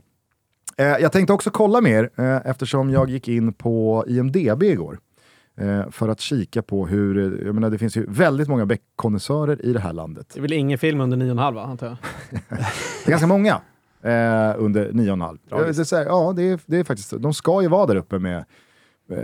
Eh, 0.77 0.87
jag 0.87 1.13
tänkte 1.13 1.33
också 1.33 1.51
kolla 1.51 1.81
mer 1.81 2.11
eh, 2.17 2.37
eftersom 2.45 2.91
jag 2.91 3.11
gick 3.11 3.29
in 3.29 3.53
på 3.53 4.05
IMDB 4.09 4.63
igår. 4.63 4.99
Eh, 5.57 5.91
för 5.91 6.09
att 6.09 6.21
kika 6.21 6.63
på 6.63 6.87
hur, 6.87 7.19
eh, 7.19 7.47
jag 7.47 7.55
menar 7.55 7.71
det 7.71 7.79
finns 7.79 7.97
ju 7.97 8.07
väldigt 8.09 8.49
många 8.49 8.67
Beck-konnässörer 8.67 9.65
i 9.67 9.73
det 9.73 9.81
här 9.81 9.93
landet. 9.93 10.31
Det 10.35 10.41
är 10.41 10.43
väl 10.43 10.53
ingen 10.53 10.79
film 10.79 11.01
under 11.01 11.17
9,5 11.17 11.55
va, 11.55 11.63
antar 11.63 11.87
jag? 11.87 11.97
Det 12.49 13.07
är 13.07 13.11
ganska 13.11 13.27
många 13.27 13.61
eh, 14.03 14.55
under 14.57 14.91
9,5. 14.91 15.39
Bra 15.49 15.59
Eh, 15.61 15.65
det 15.65 15.79
är 15.79 15.85
så 15.85 15.97
här, 15.97 16.05
Ja, 16.05 16.33
det 16.37 16.43
är, 16.43 16.61
det 16.67 16.77
är 16.77 16.85
faktiskt 16.85 17.13
De 17.19 17.35
ska 17.35 17.63
ju 17.63 17.69
vara 17.69 17.87
där 17.87 17.97
uppe 17.97 18.19
med 18.19 18.45
eh, 19.11 19.19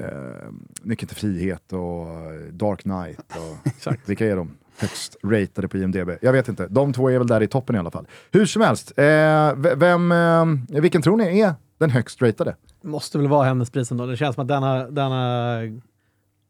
Nyckeln 0.82 1.08
till 1.08 1.16
frihet 1.16 1.72
och 1.72 2.06
Dark 2.52 2.82
Knight. 2.82 3.18
Och, 3.36 3.56
Exakt. 3.66 4.08
Vilka 4.08 4.26
är 4.26 4.36
de 4.36 4.50
högst 4.80 5.16
ratade 5.22 5.68
på 5.68 5.78
IMDB? 5.78 6.10
Jag 6.22 6.32
vet 6.32 6.48
inte. 6.48 6.66
De 6.66 6.92
två 6.92 7.10
är 7.10 7.18
väl 7.18 7.26
där 7.26 7.42
i 7.42 7.46
toppen 7.46 7.76
i 7.76 7.78
alla 7.78 7.90
fall. 7.90 8.06
Hur 8.32 8.46
som 8.46 8.62
helst, 8.62 8.92
eh, 8.96 9.54
vem, 9.76 10.12
eh, 10.12 10.80
vilken 10.80 11.02
tror 11.02 11.16
ni 11.16 11.40
är 11.40 11.54
den 11.78 11.90
högst 11.90 12.22
ratade? 12.22 12.56
Måste 12.82 13.18
väl 13.18 13.28
vara 13.28 13.44
Hämndensprisen 13.44 13.96
då. 13.96 14.06
Det 14.06 14.16
känns 14.16 14.34
som 14.34 14.42
att 14.42 14.48
den 14.48 14.62
har, 14.62 14.90
den 14.90 15.12
har 15.12 15.80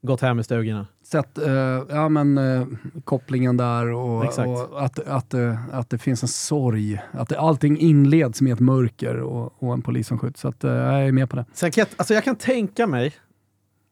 gått 0.02 0.20
hem 0.20 0.40
i 0.40 0.44
stugorna. 0.44 0.86
Sett 1.02 1.38
eh, 1.38 1.82
ja, 1.88 2.08
men, 2.08 2.38
eh, 2.38 2.66
kopplingen 3.04 3.56
där 3.56 3.86
och, 3.86 4.18
och 4.18 4.84
att, 4.84 4.98
att, 4.98 5.34
eh, 5.34 5.68
att 5.72 5.90
det 5.90 5.98
finns 5.98 6.22
en 6.22 6.28
sorg. 6.28 7.00
Att 7.12 7.28
det, 7.28 7.38
allting 7.38 7.78
inleds 7.78 8.40
med 8.40 8.52
ett 8.52 8.60
mörker 8.60 9.16
och, 9.16 9.52
och 9.58 9.72
en 9.72 9.82
polis 9.82 10.06
som 10.06 10.18
skjuts. 10.18 10.40
Så 10.40 10.48
att, 10.48 10.64
eh, 10.64 10.70
jag 10.70 11.08
är 11.08 11.12
med 11.12 11.30
på 11.30 11.36
det. 11.36 11.44
Sen 11.52 11.70
kan 11.70 11.82
jag, 11.82 11.88
alltså 11.96 12.14
jag 12.14 12.24
kan 12.24 12.36
tänka 12.36 12.86
mig 12.86 13.14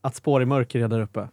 att 0.00 0.14
Spår 0.14 0.42
i 0.42 0.46
mörker 0.46 0.80
är 0.80 0.88
där 0.88 1.00
uppe. 1.00 1.28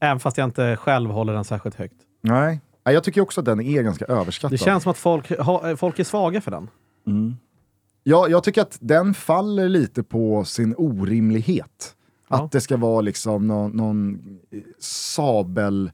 Även 0.00 0.20
fast 0.20 0.36
jag 0.38 0.44
inte 0.44 0.76
själv 0.76 1.10
håller 1.10 1.32
den 1.32 1.44
särskilt 1.44 1.74
högt. 1.76 1.96
Nej. 2.20 2.60
Nej, 2.84 2.94
Jag 2.94 3.04
tycker 3.04 3.20
också 3.20 3.40
att 3.40 3.44
den 3.44 3.60
är 3.60 3.82
ganska 3.82 4.04
överskattad. 4.04 4.50
Det 4.54 4.58
känns 4.64 4.82
som 4.82 4.90
att 4.90 4.98
folk, 4.98 5.38
ha, 5.38 5.76
folk 5.76 5.98
är 5.98 6.04
svaga 6.04 6.40
för 6.40 6.50
den. 6.50 6.70
Ja, 8.02 8.28
jag 8.28 8.44
tycker 8.44 8.62
att 8.62 8.78
den 8.80 9.14
faller 9.14 9.68
lite 9.68 10.02
på 10.02 10.44
sin 10.44 10.74
orimlighet. 10.78 11.94
Ja. 12.28 12.44
Att 12.44 12.52
det 12.52 12.60
ska 12.60 12.76
vara 12.76 13.00
liksom 13.00 13.46
någon, 13.46 13.70
någon 13.70 14.18
sabel 14.78 15.90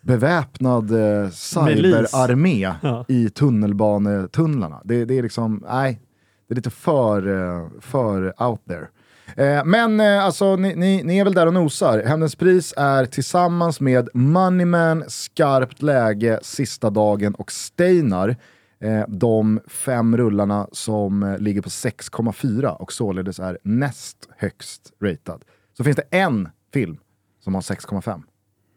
beväpnad 0.00 0.90
eh, 0.90 1.30
cyberarmé 1.30 2.74
Ja. 2.82 3.04
i 3.08 3.30
tunnelbanetunnlarna. 3.30 4.80
Det, 4.84 5.04
det 5.04 5.18
är 5.18 5.22
liksom, 5.22 5.64
nej, 5.68 6.00
det 6.48 6.54
är 6.54 6.56
lite 6.56 6.70
för, 6.70 7.28
eh, 7.28 7.68
för 7.80 8.42
out 8.42 8.64
there. 8.68 8.88
Eh, 9.36 9.64
men 9.64 10.00
eh, 10.00 10.24
alltså, 10.24 10.56
ni, 10.56 10.74
ni, 10.74 11.02
ni 11.02 11.18
är 11.18 11.24
väl 11.24 11.34
där 11.34 11.46
och 11.46 11.54
nosar. 11.54 12.02
Hämndens 12.06 12.36
pris 12.36 12.74
är 12.76 13.04
tillsammans 13.06 13.80
med 13.80 14.08
Moneyman, 14.14 15.04
Skarpt 15.08 15.82
läge, 15.82 16.38
Sista 16.42 16.90
dagen 16.90 17.34
och 17.34 17.52
Steinar 17.52 18.36
eh, 18.80 19.02
de 19.08 19.60
fem 19.66 20.16
rullarna 20.16 20.68
som 20.72 21.36
ligger 21.40 21.62
på 21.62 21.68
6,4 21.68 22.66
och 22.68 22.92
således 22.92 23.38
är 23.38 23.58
näst 23.62 24.16
högst 24.36 24.82
ratad. 25.02 25.42
Så 25.76 25.84
finns 25.84 25.96
det 25.96 26.16
en 26.18 26.48
film 26.74 26.98
som 27.44 27.54
har 27.54 27.60
6,5. 27.62 28.22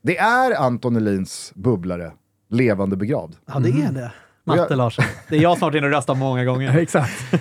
Det 0.04 0.18
är 0.18 0.56
Anton 0.62 0.96
Elins 0.96 1.52
bubblare, 1.56 2.12
Levande 2.50 2.96
begravd. 2.96 3.36
Ja, 3.46 3.60
det 3.60 3.70
är 3.70 3.92
det. 3.92 4.12
Matte 4.44 4.66
jag- 4.70 4.78
Larsson. 4.78 5.06
Det 5.30 5.38
är 5.38 5.42
jag 5.42 5.58
snart 5.58 5.76
inne 5.76 5.86
och 5.88 5.94
röstar 5.94 6.16
många 6.16 6.46
gånger. 6.46 6.78
Exakt. 6.78 7.34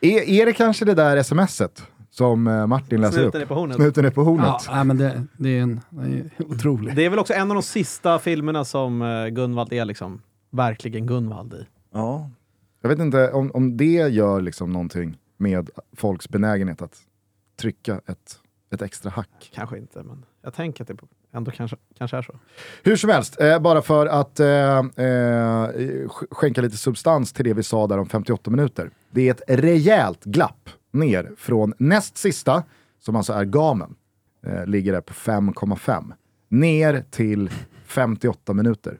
Är, 0.00 0.28
är 0.28 0.46
det 0.46 0.52
kanske 0.52 0.84
det 0.84 0.94
där 0.94 1.22
smset 1.22 1.82
som 2.14 2.46
eh, 2.46 2.66
Martin 2.66 3.00
läser 3.00 3.20
Snuten 3.22 3.40
är 3.40 3.44
upp? 3.44 3.48
på 3.48 3.54
hornet. 3.54 3.76
Snuten 3.76 4.04
är 4.04 4.10
på 4.10 4.22
hornet. 4.24 4.62
Ja, 4.68 4.84
men 4.84 4.96
det, 4.98 5.22
det 5.36 5.48
är 5.58 5.62
en 5.62 5.80
det 5.90 6.02
är 6.18 6.30
otrolig. 6.48 6.96
Det 6.96 7.04
är 7.04 7.10
väl 7.10 7.18
också 7.18 7.32
en 7.34 7.50
av 7.50 7.54
de 7.54 7.62
sista 7.62 8.18
filmerna 8.18 8.64
som 8.64 9.02
eh, 9.02 9.26
Gunvald 9.26 9.72
är 9.72 9.84
liksom 9.84 10.22
verkligen 10.50 11.06
Gunvald 11.06 11.54
i. 11.54 11.66
Ja. 11.92 12.30
Jag 12.82 12.88
vet 12.88 12.98
inte 12.98 13.30
om, 13.32 13.50
om 13.54 13.76
det 13.76 13.84
gör 14.08 14.40
liksom 14.40 14.72
någonting 14.72 15.18
med 15.36 15.70
folks 15.96 16.28
benägenhet 16.28 16.82
att 16.82 16.98
trycka 17.60 18.00
ett, 18.06 18.38
ett 18.70 18.82
extra 18.82 19.10
hack. 19.10 19.50
Kanske 19.54 19.78
inte, 19.78 20.02
men 20.02 20.24
jag 20.42 20.54
tänker 20.54 20.84
att 20.84 20.88
det 20.88 20.96
ändå 21.34 21.50
kanske, 21.50 21.76
kanske 21.98 22.16
är 22.16 22.22
så. 22.22 22.32
Hur 22.82 22.96
som 22.96 23.10
helst, 23.10 23.40
eh, 23.40 23.58
bara 23.58 23.82
för 23.82 24.06
att 24.06 24.40
eh, 24.40 24.46
eh, 24.48 24.82
sk- 26.06 26.26
skänka 26.30 26.60
lite 26.60 26.76
substans 26.76 27.32
till 27.32 27.44
det 27.44 27.54
vi 27.54 27.62
sa 27.62 27.86
där 27.86 27.98
om 27.98 28.06
58 28.08 28.50
minuter. 28.50 28.90
Det 29.10 29.28
är 29.28 29.30
ett 29.30 29.42
rejält 29.60 30.24
glapp 30.24 30.70
ner 30.92 31.30
från 31.36 31.74
näst 31.78 32.16
sista, 32.16 32.62
som 33.00 33.16
alltså 33.16 33.32
är 33.32 33.44
gamen, 33.44 33.94
eh, 34.46 34.66
ligger 34.66 34.92
där 34.92 35.00
på 35.00 35.14
5,5. 35.14 36.12
Ner 36.48 37.04
till 37.10 37.50
58 37.84 38.52
minuter, 38.52 38.98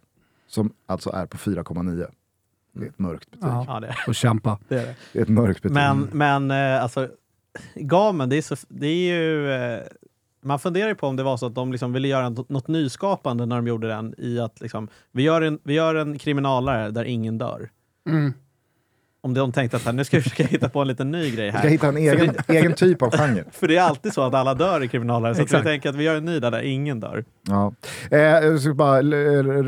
som 0.48 0.72
alltså 0.86 1.10
är 1.10 1.26
på 1.26 1.36
4,9. 1.36 2.06
Det 2.74 2.84
är 2.84 2.88
ett 2.88 2.98
mörkt 2.98 3.30
betyg. 3.30 3.48
Ja, 3.48 3.64
Ja, 3.68 3.80
det, 3.80 3.96
och 4.06 4.14
kämpa. 4.14 4.58
det 4.68 4.74
är 4.74 4.86
det. 4.86 4.94
Det 5.12 5.18
är 5.18 5.22
ett 5.22 5.28
mörkt 5.28 5.62
betyg. 5.62 5.74
Men, 5.74 6.08
men 6.12 6.50
eh, 6.50 6.82
alltså, 6.82 7.08
Gamen, 7.74 8.28
det 8.28 8.36
är, 8.36 8.42
så, 8.42 8.56
det 8.68 8.86
är 8.86 9.14
ju... 9.14 9.52
Eh, 9.52 9.80
man 10.44 10.58
funderar 10.58 10.88
ju 10.88 10.94
på 10.94 11.06
om 11.06 11.16
det 11.16 11.22
var 11.22 11.36
så 11.36 11.46
att 11.46 11.54
de 11.54 11.72
liksom 11.72 11.92
ville 11.92 12.08
göra 12.08 12.28
något, 12.28 12.48
något 12.48 12.68
nyskapande 12.68 13.46
när 13.46 13.56
de 13.56 13.66
gjorde 13.66 13.88
den 13.88 14.14
i 14.18 14.40
att 14.40 14.60
liksom, 14.60 14.88
vi, 15.12 15.22
gör 15.22 15.42
en, 15.42 15.58
vi 15.62 15.74
gör 15.74 15.94
en 15.94 16.18
kriminalare 16.18 16.90
där 16.90 17.04
ingen 17.04 17.38
dör. 17.38 17.70
Mm. 18.08 18.32
Om 19.24 19.34
de 19.34 19.52
tänkte 19.52 19.76
att 19.76 19.84
här, 19.84 19.92
nu 19.92 20.04
ska 20.04 20.16
vi 20.16 20.22
försöka 20.22 20.44
hitta 20.44 20.68
på 20.68 20.80
en 20.80 20.88
liten 20.88 21.10
ny 21.10 21.30
grej 21.30 21.46
Vi 21.46 21.50
ska 21.52 21.58
här. 21.60 21.68
hitta 21.68 21.88
en 21.88 21.96
egen, 21.96 22.34
egen 22.48 22.72
typ 22.74 23.02
av 23.02 23.10
genre. 23.10 23.44
För 23.52 23.68
det 23.68 23.76
är 23.76 23.82
alltid 23.82 24.12
så 24.12 24.22
att 24.22 24.34
alla 24.34 24.54
dör 24.54 24.82
i 24.82 24.88
kriminalare, 24.88 25.34
så 25.34 25.42
att 25.42 25.52
vi 25.54 25.62
tänker 25.62 25.88
att 25.88 25.94
vi 25.96 26.04
gör 26.04 26.16
en 26.16 26.24
ny 26.24 26.40
där, 26.40 26.50
där 26.50 26.60
ingen 26.62 27.00
dör. 27.00 27.24
Ja. 27.48 27.72
Eh, 28.10 28.18
jag 28.20 28.60
ska 28.60 28.74
bara 28.74 28.98
l- 28.98 29.12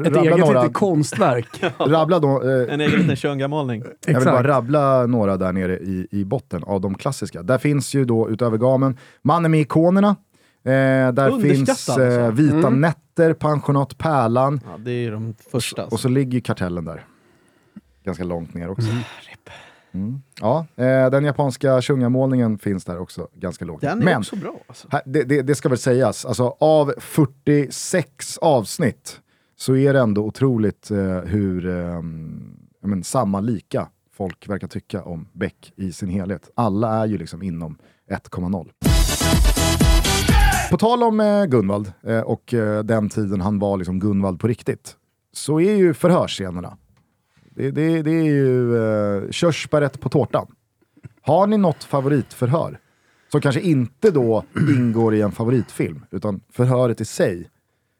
Ett 0.07 0.16
eget 0.16 0.38
några. 0.38 0.62
litet 0.62 0.74
konstverk. 0.76 1.62
Rabbla 1.78 2.18
då, 2.18 2.42
eh, 2.42 2.74
En 2.74 2.80
egen 2.80 3.00
liten 3.00 3.16
Shunga-målning. 3.16 3.84
Jag 4.07 4.20
vill 4.20 4.28
bara 4.28 4.42
rabbla 4.48 5.07
några 5.07 5.36
där 5.36 5.52
nere 5.52 5.78
i, 5.78 6.07
i 6.11 6.24
botten 6.24 6.64
av 6.64 6.80
de 6.80 6.94
klassiska. 6.94 7.42
Där 7.42 7.59
finns 7.59 7.94
ju 7.94 8.05
då 8.05 8.30
utöver 8.30 8.59
gamen 8.59 8.96
Mannen 9.22 9.50
med 9.50 9.61
ikonerna. 9.61 10.09
Eh, 10.64 10.72
där 11.12 11.40
finns 11.40 11.68
alltså. 11.70 12.02
eh, 12.02 12.30
Vita 12.30 12.70
nätter, 12.70 13.32
Pensionat 13.32 13.98
Pärlan 13.98 14.61
Ja, 14.64 14.78
det 14.78 14.90
är 14.90 14.94
ju 15.02 15.11
de 15.11 15.34
första. 15.50 15.84
och 15.84 16.00
så 16.00 16.09
ligger 16.09 16.32
ju 16.32 16.40
Kartellen 16.40 16.84
där. 16.84 17.05
Ganska 18.05 18.24
långt 18.24 18.55
ner 18.55 18.70
också. 18.70 18.88
Ja, 20.40 20.66
eh, 20.76 21.11
den 21.11 21.24
japanska 21.24 21.82
shungamålningen 21.82 22.59
finns 22.59 22.84
där 22.84 22.98
också 22.98 23.28
ganska 23.34 23.64
lågt. 23.64 23.80
Den 23.80 24.00
är 24.00 24.05
Men 24.05 24.18
också 24.18 24.36
bra. 24.36 24.61
Alltså. 24.66 24.88
här, 24.90 25.02
det, 25.07 25.22
det, 25.22 25.42
det 25.42 25.55
ska 25.55 25.68
väl 25.68 25.78
sägas, 25.78 26.24
alltså, 26.24 26.57
av 26.61 26.94
46 26.98 28.38
avsnitt 28.38 29.20
så 29.57 29.76
är 29.76 29.92
det 29.92 30.00
ändå 30.00 30.24
otroligt 30.24 30.90
eh, 30.90 31.18
hur 31.18 31.66
eh, 31.66 32.02
men, 32.82 33.05
samma 33.05 33.40
lika 33.40 33.88
folk 34.12 34.48
verkar 34.48 34.68
tycka 34.68 35.02
om 35.02 35.28
Beck 35.32 35.72
i 35.76 35.92
sin 35.92 36.09
helhet. 36.09 36.50
Alla 36.55 37.02
är 37.02 37.07
ju 37.07 37.18
liksom 37.18 37.42
inom 37.42 37.78
1,0. 38.11 38.70
På 40.70 40.78
tal 40.78 41.02
om 41.02 41.20
eh, 41.20 41.44
Gunvald 41.44 41.92
eh, 42.02 42.20
och 42.20 42.55
den 42.84 43.09
tiden 43.09 43.40
han 43.40 43.59
var 43.59 43.76
liksom 43.76 44.00
Gunvald 44.00 44.40
på 44.40 44.48
riktigt, 44.48 44.96
så 45.32 45.61
är 45.61 45.74
ju 45.74 45.94
förhörsscenerna, 45.94 46.76
det, 47.55 47.70
det, 47.70 48.02
det 48.02 48.11
är 48.11 48.22
ju 48.24 48.76
eh, 48.76 49.30
körsbäret 49.30 50.00
på 50.00 50.09
tårtan. 50.09 50.46
Har 51.22 51.46
ni 51.46 51.59
något 51.59 51.84
favoritförhör? 51.84 52.78
Som 53.32 53.40
kanske 53.40 53.61
inte 53.61 54.11
då 54.11 54.44
ingår 54.76 55.14
i 55.14 55.20
en 55.20 55.32
favoritfilm, 55.32 56.05
utan 56.11 56.40
förhöret 56.52 57.00
i 57.00 57.05
sig 57.05 57.50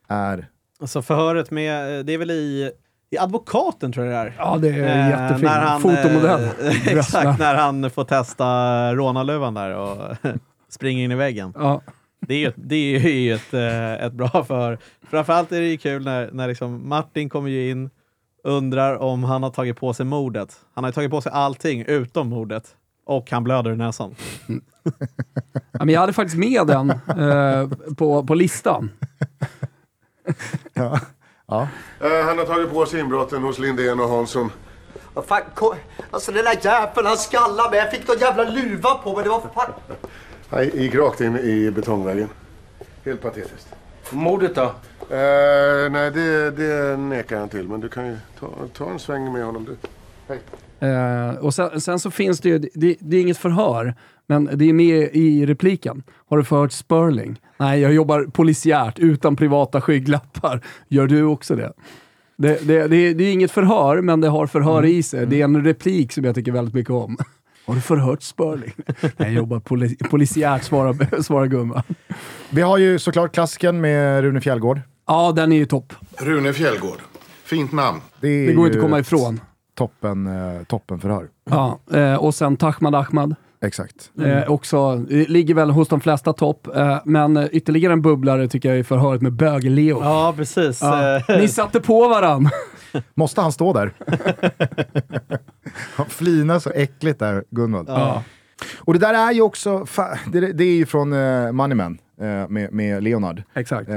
är... 0.09 0.49
Alltså 0.81 1.03
förhöret 1.03 1.51
med, 1.51 2.07
det 2.07 2.13
är 2.13 2.19
väl 2.19 2.31
i, 2.31 2.71
i 3.11 3.19
Advokaten 3.19 3.93
tror 3.93 4.07
jag 4.07 4.15
det 4.27 4.31
är. 4.31 4.35
Ja, 4.39 4.57
det 4.63 4.69
är 4.69 4.73
Eh, 5.05 5.11
jättefint. 5.11 5.43
när 5.43 5.61
han, 5.61 5.81
Fotomodell. 5.81 6.43
eh, 6.45 6.89
exakt, 6.99 7.39
när 7.39 7.55
han 7.55 7.91
får 7.91 8.05
testa 8.05 8.95
rånarluvan 8.95 9.55
där 9.55 9.75
och 9.77 10.17
springer 10.69 11.05
in 11.05 11.13
i 11.13 11.15
väggen. 11.15 11.53
Ja. 11.57 11.83
Det 12.27 12.35
är 12.35 12.39
ju, 12.39 12.53
det 12.57 12.77
är 12.77 13.09
ju 13.09 13.35
ett, 13.35 13.55
eh, 13.55 13.93
ett 14.07 14.13
bra 14.13 14.45
för. 14.45 14.79
Framförallt 15.11 15.53
är 15.53 15.61
det 15.61 15.67
ju 15.69 15.77
kul 15.77 16.05
när, 16.05 16.31
när 16.33 16.49
liksom 16.49 16.89
Martin 16.89 17.29
kommer 17.29 17.51
ju 17.51 17.71
in, 17.71 17.91
undrar 18.45 18.97
om 18.97 19.25
han 19.25 19.43
har 19.43 19.51
tagit 19.51 19.77
på 19.77 19.95
sig 19.95 20.07
mordet. 20.07 20.57
Han 20.75 20.85
har 20.85 20.89
ju 20.89 20.93
tagit 20.95 21.11
på 21.11 21.21
sig 21.21 21.33
allting 21.33 21.85
utom 21.87 22.29
mordet. 22.29 22.77
Och 23.07 23.31
han 23.31 23.45
blöder 23.45 23.73
i 23.73 23.77
näsan. 23.77 24.15
Ja, 25.73 25.85
men 25.85 25.89
jag 25.89 26.01
hade 26.01 26.13
faktiskt 26.13 26.39
med 26.39 26.67
den 26.67 26.91
eh, 26.91 27.69
på, 27.97 28.25
på 28.27 28.35
listan. 28.35 28.91
Ja. 30.75 31.01
ja. 31.47 31.69
Eh, 32.01 32.25
han 32.27 32.39
har 32.39 32.45
tagit 32.45 32.71
på 32.71 32.87
sig 32.87 33.01
inbrotten 33.01 33.43
hos 33.43 33.59
Lindén 33.59 34.01
och 34.01 34.09
Hansson. 34.09 34.51
Vad 35.15 35.25
fan, 35.25 35.41
ko- 35.55 35.75
alltså 36.11 36.33
den 36.33 36.45
där 36.45 36.59
jäveln 36.65 37.07
han 37.07 37.17
skallade 37.17 37.71
mig. 37.71 37.79
Jag 37.79 37.91
fick 37.91 38.09
någon 38.09 38.19
jävla 38.19 38.45
luva 38.45 38.95
på 38.95 39.15
mig. 39.15 39.25
Det 39.25 39.31
var 39.31 39.41
för 39.41 39.49
fan... 39.49 39.73
Han 40.49 40.65
gick 40.65 40.95
rakt 40.95 41.21
in 41.21 41.37
i 41.39 41.71
betongväggen. 41.71 42.29
Helt 43.05 43.23
patetiskt. 43.23 43.69
Mordet 44.11 44.55
då? 44.55 44.63
Eh, 45.11 45.91
nej, 45.91 46.11
det, 46.11 46.51
det 46.51 46.97
nekar 46.97 47.39
han 47.39 47.49
till. 47.49 47.69
Men 47.69 47.81
du 47.81 47.89
kan 47.89 48.07
ju 48.07 48.17
ta, 48.41 48.49
ta 48.73 48.91
en 48.91 48.99
sväng 48.99 49.33
med 49.33 49.45
honom 49.45 49.65
du. 49.65 49.77
Hej. 50.29 50.41
Eh, 50.91 51.35
och 51.35 51.55
sen, 51.55 51.81
sen 51.81 51.99
så 51.99 52.11
finns 52.11 52.41
det 52.41 52.49
ju, 52.49 52.59
det, 52.59 52.97
det 53.01 53.17
är 53.17 53.21
inget 53.21 53.39
förhör, 53.39 53.95
men 54.27 54.51
det 54.55 54.65
är 54.69 54.73
med 54.73 55.09
i 55.13 55.47
repliken. 55.47 56.03
Har 56.29 56.37
du 56.37 56.45
förhört 56.45 56.73
Sperling? 56.73 57.41
Nej, 57.57 57.81
jag 57.81 57.95
jobbar 57.95 58.25
polisiärt 58.25 58.99
utan 58.99 59.37
privata 59.37 59.81
skygglappar. 59.81 60.61
Gör 60.89 61.07
du 61.07 61.23
också 61.23 61.57
det? 61.57 61.73
Det, 62.37 62.67
det, 62.69 62.87
det, 62.87 63.15
det 63.15 63.25
är 63.25 63.33
inget 63.33 63.51
förhör, 63.51 64.01
men 64.01 64.21
det 64.21 64.29
har 64.29 64.47
förhör 64.47 64.85
i 64.85 65.03
sig. 65.03 65.27
Det 65.27 65.41
är 65.41 65.45
en 65.45 65.65
replik 65.65 66.13
som 66.13 66.25
jag 66.25 66.35
tycker 66.35 66.53
väldigt 66.53 66.75
mycket 66.75 66.91
om. 66.91 67.17
Har 67.67 67.75
du 67.75 67.81
förhört 67.81 68.23
Sperling? 68.23 68.73
Jag 69.17 69.33
jobbar 69.33 69.61
poli, 69.61 69.97
polisiärt, 69.97 70.63
svarar, 70.65 71.23
svarar 71.23 71.47
gumman. 71.47 71.83
Vi 72.51 72.63
har 72.63 72.79
ju 72.79 72.99
såklart 72.99 73.35
klassiken 73.35 73.81
med 73.81 74.23
Rune 74.23 74.41
Fjällgård. 74.41 74.81
Ja, 75.07 75.33
den 75.33 75.53
är 75.53 75.57
ju 75.57 75.67
topp. 75.67 75.93
Rune 76.19 76.53
Fjällgård. 76.53 76.99
Fint 77.45 77.73
namn. 77.73 78.01
är 78.21 78.47
Det 78.47 78.53
går 78.53 78.67
inte 78.67 78.79
att 78.79 78.85
komma 78.85 78.99
ifrån. 78.99 79.41
Toppen, 79.75 80.27
eh, 80.27 80.65
toppenförhör. 80.65 81.29
Ja, 81.51 81.79
eh, 81.93 82.15
och 82.15 82.35
sen 82.35 82.57
Tahmad 82.57 82.95
Ahmad. 82.95 83.35
Exakt. 83.65 84.11
Eh, 84.21 84.51
också, 84.51 85.05
eh, 85.11 85.29
ligger 85.29 85.55
väl 85.55 85.71
hos 85.71 85.89
de 85.89 86.01
flesta 86.01 86.33
topp, 86.33 86.69
eh, 86.77 87.01
men 87.05 87.37
eh, 87.37 87.47
ytterligare 87.53 87.93
en 87.93 88.03
bubblare 88.03 88.49
tycker 88.49 88.69
jag 88.69 88.79
är 88.79 88.83
förhöret 88.83 89.23
med 89.23 89.33
Bög-Leo. 89.33 90.01
Ja, 90.03 90.35
precis. 90.37 90.83
Ja. 90.83 91.17
Eh, 91.17 91.39
Ni 91.39 91.49
satte 91.49 91.81
på 91.81 92.09
varann. 92.09 92.51
Måste 93.15 93.41
han 93.41 93.53
stå 93.53 93.73
där? 93.73 93.93
han 95.97 96.07
flinar 96.07 96.59
så 96.59 96.71
äckligt 96.71 97.19
där, 97.19 97.45
Gunvald. 97.51 97.89
Ja. 97.89 98.23
Och 98.79 98.93
det 98.93 98.99
där 98.99 99.15
är 99.29 99.33
ju 99.33 99.41
också, 99.41 99.87
det, 100.33 100.53
det 100.53 100.65
är 100.65 100.77
ju 100.77 100.87
från 100.87 101.13
uh, 101.13 101.53
Moneyman 101.53 101.99
eh, 102.21 102.49
med, 102.49 102.73
med 102.73 103.03
Leonard. 103.03 103.43
Exakt. 103.55 103.89
Eh, 103.89 103.95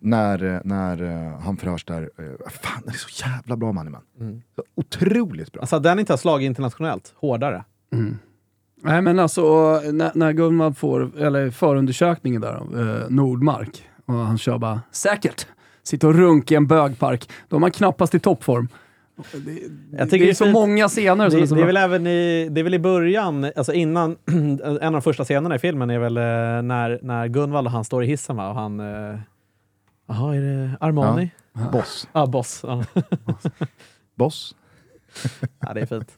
när 0.00 0.60
när 0.64 1.02
eh, 1.02 1.40
han 1.40 1.56
förhörs 1.56 1.84
där. 1.84 2.02
Uh, 2.02 2.48
fan, 2.50 2.82
det 2.84 2.90
är 2.90 2.94
så 2.94 3.26
jävla 3.26 3.56
bra 3.56 3.72
Moneyman. 3.72 4.02
Så 4.56 4.62
otroligt 4.74 5.52
bra. 5.52 5.60
Alltså 5.60 5.78
den 5.78 5.98
inte 5.98 6.12
har 6.12 6.18
slagit 6.18 6.46
internationellt 6.46 7.14
hårdare. 7.16 7.64
Nej 8.82 9.02
men 9.02 9.18
alltså, 9.18 9.42
när, 9.92 10.10
när 10.14 10.32
Gunvald 10.32 10.76
får, 10.78 11.20
eller 11.22 11.50
förundersökningen 11.50 12.40
där 12.40 12.52
av 12.54 12.78
eh, 12.80 13.10
Nordmark, 13.10 13.82
och 14.06 14.14
han 14.14 14.38
kör 14.38 14.58
bara 14.58 14.80
“säkert”, 14.92 15.46
sitter 15.82 16.08
och 16.08 16.14
runkar 16.14 16.54
i 16.54 16.56
en 16.56 16.66
bögpark, 16.66 17.30
då 17.48 17.56
är 17.56 17.60
man 17.60 17.70
knappast 17.70 18.14
i 18.14 18.18
toppform. 18.20 18.68
Det, 19.32 19.38
det 19.38 20.04
det 20.10 20.16
är 20.16 20.28
är 20.28 20.34
så 20.34 20.44
fint. 20.44 20.54
många 20.54 20.88
scener 20.88 21.30
som 21.30 21.38
Det, 21.38 21.44
är 21.44 21.46
så 21.46 21.54
det, 21.54 21.62
är 21.62 21.66
väl 21.66 21.76
även 21.76 22.06
i, 22.06 22.48
det 22.50 22.60
är 22.60 22.64
väl 22.64 22.74
i 22.74 22.78
början, 22.78 23.44
alltså 23.56 23.72
innan, 23.72 24.16
en 24.26 24.82
av 24.82 24.92
de 24.92 25.02
första 25.02 25.24
scenerna 25.24 25.54
i 25.54 25.58
filmen 25.58 25.90
är 25.90 25.98
väl 25.98 26.16
eh, 26.16 26.22
när, 26.22 26.98
när 27.02 27.26
Gunvald 27.28 27.66
och 27.66 27.72
han 27.72 27.84
står 27.84 28.04
i 28.04 28.06
hissen 28.06 28.36
va? 28.36 28.48
och 28.48 28.54
han... 28.54 28.80
eh, 28.80 29.18
Jaha, 30.08 30.34
är 30.36 30.40
det 30.40 30.76
Armani? 30.80 31.30
Boss. 31.72 32.08
Ja, 32.12 32.26
Boss. 32.26 32.64
Ja. 32.66 32.84
Boss. 34.14 34.54
ja, 35.60 35.72
det 35.74 35.80
är 35.80 35.86
fint. 35.86 36.16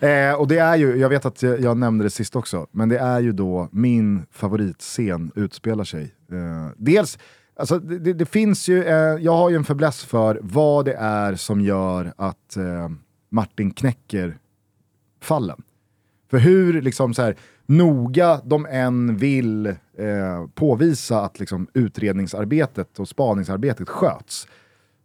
Eh, 0.00 0.32
och 0.32 0.48
det 0.48 0.58
är 0.58 0.76
ju, 0.76 0.96
jag 0.96 1.08
vet 1.08 1.26
att 1.26 1.42
jag, 1.42 1.60
jag 1.60 1.76
nämnde 1.76 2.04
det 2.04 2.10
sist 2.10 2.36
också, 2.36 2.66
men 2.70 2.88
det 2.88 2.98
är 2.98 3.20
ju 3.20 3.32
då 3.32 3.68
min 3.72 4.26
favoritscen 4.30 5.32
utspelar 5.34 5.84
sig. 5.84 6.14
Eh, 6.32 6.72
dels, 6.76 7.18
alltså 7.56 7.78
det, 7.78 8.12
det, 8.12 8.26
finns 8.26 8.68
ju, 8.68 8.84
eh, 8.84 8.94
jag 8.94 9.36
har 9.36 9.50
ju 9.50 9.56
en 9.56 9.64
fäbless 9.64 10.04
för 10.04 10.40
vad 10.42 10.84
det 10.84 10.94
är 10.94 11.34
som 11.34 11.60
gör 11.60 12.12
att 12.16 12.56
eh, 12.56 12.88
Martin 13.30 13.70
knäcker 13.70 14.38
fallen. 15.20 15.62
För 16.30 16.38
hur 16.38 16.82
liksom 16.82 17.14
så 17.14 17.22
här, 17.22 17.36
noga 17.66 18.40
de 18.44 18.66
än 18.66 19.16
vill 19.16 19.66
eh, 19.66 20.46
påvisa 20.54 21.20
att 21.20 21.40
liksom, 21.40 21.66
utredningsarbetet 21.74 22.98
och 22.98 23.08
spaningsarbetet 23.08 23.88
sköts, 23.88 24.48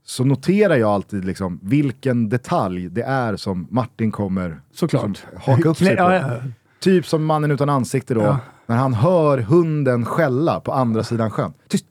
så 0.05 0.23
noterar 0.23 0.75
jag 0.75 0.89
alltid 0.89 1.25
liksom, 1.25 1.59
vilken 1.63 2.29
detalj 2.29 2.89
det 2.89 3.01
är 3.03 3.35
som 3.35 3.67
Martin 3.71 4.11
kommer 4.11 4.61
Såklart. 4.73 5.01
som 5.03 5.15
haka 5.53 5.69
upp 5.69 5.77
sig 5.77 5.87
på. 5.97 6.03
Ja, 6.03 6.13
ja. 6.15 6.31
Typ 6.79 7.05
som 7.05 7.25
mannen 7.25 7.51
utan 7.51 7.69
ansikte 7.69 8.13
då, 8.13 8.21
Ja. 8.21 8.39
när 8.65 8.75
han 8.75 8.93
hör 8.93 9.37
hunden 9.37 10.05
skälla 10.05 10.59
på 10.59 10.71
andra 10.73 11.03
sidan 11.03 11.31
sjön. 11.31 11.53
Tyst! 11.67 11.85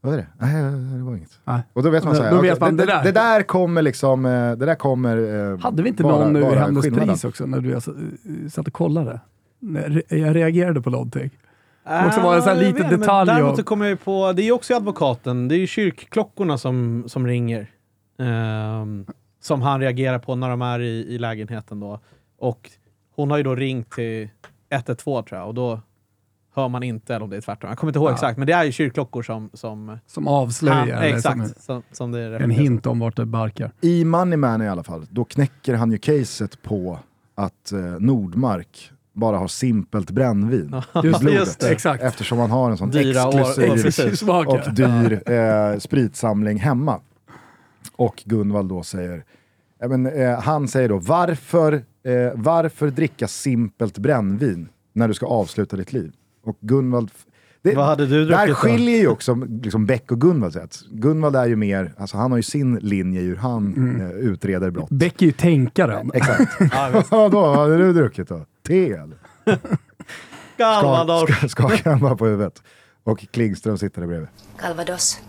Vad 0.00 0.12
är 0.12 0.16
det? 0.16 0.26
Nej, 0.38 0.62
det 0.98 1.04
var 1.04 1.16
inget. 1.16 1.30
Nej. 1.44 1.60
Och 1.72 1.82
då 1.82 1.90
vet 1.90 2.04
man 2.04 2.12
Då- 2.12 2.16
så 2.18 2.22
här, 2.24 2.30
då 2.30 2.38
okej, 2.38 2.50
vet 2.50 2.60
man 2.60 2.76
det, 2.76 2.82
det 2.86 2.92
där. 2.92 3.04
det 3.04 3.12
där 3.12 3.42
kommer 3.42 3.82
liksom, 3.82 4.26
eh, 4.26 4.30
det 4.52 4.66
där 4.66 4.74
kommer 4.74 5.16
eh, 5.52 5.58
Hade 5.58 5.82
vi 5.82 5.88
inte 5.88 6.02
vara- 6.02 6.18
någon 6.24 6.32
nu 6.32 6.40
i 6.40 6.54
Hennes 6.54 6.84
pris 6.88 7.24
också, 7.24 7.46
när 7.46 7.60
du 7.60 7.72
eh, 7.72 7.78
satt 8.50 8.66
och 8.66 8.72
kollade? 8.72 9.20
Jag 10.08 10.36
reagerade 10.36 10.80
på 10.82 10.90
någonting. 10.90 11.30
Också 11.84 12.20
var 12.20 12.36
en 12.36 12.42
sån 12.42 12.48
här 12.52 12.56
Ah, 12.56 12.60
liten 12.60 12.82
vet, 12.82 12.90
men 12.90 13.00
detalj 13.00 13.30
Däremot 13.30 13.52
av- 13.52 13.56
så 13.56 13.62
kommer 13.62 13.84
jag 13.84 13.90
ju 13.90 13.96
på, 13.96 14.32
det 14.32 14.42
är 14.42 14.44
ju 14.44 14.52
också 14.52 14.74
advokaten, 14.74 15.48
det 15.48 15.54
är 15.54 15.58
ju 15.58 15.66
kyrkklockorna 15.66 16.58
som, 16.58 17.04
som 17.06 17.26
ringer. 17.26 17.70
Ehm, 18.18 19.06
som 19.40 19.62
han 19.62 19.80
reagerar 19.80 20.18
på 20.18 20.34
när 20.34 20.48
de 20.50 20.62
är 20.62 20.80
i, 20.80 21.06
i 21.14 21.18
lägenheten 21.18 21.80
då. 21.80 22.00
Och 22.38 22.70
hon 23.16 23.30
har 23.30 23.36
ju 23.38 23.42
då 23.42 23.54
ringt 23.54 23.90
till 23.90 24.28
112 24.70 25.22
tror 25.24 25.38
jag 25.40 25.48
och 25.48 25.54
då 25.54 25.80
hör 26.54 26.68
man 26.68 26.82
inte, 26.82 27.14
eller 27.14 27.24
om 27.24 27.30
det 27.30 27.36
är 27.36 27.40
tvärtom. 27.40 27.68
Jag 27.70 27.78
kommer 27.78 27.90
inte 27.90 27.98
ihåg 27.98 28.08
Ja. 28.10 28.12
exakt, 28.14 28.38
men 28.38 28.46
det 28.46 28.52
är 28.52 28.64
ju 28.64 28.72
kyrkklockor 28.72 29.22
som... 29.22 29.50
som 29.52 29.98
Som 30.06 30.28
avslöjar. 30.28 30.94
han, 30.94 31.02
exakt, 31.04 31.38
Som 31.38 31.48
som, 31.60 31.82
som 31.92 32.12
det 32.12 32.20
en 32.22 32.30
refereras 32.32 32.56
hint 32.58 32.86
om 32.86 32.98
vart 32.98 33.16
det 33.16 33.24
barkar. 33.26 33.70
I 33.80 34.04
Moneyman 34.04 34.62
i 34.62 34.68
alla 34.68 34.82
fall, 34.82 35.06
då 35.10 35.24
knäcker 35.24 35.74
han 35.74 35.92
ju 35.92 35.98
caset 35.98 36.62
på 36.62 36.98
att 37.34 37.72
eh, 37.72 37.78
Nordmark 37.80 38.90
bara 39.14 39.38
har 39.38 39.48
simpelt 39.48 40.10
brännvin 40.10 40.74
Just, 41.04 41.20
blodet. 41.20 41.38
just 41.38 41.60
det, 41.60 41.68
exakt. 41.70 42.02
Eftersom 42.02 42.38
han 42.38 42.50
har 42.50 42.70
en 42.70 42.76
sån 42.76 42.90
Dyra 42.90 43.20
exklusiv. 43.50 44.14
Smaka. 44.14 44.48
och 44.50 44.74
dyr 44.74 45.30
eh, 45.32 45.78
spritsamling 45.78 46.58
hemma. 46.58 47.00
Och 47.96 48.22
Gunvald 48.26 48.68
då 48.68 48.82
säger, 48.82 49.24
ja, 49.80 49.88
men, 49.88 50.06
eh, 50.06 50.40
han 50.40 50.68
säger 50.68 50.88
då, 50.88 50.98
varför, 50.98 51.72
eh, 51.72 51.80
varför 52.34 52.90
dricka 52.90 53.28
simpelt 53.28 53.98
brännvin 53.98 54.68
när 54.92 55.08
du 55.08 55.14
ska 55.14 55.26
avsluta 55.26 55.76
ditt 55.76 55.92
liv? 55.92 56.12
Och 56.44 56.58
Gunvald... 56.60 57.10
Det, 57.62 57.74
Vad 57.74 57.86
hade 57.86 58.06
du 58.06 58.24
där 58.26 58.46
då? 58.48 58.54
skiljer 58.54 58.98
ju 59.00 59.08
också 59.08 59.34
liksom 59.62 59.86
Beck 59.86 60.12
och 60.12 60.20
Gunvald 60.20 60.56
åt. 60.56 60.84
Gunvald 60.90 61.36
är 61.36 61.46
ju 61.46 61.56
mer, 61.56 61.92
alltså 61.98 62.16
han 62.16 62.30
har 62.30 62.38
ju 62.38 62.42
sin 62.42 62.74
linje 62.76 63.20
hur 63.20 63.36
han 63.36 63.74
Mm. 63.76 64.00
eh, 64.00 64.10
utreder 64.10 64.70
brott. 64.70 64.90
Beck 64.90 65.22
är 65.22 65.26
ju 65.26 65.32
tänkaren. 65.32 66.10
Exakt. 66.14 66.52
Ja. 66.72 67.02
Vadå, 67.10 67.40
vad 67.40 67.56
hade 67.56 67.76
du 67.76 67.92
druckit 67.92 68.28
då? 68.28 68.40
Te 68.66 68.92
eller? 68.92 69.18
Skak, 70.54 71.50
skakar 71.50 71.90
han 71.90 72.00
bara 72.00 72.16
på 72.16 72.26
huvudet. 72.26 72.62
Och 73.04 73.26
Klingström 73.30 73.78
sitter 73.78 74.00
där 74.00 74.08
bredvid. 74.08 74.28
Calvados. 74.56 75.20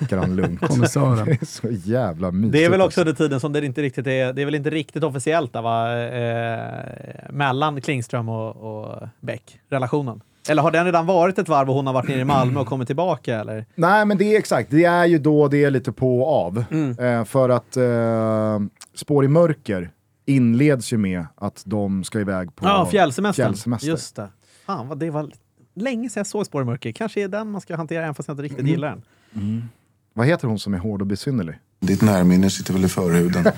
nickar 0.00 0.18
han 0.18 0.36
lugnt. 0.36 0.60
Konnässören. 0.60 1.24
Det 1.26 1.42
är 1.42 1.46
så 1.46 1.68
jävla 1.70 2.30
mysigt. 2.30 2.52
Det 2.52 2.64
är 2.64 2.70
väl 2.70 2.80
också 2.80 2.84
alltså. 2.84 3.00
under 3.00 3.12
tiden 3.12 3.40
som 3.40 3.52
det 3.52 3.66
inte 3.66 3.82
riktigt 3.82 4.06
är, 4.06 4.32
det 4.32 4.42
är 4.42 4.44
väl 4.44 4.54
inte 4.54 4.70
riktigt 4.70 5.04
officiellt 5.04 5.52
där, 5.52 5.62
va? 5.62 5.98
Eh, 5.98 7.32
mellan 7.32 7.80
Klingström 7.80 8.28
och, 8.28 8.56
och 8.56 9.08
Beck, 9.20 9.60
relationen. 9.68 10.20
Eller 10.48 10.62
har 10.62 10.70
den 10.70 10.84
redan 10.84 11.06
varit 11.06 11.38
ett 11.38 11.48
varv 11.48 11.68
och 11.68 11.74
hon 11.74 11.86
har 11.86 11.94
varit 11.94 12.08
nere 12.08 12.20
i 12.20 12.24
Malmö 12.24 12.60
och 12.60 12.66
kommit 12.66 12.86
tillbaka? 12.86 13.40
Eller? 13.40 13.66
Nej, 13.74 14.04
men 14.04 14.18
det 14.18 14.34
är 14.34 14.38
exakt. 14.38 14.70
Det 14.70 14.84
är 14.84 15.06
ju 15.06 15.18
då 15.18 15.48
det 15.48 15.64
är 15.64 15.70
lite 15.70 15.92
på 15.92 16.20
och 16.20 16.46
av. 16.46 16.64
Mm. 16.70 16.98
Eh, 16.98 17.24
för 17.24 17.48
att 17.48 17.76
eh, 17.76 18.60
Spår 18.94 19.24
i 19.24 19.28
mörker 19.28 19.90
inleds 20.26 20.92
ju 20.92 20.98
med 20.98 21.26
att 21.36 21.62
de 21.66 22.04
ska 22.04 22.20
iväg 22.20 22.56
på 22.56 22.66
Ja, 22.66 22.86
fjällsemestern. 22.86 23.44
fjällsemester. 23.46 23.88
Just 23.88 24.16
det. 24.16 24.28
Fan, 24.66 24.88
vad 24.88 24.98
det 24.98 25.10
var 25.10 25.30
länge 25.74 26.08
sedan 26.10 26.20
jag 26.20 26.26
såg 26.26 26.46
Spår 26.46 26.62
i 26.62 26.64
mörker. 26.64 26.92
Kanske 26.92 27.22
är 27.22 27.28
den 27.28 27.50
man 27.50 27.60
ska 27.60 27.76
hantera 27.76 28.02
även 28.02 28.14
fast 28.14 28.28
jag 28.28 28.34
inte 28.34 28.42
riktigt 28.42 28.58
Mm. 28.60 28.70
gillar 28.72 28.88
den. 29.32 29.68
Vad 30.12 30.26
heter 30.26 30.48
hon 30.48 30.58
som 30.58 30.74
är 30.74 30.78
hård 30.78 31.00
och 31.00 31.06
besynnerlig? 31.06 31.58
Ditt 31.80 32.02
närminne 32.02 32.50
sitter 32.50 32.72
väl 32.72 32.84
i 32.84 32.88
förhuden. 32.88 33.44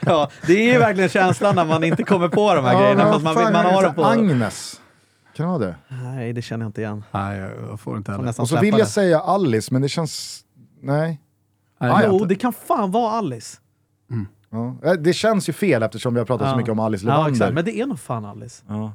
Ja, 0.00 0.30
det 0.46 0.52
är 0.68 0.72
ju 0.72 0.78
verkligen 0.78 1.08
känslan 1.10 1.54
när 1.54 1.64
man 1.64 1.84
inte 1.84 2.02
kommer 2.02 2.28
på 2.28 2.54
de 2.54 2.64
här 2.64 2.80
grejerna 2.80 3.04
men 3.04 3.12
fast 3.12 3.24
man, 3.24 3.34
vill, 3.36 3.44
fan 3.44 3.52
man 3.52 3.66
har 3.74 3.82
dem 3.82 3.94
på... 3.94 4.04
Agnes. 4.04 4.80
Kan 5.36 5.46
det 5.46 5.52
vara 5.52 5.58
det? 5.66 5.74
Nej, 5.88 6.32
det 6.32 6.42
känner 6.42 6.64
jag 6.64 6.68
inte 6.68 6.80
igen. 6.80 7.04
Nej, 7.10 7.38
jag- 7.38 7.80
får 7.80 7.96
inte 7.96 8.12
heller. 8.12 8.40
Och 8.40 8.48
så 8.48 8.60
vill 8.60 8.72
det. 8.74 8.78
jag 8.78 8.88
säga 8.88 9.20
Alice, 9.20 9.72
men 9.72 9.82
det 9.82 9.88
känns... 9.88 10.40
Nej. 10.82 11.20
Nej, 11.80 11.90
Ah, 11.90 12.02
ja. 12.02 12.08
Jo, 12.08 12.24
det 12.24 12.34
kan 12.34 12.52
fan 12.52 12.90
vara 12.90 13.12
Alice. 13.12 13.56
Ja. 14.50 14.76
Eh, 14.84 14.92
Det 14.92 15.12
känns 15.12 15.48
ju 15.48 15.52
fel 15.52 15.82
eftersom 15.82 16.14
vi 16.14 16.20
har 16.20 16.24
pratat 16.26 16.46
så 16.48 16.52
Ja. 16.52 16.56
mycket 16.56 16.72
om 16.72 16.78
Alice 16.78 17.06
Ja, 17.06 17.10
Levander. 17.12 17.30
exakt. 17.30 17.54
Men 17.54 17.64
det 17.64 17.80
är 17.80 17.86
nog 17.86 17.98
fan 18.00 18.24
Alice. 18.24 18.64
ja. 18.68 18.92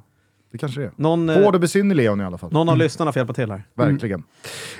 Det 0.51 0.57
kanske 0.57 0.79
det 0.81 0.85
är. 0.85 0.91
Någon, 0.95 1.29
eh, 1.29 1.43
Hård 1.43 1.55
och 1.55 1.61
besynnerlig 1.61 2.05
är 2.05 2.09
hon 2.09 2.21
i 2.21 2.23
alla 2.23 2.37
fall. 2.37 2.51
någon 2.53 2.69
av 2.69 2.77
lyssnarna 2.77 3.11
får 3.11 3.19
hjälpa 3.19 3.33
till 3.33 3.51
här. 3.51 3.63
Verkligen. 3.75 4.19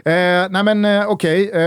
Eh, 0.05 0.13
nej 0.49 0.63
men 0.63 0.85
eh, 0.85 1.05
okej, 1.07 1.49
eh, 1.51 1.59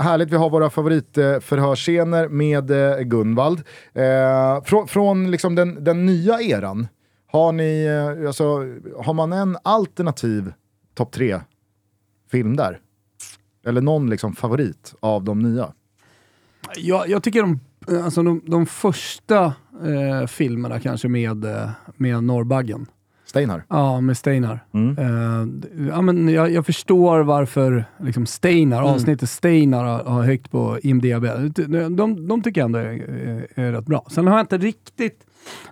härligt. 0.00 0.30
Vi 0.30 0.36
har 0.36 0.50
våra 0.50 0.70
favoritförhörsscener 0.70 2.28
med 2.28 2.70
eh, 2.70 2.98
Gunvald. 3.00 3.62
Eh, 3.94 4.62
från 4.64 4.88
från 4.88 5.30
liksom 5.30 5.54
den, 5.54 5.84
den 5.84 6.06
nya 6.06 6.40
eran, 6.40 6.88
har, 7.26 7.52
ni, 7.52 7.84
eh, 8.20 8.26
alltså, 8.28 8.44
har 9.04 9.14
man 9.14 9.32
en 9.32 9.56
alternativ 9.62 10.52
topp 10.94 11.12
tre 11.12 11.40
film 12.30 12.56
där? 12.56 12.80
Eller 13.66 13.80
någon 13.80 14.10
liksom 14.10 14.34
favorit 14.34 14.94
av 15.00 15.24
de 15.24 15.38
nya? 15.38 15.72
Jag, 16.76 17.08
jag 17.08 17.22
tycker 17.22 17.40
de, 17.42 17.60
alltså 18.04 18.22
de, 18.22 18.40
de 18.46 18.66
första 18.66 19.44
eh, 19.84 20.26
filmerna 20.26 20.80
kanske 20.80 21.08
med, 21.08 21.44
eh, 21.44 21.70
med 21.96 22.24
Norrbaggen. 22.24 22.86
Steinar? 23.26 23.64
Ja, 23.68 24.00
med 24.00 24.16
Steinar. 24.16 24.64
Mm. 24.74 24.98
Eh, 24.98 25.88
ja, 25.88 26.00
men 26.02 26.28
jag, 26.28 26.50
jag 26.50 26.66
förstår 26.66 27.20
varför 27.20 27.84
liksom 28.00 28.26
Steinar, 28.26 28.78
Mm. 28.82 28.90
avsnittet 28.94 29.30
Steinar 29.30 29.84
har, 29.84 30.04
har 30.04 30.22
högt 30.22 30.50
på 30.50 30.78
IMDB. 30.82 31.24
De, 31.54 31.96
de, 31.96 32.28
de 32.28 32.42
tycker 32.42 32.60
jag 32.60 32.64
ändå 32.66 32.78
är, 32.78 32.84
är, 32.84 33.46
är 33.54 33.72
rätt 33.72 33.86
bra. 33.86 34.06
Sen 34.10 34.26
har 34.26 34.34
jag 34.34 34.42
inte 34.42 34.58
riktigt 34.58 35.24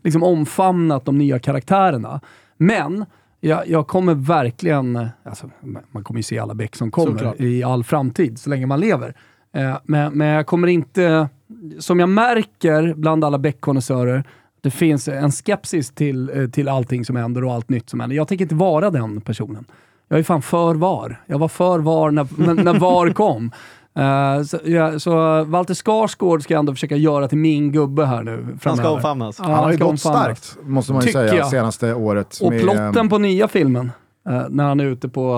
liksom, 0.03 0.23
omfamnat 0.23 1.05
de 1.05 1.19
nya 1.19 1.39
karaktärerna. 1.39 2.21
Men 2.57 3.05
jag, 3.41 3.69
jag 3.69 3.87
kommer 3.87 4.15
verkligen, 4.15 5.09
alltså, 5.25 5.51
man 5.93 6.05
kommer 6.05 6.19
ju 6.19 6.23
se 6.23 6.39
alla 6.39 6.55
Beck 6.55 6.77
som 6.77 6.91
kommer 6.91 7.13
Såklart. 7.13 7.41
i 7.41 7.63
all 7.63 7.85
framtid, 7.85 8.39
så 8.39 8.51
länge 8.51 8.67
man 8.67 8.81
lever. 8.81 9.15
Eh, 9.53 9.77
men, 9.85 10.13
men 10.19 10.29
jag 10.29 10.47
kommer 10.47 10.69
inte, 10.69 11.29
som 11.79 12.01
jag 12.01 12.09
märker 12.09 12.95
bland 12.95 13.25
alla 13.25 13.39
Beck-konnässörer, 13.39 14.25
det 14.61 14.71
finns 14.71 15.09
en 15.09 15.33
skepsis 15.33 15.91
till, 15.91 16.31
eh, 16.41 16.51
till 16.51 16.69
allting 16.69 17.05
som 17.05 17.17
händer 17.17 17.45
och 17.45 17.53
allt 17.53 17.69
nytt 17.69 17.91
som 17.91 18.01
händer. 18.01 18.17
Jag 18.17 18.29
tänker 18.29 18.45
inte 18.45 18.55
vara 18.55 18.91
den 18.91 19.21
personen. 19.21 19.65
Jag 20.09 20.19
är 20.19 20.23
fan 20.23 20.43
för 20.43 20.75
VAR. 20.75 21.23
Jag 21.27 21.39
var 21.39 21.49
för 21.49 21.79
VAR 21.79 22.11
när, 22.11 22.27
när, 22.37 22.55
när 22.65 22.79
VAR 22.79 23.11
kom. 23.11 23.51
Eh, 23.97 24.43
så, 24.43 24.59
ja, 24.65 24.99
så 24.99 25.45
Walter 25.45 25.75
Skarsgård 25.75 26.43
ska 26.43 26.55
jag 26.55 26.59
ändå 26.59 26.73
försöka 26.73 26.97
göra 26.97 27.29
till 27.29 27.39
min 27.39 27.73
gubbe 27.73 28.07
här 28.07 28.23
nu 28.23 28.31
Han 28.31 28.59
framöver. 28.59 28.83
ska 28.83 28.91
omfamnas. 28.95 29.37
Ja, 29.39 29.45
Han 29.45 29.65
har 29.65 29.73
ju 29.73 29.79
gått 29.79 30.01
starkt, 30.01 30.57
måste 30.63 30.93
man 30.93 31.03
ju 31.03 31.07
Tycker 31.07 31.19
säga, 31.29 31.35
jag. 31.35 31.47
senaste 31.47 31.95
året. 31.95 32.39
Och 32.43 32.51
med, 32.53 32.61
plotten 32.61 33.09
på 33.09 33.19
nya 33.19 33.49
filmen, 33.49 33.91
eh, 34.29 34.45
när 34.51 34.65
han 34.65 34.81
är 34.81 34.85
ute 34.85 35.09
på, 35.09 35.35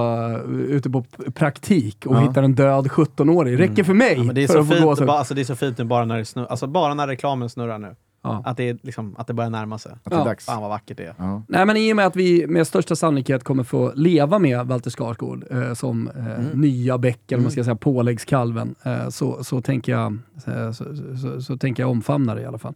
uh, 0.47 0.61
ute 0.61 0.91
på 0.91 1.05
praktik 1.34 2.07
och 2.07 2.14
Ja. 2.16 2.20
hittar 2.20 2.43
en 2.43 2.55
död 2.55 2.86
17-årig, 2.86 3.61
räcker 3.61 3.84
för 3.84 3.95
mig 3.95 4.14
Ja, 4.16 4.22
men 4.24 4.34
det, 4.34 4.43
är 4.43 4.47
för 4.47 4.55
så 4.55 4.61
att 4.61 4.66
få 4.68 4.72
fint, 4.74 4.84
gåshud. 4.84 5.07
bara, 5.07 5.18
alltså 5.18 5.34
det 5.34 5.41
är 5.41 5.45
så 5.45 5.57
fint 5.57 5.78
nu 5.78 5.84
bara 5.84 6.05
när, 6.05 6.18
det 6.18 6.24
snurrar, 6.24 6.49
alltså 6.49 6.66
bara 6.66 6.95
när 6.95 7.07
reklamen 7.07 7.49
snurrar 7.51 7.78
nu. 7.78 7.97
Ja. 8.22 8.43
Att, 8.45 8.57
det 8.57 8.68
är 8.68 8.78
liksom, 8.82 9.14
att 9.18 9.26
det 9.26 9.34
börjar 9.34 9.51
närma 9.51 9.78
sig. 9.78 9.93
Att 10.05 10.11
det 10.11 10.16
är 10.16 10.24
dags. 10.24 10.45
Fan 10.47 10.61
vad 10.61 10.70
vackert 10.70 10.97
det 10.97 11.05
är. 11.05 11.43
Nej, 11.49 11.66
men 11.66 11.76
i 11.76 11.93
och 11.93 11.97
med 11.97 12.07
att 12.07 12.16
vi 12.16 12.47
med 12.47 12.66
största 12.66 12.97
sannolikhet 12.97 13.45
kommer 13.45 13.62
få 13.64 13.93
leva 13.95 14.39
med 14.39 14.66
Walter 14.66 14.91
Skarsgård 14.91 15.45
eh, 15.51 15.74
som 15.74 16.09
eh, 16.09 16.24
Mm. 16.26 16.61
nya 16.61 16.99
Beck, 16.99 17.32
eller 17.32 17.43
man 17.43 17.53
ska 17.53 17.64
säga 17.64 17.76
påläggskalven, 17.76 18.74
eh, 18.82 19.09
så, 19.09 19.45
så, 19.45 19.61
tänker 19.61 19.93
jag, 19.93 20.18
eh, 20.47 20.70
så, 20.72 20.84
så, 21.22 21.43
så 21.43 21.57
tänker 21.57 21.82
jag 21.82 21.91
omfamna 21.91 22.34
det 22.34 22.43
i 22.43 22.47
alla 22.47 22.59
fall. 22.59 22.74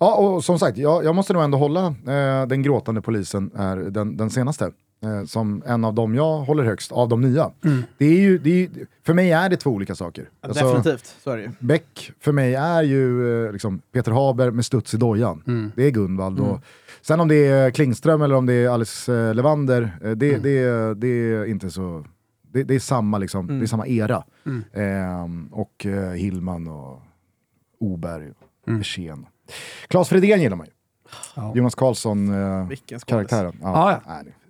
Ja, 0.00 0.14
och 0.14 0.44
som 0.44 0.58
sagt, 0.58 0.78
jag, 0.78 1.04
jag 1.04 1.14
måste 1.14 1.32
nog 1.32 1.42
ändå 1.42 1.58
hålla 1.58 1.86
eh, 1.86 2.46
Den 2.48 2.62
gråtande 2.62 3.02
polisen, 3.02 3.50
är 3.56 3.76
den, 3.76 4.16
den 4.16 4.30
senaste, 4.30 4.70
eh, 5.02 5.24
som 5.24 5.62
en 5.66 5.84
av 5.84 5.94
dem 5.94 6.14
jag 6.14 6.38
håller 6.38 6.64
högst, 6.64 6.92
av 6.92 7.08
de 7.08 7.20
nya. 7.20 7.50
Det 7.98 8.04
är 8.06 8.20
ju, 8.20 8.38
det 8.38 8.50
är 8.50 8.54
ju, 8.56 8.70
för 9.06 9.14
mig 9.14 9.32
är 9.32 9.48
det 9.48 9.56
två 9.56 9.70
olika 9.70 9.94
saker. 9.94 10.28
Alltså, 10.40 10.64
Definitivt, 10.64 11.16
så 11.24 11.30
är 11.30 11.36
det 11.36 11.42
ju. 11.42 11.50
Beck 11.58 12.12
för 12.20 12.32
mig 12.32 12.54
är 12.54 12.82
ju 12.82 13.28
eh, 13.46 13.52
liksom, 13.52 13.78
Peter 13.92 14.12
Haber 14.12 14.50
med 14.50 14.64
studs 14.64 14.94
i 14.94 14.96
dojan. 14.96 15.72
Det 15.76 15.82
är 15.84 15.90
Gunvald. 15.90 16.40
Och, 16.40 16.60
sen 17.00 17.20
om 17.20 17.28
det 17.28 17.46
är 17.46 17.70
Klingström 17.70 18.22
eller 18.22 18.34
om 18.34 18.46
det 18.46 18.54
är 18.54 18.68
Alice 18.68 19.14
eh, 19.14 19.34
Levander, 19.34 19.98
eh, 20.04 20.10
det, 20.10 20.38
det, 20.38 20.94
det 20.94 21.08
är 21.08 21.44
inte 21.44 21.70
så... 21.70 22.04
Det, 22.52 22.62
det 22.62 22.74
är 22.74 22.78
samma, 22.78 23.18
liksom, 23.18 23.46
det 23.46 23.64
är 23.64 23.66
samma 23.66 23.86
era. 23.86 24.24
Ehm, 24.72 25.48
och 25.52 25.86
eh, 25.86 26.10
Hillman 26.12 26.68
och 26.68 27.00
Oberg 27.80 28.30
och 28.30 28.36
Mm. 28.66 28.78
Wirsén. 28.78 29.26
Claes 29.88 30.08
Fredén 30.08 30.42
gillar 30.42 30.56
man 30.56 30.66
ju. 30.66 30.72
Ja. 31.36 31.52
Jonas 31.54 31.74
Karlsson, 31.74 32.34
eh, 32.34 32.68
Vilken 32.68 32.98
skådis. 32.98 33.04
karaktären. 33.04 33.56
Ja, 33.62 34.00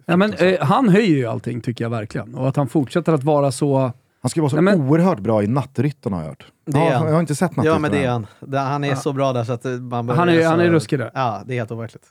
ja. 0.06 0.12
Ja, 0.12 0.16
men, 0.16 0.32
eh, 0.34 0.60
han 0.60 0.88
höjer 0.88 1.16
ju 1.16 1.26
allting 1.26 1.60
tycker 1.60 1.84
jag 1.84 1.90
verkligen. 1.90 2.34
Och 2.34 2.48
att 2.48 2.56
han 2.56 2.68
fortsätter 2.68 3.12
att 3.12 3.24
vara 3.24 3.52
så... 3.52 3.92
han 4.22 4.30
ska 4.30 4.40
vara 4.40 4.50
så 4.50 4.60
nej, 4.60 4.64
men- 4.76 4.88
oerhört 4.88 5.18
bra 5.18 5.42
i 5.42 5.46
Nattryttarna 5.46 6.16
har 6.16 6.22
jag 6.22 6.28
hört. 6.30 6.46
Det 6.66 6.78
är 6.78 6.90
ja, 6.90 6.96
han. 6.98 7.06
jag 7.06 7.12
har 7.14 7.20
inte 7.20 7.34
sett 7.34 7.56
Nattryttarna. 7.56 7.74
Ja 7.74 7.78
men 7.78 7.90
det 7.90 8.04
är 8.04 8.10
han. 8.10 8.26
Det- 8.40 8.58
Han 8.58 8.84
är 8.84 8.94
så 8.94 9.12
bra 9.12 9.32
där 9.32 9.44
så 9.44 9.52
att 9.52 9.64
eh, 9.64 9.72
man 9.72 10.06
börjar 10.06 10.18
Han 10.18 10.28
är, 10.28 10.46
han 10.46 10.60
är 10.60 10.70
ruskig 10.70 10.98
där. 10.98 11.10
Ja, 11.14 11.42
det 11.46 11.54
är 11.54 11.58
helt 11.58 11.70
overkligt. 11.72 12.06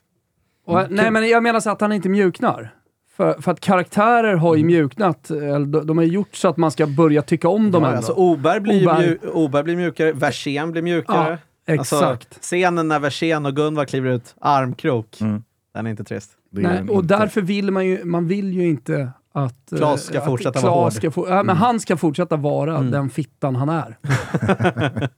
Och, 0.66 0.80
nej, 0.89 1.12
men 1.12 1.30
jag 1.30 1.44
menar 1.44 1.60
så 1.60 1.70
att 1.70 1.82
han 1.82 1.92
inte 1.94 2.10
mjuknar. 2.10 2.74
För, 3.18 3.42
för 3.42 3.52
att 3.52 3.60
karaktärer 3.60 4.36
har 4.36 4.56
ju 4.56 4.64
mjuknat. 4.64 5.30
Eller 5.30 5.66
de, 5.66 5.88
de 5.88 5.98
har 5.98 6.06
gjort 6.06 6.36
så 6.36 6.48
att 6.48 6.58
man 6.58 6.72
ska 6.72 6.88
börja 6.88 7.22
tycka 7.22 7.48
om 7.50 7.72
dem 7.72 7.84
Ja, 7.84 7.88
ändå. 7.89 7.98
alltså, 7.98 8.14
Oberg, 8.14 8.60
blir 8.60 8.84
Oberg. 8.88 9.08
Mju- 9.08 9.30
Oberg 9.32 9.64
blir 9.64 9.76
mjukare, 9.76 10.12
Versén 10.14 10.72
blir 10.72 10.82
mjukare. 10.82 11.38
Ja, 11.66 11.78
Alltså, 11.80 11.96
exakt. 11.96 12.38
scenen 12.42 12.88
när 12.88 13.00
Versén 13.00 13.46
och 13.46 13.56
Gunvar 13.56 13.86
kliver 13.86 14.10
ut, 14.10 14.36
armkrok, 14.42 15.22
Mm. 15.22 15.44
den 15.74 15.86
är 15.88 15.92
inte 15.92 16.04
trist. 16.04 16.32
Nej, 16.52 16.82
och 16.89 17.02
inte. 17.04 17.18
därför 17.18 17.41
vill 17.41 17.72
man 17.72 17.86
ju, 17.86 18.06
man 18.06 18.28
vill 18.28 18.54
ju 18.54 18.68
inte 18.70 19.12
att... 19.34 19.72
eh, 19.72 19.78
Claes 19.78 20.04
ska 20.06 20.18
att 20.20 20.26
fortsätta 20.26 20.52
Claes 20.60 20.64
vara 20.64 20.84
hård. 20.84 20.93
Ska 20.93 21.12
få, 21.12 21.30
ja, 21.30 21.43
men 21.43 21.56
han 21.58 21.80
ska 21.80 21.97
fortsätta 21.97 22.36
vara 22.38 22.78
Mm. 22.78 22.91
den 22.91 23.10
fittan 23.10 23.56
han 23.56 23.70
är. 23.70 23.97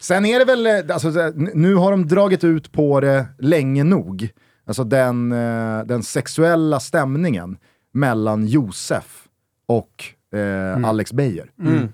Sen 0.00 0.24
är 0.26 0.38
det 0.38 0.44
väl, 0.44 0.66
eh, 0.66 0.94
alltså, 0.94 1.08
nu 1.54 1.74
har 1.74 1.90
de 1.90 2.06
dragit 2.08 2.44
ut 2.44 2.72
på 2.72 3.00
det 3.00 3.26
länge 3.38 3.84
nog. 3.84 4.28
Alltså 4.66 4.84
den, 4.84 5.32
eh, 5.32 5.84
den 5.84 6.02
sexuella 6.02 6.80
stämningen 6.80 7.56
mellan 7.92 8.46
Josef 8.46 9.24
och 9.66 10.04
eh, 10.38 10.88
Alex 10.88 11.12
Beijer. 11.12 11.50
Mm. 11.60 11.88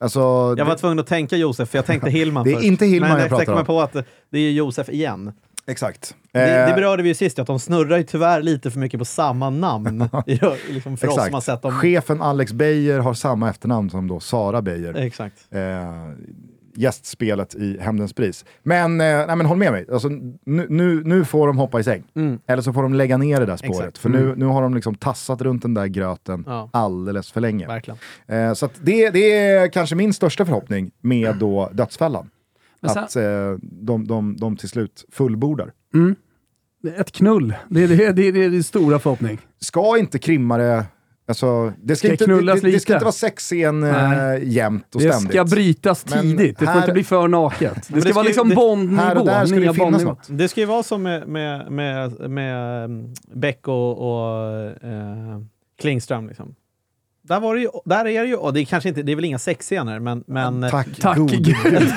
Alltså, 0.00 0.20
Jag 0.58 0.64
var 0.64 0.72
det, 0.72 0.78
tvungen 0.78 0.98
att 0.98 1.06
tänka 1.06 1.36
Josef, 1.36 1.68
för 1.68 1.78
jag 1.78 1.86
tänkte 1.86 2.10
Hillman 2.10 2.44
Det 2.44 2.50
är 2.50 2.54
först. 2.54 2.66
inte 2.66 2.86
Hillman 2.86 3.10
Men 3.10 3.20
jag 3.20 3.28
pratar 3.28 3.52
om. 3.52 3.64
på 3.64 3.80
att 3.80 3.92
det 4.30 4.38
är 4.38 4.50
Josef 4.50 4.88
igen. 4.88 5.32
Exakt. 5.66 6.14
Det, 6.32 6.38
det 6.40 6.68
Eh, 6.70 6.74
berörde 6.74 7.02
vi 7.02 7.08
ju 7.08 7.14
sist, 7.14 7.38
att 7.38 7.46
de 7.46 7.60
snurrar 7.60 7.96
ju 7.96 8.02
tyvärr 8.02 8.42
lite 8.42 8.70
för 8.70 8.80
mycket 8.80 8.98
på 8.98 9.04
samma 9.04 9.50
namn. 9.50 10.02
I- 10.26 10.40
liksom 10.68 10.96
för 10.96 11.08
oss 11.08 11.24
som 11.24 11.34
har 11.34 11.40
sett 11.40 11.62
dem. 11.62 11.72
Chefen 11.72 12.22
Alex 12.22 12.52
Beijer 12.52 12.98
har 12.98 13.14
samma 13.14 13.50
efternamn 13.50 13.90
som 13.90 14.08
då 14.08 14.20
Sara 14.20 14.62
Beijer. 14.62 14.94
Exakt. 14.94 15.46
eh, 15.50 15.60
gästspelet 16.76 17.54
i 17.54 17.78
Hämndens 17.80 18.12
pris. 18.12 18.44
Men, 18.62 19.00
eh, 19.00 19.26
nej, 19.26 19.36
men 19.36 19.46
håll 19.46 19.58
med 19.58 19.72
mig, 19.72 19.86
alltså, 19.92 20.08
nu, 20.08 20.66
nu, 20.70 21.02
nu 21.04 21.24
får 21.24 21.46
de 21.46 21.58
hoppa 21.58 21.80
i 21.80 21.84
säng. 21.84 22.02
Mm. 22.16 22.38
Eller 22.46 22.62
så 22.62 22.72
får 22.72 22.82
de 22.82 22.94
lägga 22.94 23.16
ner 23.16 23.40
det 23.40 23.46
där 23.46 23.56
spåret. 23.56 23.78
Exakt. 23.80 23.98
För 23.98 24.08
nu, 24.08 24.34
nu 24.36 24.44
har 24.46 24.62
de 24.62 24.74
liksom 24.74 24.94
tassat 24.94 25.40
runt 25.42 25.62
den 25.62 25.74
där 25.74 25.86
gröten 25.86 26.44
Ja. 26.46 26.68
alldeles 26.72 27.32
för 27.32 27.40
länge. 27.40 27.82
Eh, 28.26 28.52
så 28.54 28.68
det, 28.82 29.10
det 29.10 29.32
är 29.32 29.68
kanske 29.68 29.96
min 29.96 30.12
största 30.14 30.44
förhoppning 30.44 30.90
med 31.00 31.36
då 31.36 31.68
Dödsfällan. 31.72 32.30
Sen- 32.92 33.04
att 33.04 33.16
eh, 33.16 33.56
de, 33.62 34.06
de, 34.06 34.36
de 34.36 34.56
till 34.56 34.68
slut 34.68 35.04
fullbordar. 35.12 35.72
Ett 36.96 37.12
knull, 37.12 37.54
det 37.68 37.82
är 37.84 37.88
det, 37.88 37.96
det, 38.12 38.28
är, 38.28 38.32
det 38.32 38.44
är 38.44 38.50
din 38.50 38.64
stora 38.64 38.98
förhoppning. 38.98 39.38
Ska 39.60 39.98
inte 39.98 40.18
krimmare... 40.18 40.84
Alltså, 41.28 41.72
det, 41.82 41.96
ska 41.96 42.06
Ska 42.08 42.12
inte, 42.12 42.26
det, 42.26 42.54
det, 42.54 42.60
det 42.72 42.80
ska 42.80 42.92
inte 42.92 43.04
vara 43.04 43.12
sexscen 43.12 43.80
Nej. 43.80 44.48
jämt 44.54 44.94
och 44.94 45.00
Det 45.00 45.12
ständigt. 45.12 45.30
ska 45.32 45.44
brytas 45.44 46.06
Men 46.10 46.20
tidigt, 46.22 46.58
det 46.58 46.64
får 46.64 46.72
här- 46.72 46.80
inte 46.80 46.92
bli 46.92 47.04
för 47.04 47.28
naket. 47.28 47.74
Det 47.74 47.94
det 47.94 48.00
ska 48.00 48.08
ska 48.10 48.12
vara 48.14 48.24
liksom 48.26 48.48
det- 48.48 48.54
Bondnivå, 48.54 49.02
här 49.02 49.18
och 49.18 49.26
där 49.26 49.46
ska 49.46 49.56
det 49.60 49.74
finnas 49.74 50.02
något. 50.02 50.26
Det 50.28 50.48
ska 50.48 50.60
ju 50.60 50.66
vara 50.66 50.82
som 50.82 51.02
med, 51.02 51.28
med, 51.28 51.72
med, 51.72 52.30
med 52.30 52.90
Beck 53.34 53.68
och, 53.68 53.98
och 53.98 54.50
eh, 54.88 55.40
Klingström. 55.80 56.28
Liksom. 56.28 56.54
Där, 57.28 57.40
var 57.40 57.54
det 57.54 57.60
ju, 57.60 57.68
där 57.84 58.06
är 58.06 58.22
det 58.22 58.28
ju, 58.28 58.36
och 58.36 58.52
det 58.52 58.60
är 58.60 58.64
kanske 58.64 58.88
inte, 58.88 59.02
det 59.02 59.12
är 59.12 59.16
väl 59.16 59.24
inga 59.24 59.38
sexscener, 59.38 59.98
men, 59.98 60.24
men, 60.26 60.70
Tack, 60.70 60.86
Tack 61.00 61.16
gode 61.16 61.36
Gud. 61.36 61.56
gud. 61.64 61.92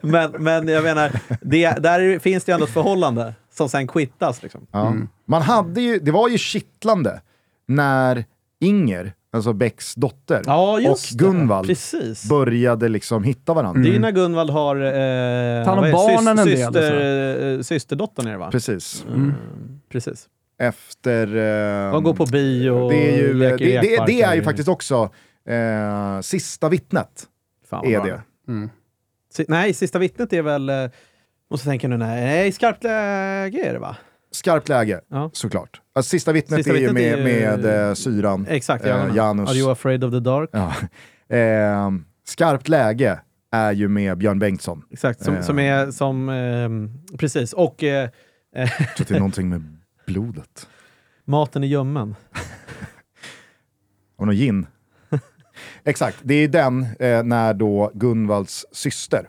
men, 0.02 0.30
men 0.38 0.68
jag 0.68 0.84
menar, 0.84 1.12
det, 1.40 1.70
där 1.70 2.18
finns 2.18 2.44
det 2.44 2.52
ju 2.52 2.54
ändå 2.54 2.66
ett 2.66 2.72
förhållande 2.72 3.34
som 3.52 3.68
sen 3.68 3.88
quittas. 3.88 4.42
Liksom. 4.42 4.66
Ja. 4.72 4.94
Man 5.24 5.42
hade 5.42 5.80
ju, 5.80 5.98
det 5.98 6.10
var 6.10 6.28
ju 6.28 6.38
kittlande 6.38 7.20
när 7.68 8.24
Inger, 8.60 9.12
alltså 9.32 9.52
Becks 9.52 9.94
dotter, 9.94 10.42
Ja, 10.46 10.90
och. 10.90 10.98
Gunvald 11.12 11.66
Precis. 11.66 12.28
började 12.28 12.88
liksom 12.88 13.24
hitta 13.24 13.54
varandra. 13.54 13.82
Det 13.82 13.88
är 13.88 13.92
ju 13.92 13.98
när 13.98 14.12
Gunvald 14.12 14.50
har... 14.50 14.76
Eh, 14.76 14.82
är 14.82 15.82
det? 15.82 15.92
barnen 15.92 16.38
en 16.38 16.46
del 16.46 16.68
och 16.68 16.74
syster, 16.74 17.62
Systerdottern 17.62 18.26
är 18.26 18.32
det 18.32 18.38
va? 18.38 18.50
Precis. 18.50 19.04
Mm. 19.08 19.34
Precis. 19.92 20.28
Efter... 20.60 21.26
Eh, 21.86 21.92
De 21.92 22.04
går 22.04 22.14
på 22.14 22.26
bio 22.26 22.70
och 22.70 22.90
det 22.90 23.12
är 23.12 23.16
ju, 23.16 23.28
det, 23.28 23.34
leker 23.34 23.64
i 23.64 23.72
det, 23.72 24.04
det 24.06 24.22
är 24.22 24.34
ju 24.34 24.42
faktiskt 24.42 24.68
också 24.68 25.10
eh, 25.48 26.20
sista 26.20 26.68
vittnet. 26.68 27.24
Fan, 27.70 27.86
Är 27.86 28.00
bra. 28.00 28.06
det. 28.06 28.22
Si- 29.34 29.44
Nej, 29.48 29.74
Sista 29.74 29.98
vittnet 29.98 30.32
är 30.32 30.42
väl... 30.42 30.68
Eh, 30.68 30.86
måste 31.50 31.66
tänka 31.68 31.88
nu, 31.88 31.96
nej, 31.96 32.52
skarpt 32.52 32.84
läge 32.84 33.64
är 33.68 33.72
det 33.72 33.78
va? 33.78 33.96
Skarpt 34.32 34.68
läge, 34.68 35.00
Ja. 35.10 35.30
såklart. 35.32 35.80
Alltså, 35.94 36.08
sista 36.10 36.32
vittnet 36.32 36.58
Sista 36.58 36.72
är 36.72 36.80
ju 36.80 36.92
med, 36.92 37.02
är 37.12 37.16
ju- 37.16 37.22
med 37.24 37.88
eh, 37.88 37.94
syran. 37.94 38.46
Exakt, 38.48 38.84
Eh, 38.84 38.90
ja, 38.90 39.14
Janus. 39.16 39.50
Are 39.50 39.56
you 39.58 39.70
afraid 39.72 40.04
of 40.04 40.12
the 40.12 40.20
dark? 40.20 40.50
Ja. 40.52 40.74
Eh, 41.36 41.90
skarpt 42.26 42.68
läge 42.68 43.20
är 43.52 43.72
ju 43.72 43.88
med 43.88 44.18
Björn 44.18 44.38
Bengtsson. 44.38 44.82
Exakt, 44.90 45.24
som, 45.24 45.34
Eh. 45.34 45.42
som 45.42 45.58
är 45.58 45.90
som... 45.90 46.90
precis, 47.18 47.52
och 47.52 47.82
eh, 47.84 48.08
Jag 48.54 48.68
tror 48.68 48.86
att 49.00 49.08
det 49.08 49.14
är 49.14 49.18
någonting 49.18 49.48
med 49.48 49.76
blodet. 50.12 50.68
maten 51.24 51.64
i 51.64 51.66
ljummen. 51.66 52.14
Och 54.16 54.26
någon 54.26 54.34
gin. 54.36 54.66
Exakt, 55.84 56.16
det 56.22 56.34
är 56.34 56.48
den 56.48 56.86
eh, 56.98 57.22
när 57.22 57.54
då 57.54 57.90
Gunvalds 57.94 58.66
syster 58.72 59.28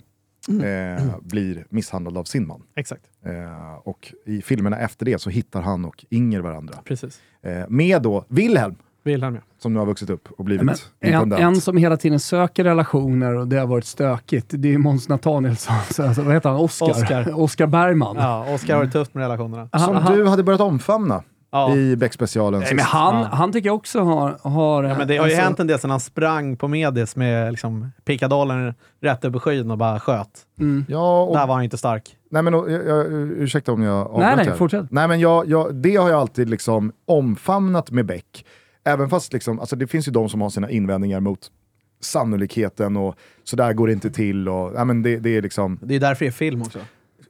eh, 0.64 1.16
blir 1.22 1.66
misshandlad 1.70 2.18
av 2.18 2.24
sin 2.24 2.48
man. 2.48 2.64
Exakt, 2.76 3.04
Eh, 3.26 3.74
och 3.74 4.14
i 4.26 4.42
filmerna 4.42 4.80
efter 4.80 5.06
det 5.06 5.22
så 5.22 5.30
hittar 5.30 5.62
han 5.62 5.86
och 5.86 6.06
Inger 6.10 6.40
varandra. 6.40 6.80
precis. 6.86 7.22
Eh, 7.42 7.70
med 7.70 8.02
då 8.02 8.26
Wilhelm, 8.30 8.76
Wilhelm 9.04 9.36
ja. 9.36 9.41
som 9.62 9.74
nu 9.74 9.80
har 9.80 9.86
vuxit 9.86 10.10
upp 10.10 10.28
och 10.38 10.45
blivit 10.45 10.66
Men 10.66 10.76
en, 10.99 11.14
intendant. 11.14 11.41
en 11.41 11.62
som 11.62 11.78
hela 11.78 11.97
tiden 11.97 12.20
söker 12.20 12.64
relationer 12.64 13.36
och 13.36 13.47
det 13.47 13.58
har 13.58 13.68
varit 13.68 13.86
stökigt, 13.86 14.45
det 14.49 14.74
är 14.74 14.78
Måns 14.78 15.10
Nathanielsson. 15.10 15.76
Så, 15.91 16.04
alltså, 16.04 16.22
vad 16.22 16.34
heter 16.34 16.49
han? 16.49 16.60
Oscar? 16.60 16.89
Oscar. 16.89 17.34
Oscar 17.39 17.68
Bergman. 17.68 18.16
Ja, 18.20 18.54
Oskar 18.54 18.76
har 18.76 18.86
det 18.86 18.91
tufft 18.91 19.14
med 19.14 19.22
relationerna. 19.22 19.70
Som 19.86 19.95
Han- 19.95 20.14
du 20.18 20.28
hade 20.28 20.43
börjat 20.43 20.62
omfamna 20.62 21.24
Ja. 21.54 21.76
i 21.76 21.95
Beck-specialen 21.95 22.60
Nej, 22.60 22.76
men 22.76 22.86
han, 22.86 23.16
Ja. 23.22 23.28
han 23.32 23.52
tycker 23.52 23.70
jag 23.70 23.76
också 23.76 23.99
har... 24.02 24.38
har 24.41 24.84
Ja, 24.84 24.97
men 24.97 25.08
det 25.08 25.18
har 25.18 25.26
ju 25.28 25.32
alltså- 25.34 25.43
hänt 25.45 25.60
en 25.60 25.68
del 25.68 25.80
sedan 25.80 25.89
han 25.91 25.99
sprang 25.99 26.58
på 26.58 26.68
Medis 26.68 27.16
med 27.16 27.52
liksom, 27.54 27.91
pickadollen 28.06 28.74
rätt 29.02 29.26
över 29.26 29.39
skyn 29.39 29.72
och 29.72 29.78
bara 29.78 29.99
sköt. 29.99 30.30
Mm. 30.60 30.86
Ja, 30.88 31.22
och 31.24 31.36
Där 31.36 31.47
var 31.47 31.56
han 31.56 31.64
inte 31.64 31.78
stark. 31.78 32.16
Nej 32.32 32.43
men 32.43 32.54
och, 32.54 32.72
jag, 32.72 32.86
jag, 32.88 33.06
ursäkta 33.12 33.72
om 33.72 33.84
jag 33.84 34.08
avbröt 34.08 34.36
nej, 34.38 34.45
här. 34.47 34.56
fortsätt. 34.56 34.86
Nej 34.91 35.08
men 35.08 35.20
jag, 35.20 35.47
jag, 35.49 35.76
det 35.76 35.95
har 35.95 36.10
jag 36.10 36.20
alltid 36.20 36.49
liksom 36.49 36.91
omfamnat 37.08 37.91
med 37.91 38.06
Beck. 38.06 38.45
Även 38.84 39.10
fast 39.10 39.34
liksom, 39.34 39.60
alltså 39.60 39.76
det 39.76 39.88
finns 39.88 40.08
ju 40.08 40.12
de 40.12 40.30
som 40.30 40.42
har 40.42 40.50
sina 40.50 40.70
invändningar 40.70 41.20
mot 41.20 41.52
sannolikheten 42.00 42.98
och 42.98 43.16
så 43.44 43.56
där 43.56 43.74
går 43.74 43.88
det 43.88 43.94
inte 43.94 44.12
till 44.12 44.50
och 44.50 44.72
ja, 44.76 44.86
men 44.86 45.02
det, 45.02 45.18
det 45.20 45.30
är 45.30 45.42
liksom 45.42 45.80
Det 45.82 45.96
är 45.96 46.00
därför 46.00 46.26
det 46.26 46.30
är 46.30 46.32
film 46.32 46.62
också. 46.62 46.80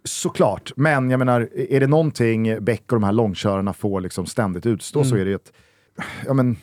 såklart. 0.03 0.71
Men 0.75 1.09
jag 1.09 1.17
menar, 1.17 1.49
är 1.69 1.79
det 1.79 1.87
någonting 1.87 2.63
Beck 2.63 2.81
och 2.91 2.95
de 2.95 3.03
här 3.03 3.11
långkörarna 3.11 3.73
får 3.73 4.01
liksom 4.01 4.25
ständigt 4.25 4.65
utstå 4.65 5.03
så 5.03 5.15
är 5.15 5.25
det 5.25 5.29
ju 5.29 5.35
att 5.35 5.51
ja, 6.25 6.33
men, 6.33 6.55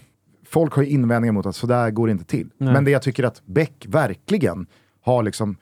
folk 0.45 0.73
har 0.73 0.83
ju 0.83 0.89
invändningar 0.89 1.33
mot 1.33 1.47
att 1.47 1.57
så 1.57 1.67
där 1.67 1.91
går 1.91 2.07
det 2.07 2.11
inte 2.11 2.25
till. 2.25 2.51
Nej. 2.59 2.73
Men 2.73 2.85
det 2.85 2.91
jag 2.91 3.03
tycker 3.03 3.25
att 3.25 3.43
Beck 3.47 3.87
verkligen 3.89 4.67
har 5.01 5.23
liksom 5.23 5.57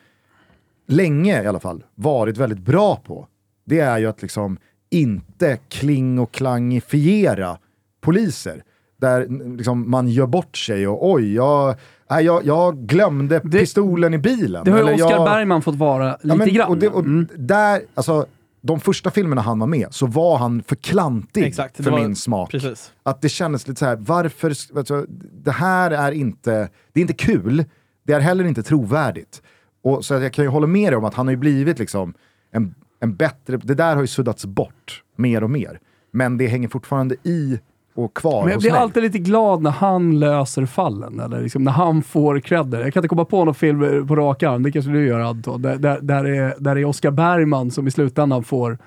länge 0.87 1.43
i 1.43 1.47
alla 1.47 1.61
fall 1.61 1.85
varit 1.95 2.37
väldigt 2.37 2.59
bra 2.59 2.97
på, 2.97 3.29
det 3.65 3.81
är 3.81 3.99
ju 3.99 4.07
att 4.07 4.23
liksom 4.23 4.59
inte 4.91 5.59
kling 5.69 6.19
och 6.19 6.33
klangifiera 6.33 7.59
poliser. 8.01 8.63
Där 9.01 9.27
liksom, 9.57 9.91
man 9.91 10.09
gör 10.09 10.27
bort 10.27 10.57
sig 10.57 10.89
och 10.89 11.11
oj, 11.13 11.35
jag, 11.35 11.75
nej, 12.11 12.25
jag, 12.25 12.45
jag 12.47 12.77
glömde 12.79 13.39
Det- 13.45 13.59
pistolen 13.59 14.15
i 14.15 14.19
bilen. 14.19 14.65
Det 14.65 14.71
har 14.71 14.79
ju 14.79 14.95
Oscar 14.95 15.11
jag, 15.11 15.25
Bergman 15.25 15.63
fått 15.63 15.75
vara 15.75 16.13
lite 16.13 16.29
Ja, 16.29 16.35
men, 16.35 16.49
grann. 16.49 16.69
Och 16.69 16.79
det, 16.79 16.89
och 16.89 17.01
Mm. 17.01 17.29
där, 17.37 17.81
alltså, 17.95 18.27
de 18.61 18.81
första 18.81 19.11
filmerna 19.11 19.41
han 19.43 19.59
var 19.59 19.67
med 19.67 19.87
så 19.91 20.07
var 20.07 20.37
han 20.39 20.63
för 20.63 20.77
klantig 20.77 21.45
Exakt, 21.45 21.77
för 21.85 21.91
var- 21.91 21.99
min 22.01 22.17
smak. 22.17 22.51
Precis. 22.51 22.93
Att 23.03 23.21
det 23.23 23.29
kändes 23.29 23.69
lite 23.69 23.79
så 23.79 23.85
här, 23.87 23.97
varför, 23.97 24.53
alltså, 24.77 25.07
det 25.45 25.51
här 25.53 25.91
är 25.91 26.13
inte, 26.13 26.69
det 26.93 27.01
är 27.01 27.03
inte 27.03 27.15
kul, 27.15 27.65
det 28.07 28.13
är 28.13 28.21
heller 28.21 28.45
inte 28.45 28.63
trovärdigt. 28.63 29.43
Och, 29.83 30.05
så 30.05 30.15
jag 30.15 30.33
kan 30.33 30.45
ju 30.45 30.49
hålla 30.49 30.67
med 30.67 30.93
dig 30.93 30.97
om 30.97 31.05
att 31.05 31.15
han 31.15 31.27
har 31.27 31.31
ju 31.33 31.37
blivit 31.39 31.79
liksom 31.79 32.15
en, 32.53 32.75
en 33.01 33.17
bättre, 33.17 33.57
det 33.57 33.75
där 33.75 33.95
har 33.95 34.03
ju 34.03 34.07
suddats 34.07 34.47
bort 34.47 35.03
mer 35.17 35.45
och 35.45 35.51
mer. 35.51 35.81
Men 36.11 36.39
det 36.39 36.47
hänger 36.47 36.69
fortfarande 36.69 37.15
i 37.23 37.59
och 37.97 38.17
kvar 38.17 38.43
Men 38.43 38.53
jag 38.53 38.61
blir 38.61 38.75
alltid 38.75 39.03
lite 39.03 39.19
glad 39.19 39.63
när 39.63 39.71
han 39.71 40.19
löser 40.19 40.67
fallen, 40.67 41.21
eller 41.21 41.43
liksom 41.43 41.65
när 41.65 41.73
han 41.73 42.03
får 42.03 42.41
credder. 42.41 42.81
Jag 42.81 42.93
kan 42.93 43.01
inte 43.01 43.09
komma 43.09 43.25
på 43.25 43.45
någon 43.45 43.55
film 43.55 44.07
på 44.07 44.17
rak 44.17 44.43
arm, 44.43 44.63
det 44.63 44.73
kanske 44.73 44.91
du 44.91 45.07
gör 45.07 45.21
Anton, 45.21 45.63
där, 45.63 45.77
där, 45.77 46.01
där, 46.01 46.25
är, 46.25 46.55
där 46.59 46.77
är 46.77 46.85
Oscar 46.85 47.11
Bergman 47.11 47.71
som 47.71 47.87
i 47.87 47.91
slutändan 47.91 48.45
får 48.45 48.79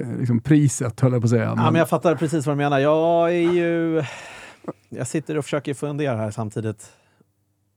eh, 0.00 0.18
liksom 0.18 0.40
priset, 0.40 1.00
höll 1.00 1.12
jag 1.12 1.22
på 1.22 1.26
att 1.26 1.30
säga. 1.30 1.54
Ja, 1.56 1.70
men 1.70 1.74
jag 1.74 1.88
fattar 1.88 2.14
precis 2.14 2.46
vad 2.46 2.56
du 2.56 2.58
menar. 2.58 2.78
Jag 2.78 3.28
är 3.28 3.52
ju... 3.52 4.02
Jag 4.88 5.06
sitter 5.06 5.38
och 5.38 5.44
försöker 5.44 5.74
fundera 5.74 6.16
här 6.16 6.30
samtidigt. 6.30 6.86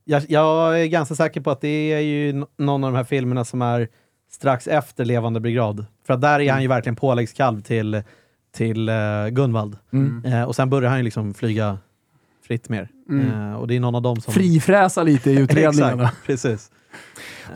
Jag, 0.06 0.24
jag 0.28 0.82
är 0.82 0.86
ganska 0.86 1.16
säker 1.16 1.42
på 1.42 1.52
att 1.52 1.62
det 1.62 1.94
är 1.94 2.00
ju 2.00 2.46
någon 2.58 2.84
av 2.84 2.92
de 2.92 2.98
här 2.98 3.04
filmerna 3.04 3.46
som 3.46 3.62
är 3.62 3.88
strax 4.32 4.68
efter 4.68 5.06
Levande 5.06 5.40
brigad. 5.40 5.86
För 6.08 6.14
att 6.14 6.22
där 6.22 6.40
är 6.40 6.52
han 6.52 6.62
ju 6.62 6.68
verkligen 6.68 6.96
påläggskalv 6.96 7.62
till, 7.62 8.04
till 8.56 8.90
uh, 8.90 9.28
Gunvald. 9.30 9.78
Mm. 9.94 10.26
Eh, 10.26 10.44
och 10.44 10.56
sen 10.56 10.70
börjar 10.70 10.90
han 10.90 11.00
ju 11.00 11.04
liksom 11.04 11.34
flyga 11.34 11.78
fritt 12.48 12.70
mer. 12.70 12.90
Eh, 13.12 13.54
och 13.54 13.68
det 13.68 13.76
är 13.76 13.80
någon 13.80 13.96
av 13.96 14.02
dem 14.02 14.22
som... 14.22 14.34
Frifräsa 14.34 15.04
lite 15.04 15.32
i 15.32 15.36
utredningarna. 15.40 16.04
Exakt, 16.04 16.26
precis. 16.26 16.72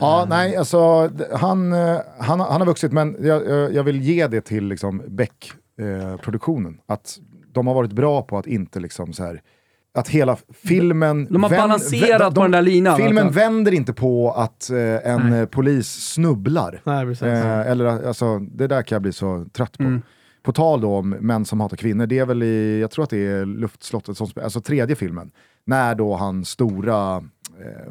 Ja, 0.00 0.26
nej, 0.28 0.56
alltså 0.56 1.10
han, 1.32 1.72
eh, 1.72 1.98
han, 2.18 2.40
han 2.40 2.60
har 2.60 2.66
vuxit, 2.66 2.92
men 2.92 3.16
jag, 3.20 3.74
jag 3.74 3.84
vill 3.84 4.00
ge 4.00 4.26
det 4.26 4.40
till 4.40 4.66
liksom 4.68 5.02
Beck-produktionen. 5.08 6.78
att 6.86 7.18
de 7.52 7.66
har 7.66 7.74
varit 7.74 7.92
bra 7.92 8.22
på 8.22 8.38
att 8.38 8.46
inte 8.46 8.80
liksom 8.80 9.12
så 9.12 9.24
här 9.24 9.40
att 9.94 10.08
hela 10.08 10.36
filmen... 10.64 11.26
De 11.30 11.42
har 11.42 11.50
vänd- 11.50 11.60
balanserat 11.60 12.32
vä- 12.32 12.34
på 12.34 12.42
den 12.42 12.50
där 12.50 12.62
linan, 12.62 12.96
Filmen 12.96 13.30
vänder 13.30 13.72
inte 13.74 13.92
på 13.92 14.32
att 14.32 14.70
eh, 14.70 15.10
en 15.12 15.30
Nej. 15.30 15.40
eh, 15.40 15.46
polis 15.46 15.88
snubblar. 16.12 16.80
Nej, 16.84 17.04
precis. 17.06 17.22
Eh, 17.22 17.70
eller 17.70 17.84
alltså, 17.84 18.38
det 18.38 18.66
där 18.66 18.82
kan 18.82 18.96
jag 18.96 19.02
bli 19.02 19.12
så 19.12 19.46
trött 19.52 19.78
på. 19.78 19.84
Mm. 19.84 20.02
På 20.46 20.52
tal 20.52 20.80
då 20.80 20.96
om 20.96 21.10
män 21.10 21.44
som 21.44 21.60
hatar 21.60 21.76
kvinnor, 21.76 22.06
det 22.06 22.18
är 22.18 22.26
väl 22.26 22.42
i, 22.42 22.80
jag 22.80 22.90
tror 22.90 23.04
att 23.04 23.10
det 23.10 23.26
är 23.26 23.46
Luftslottet 23.46 24.16
som 24.16 24.28
alltså 24.42 24.60
tredje 24.60 24.96
filmen. 24.96 25.30
När 25.64 25.94
då 25.94 26.14
han 26.16 26.44
stora, 26.44 27.16
eh, 27.16 27.22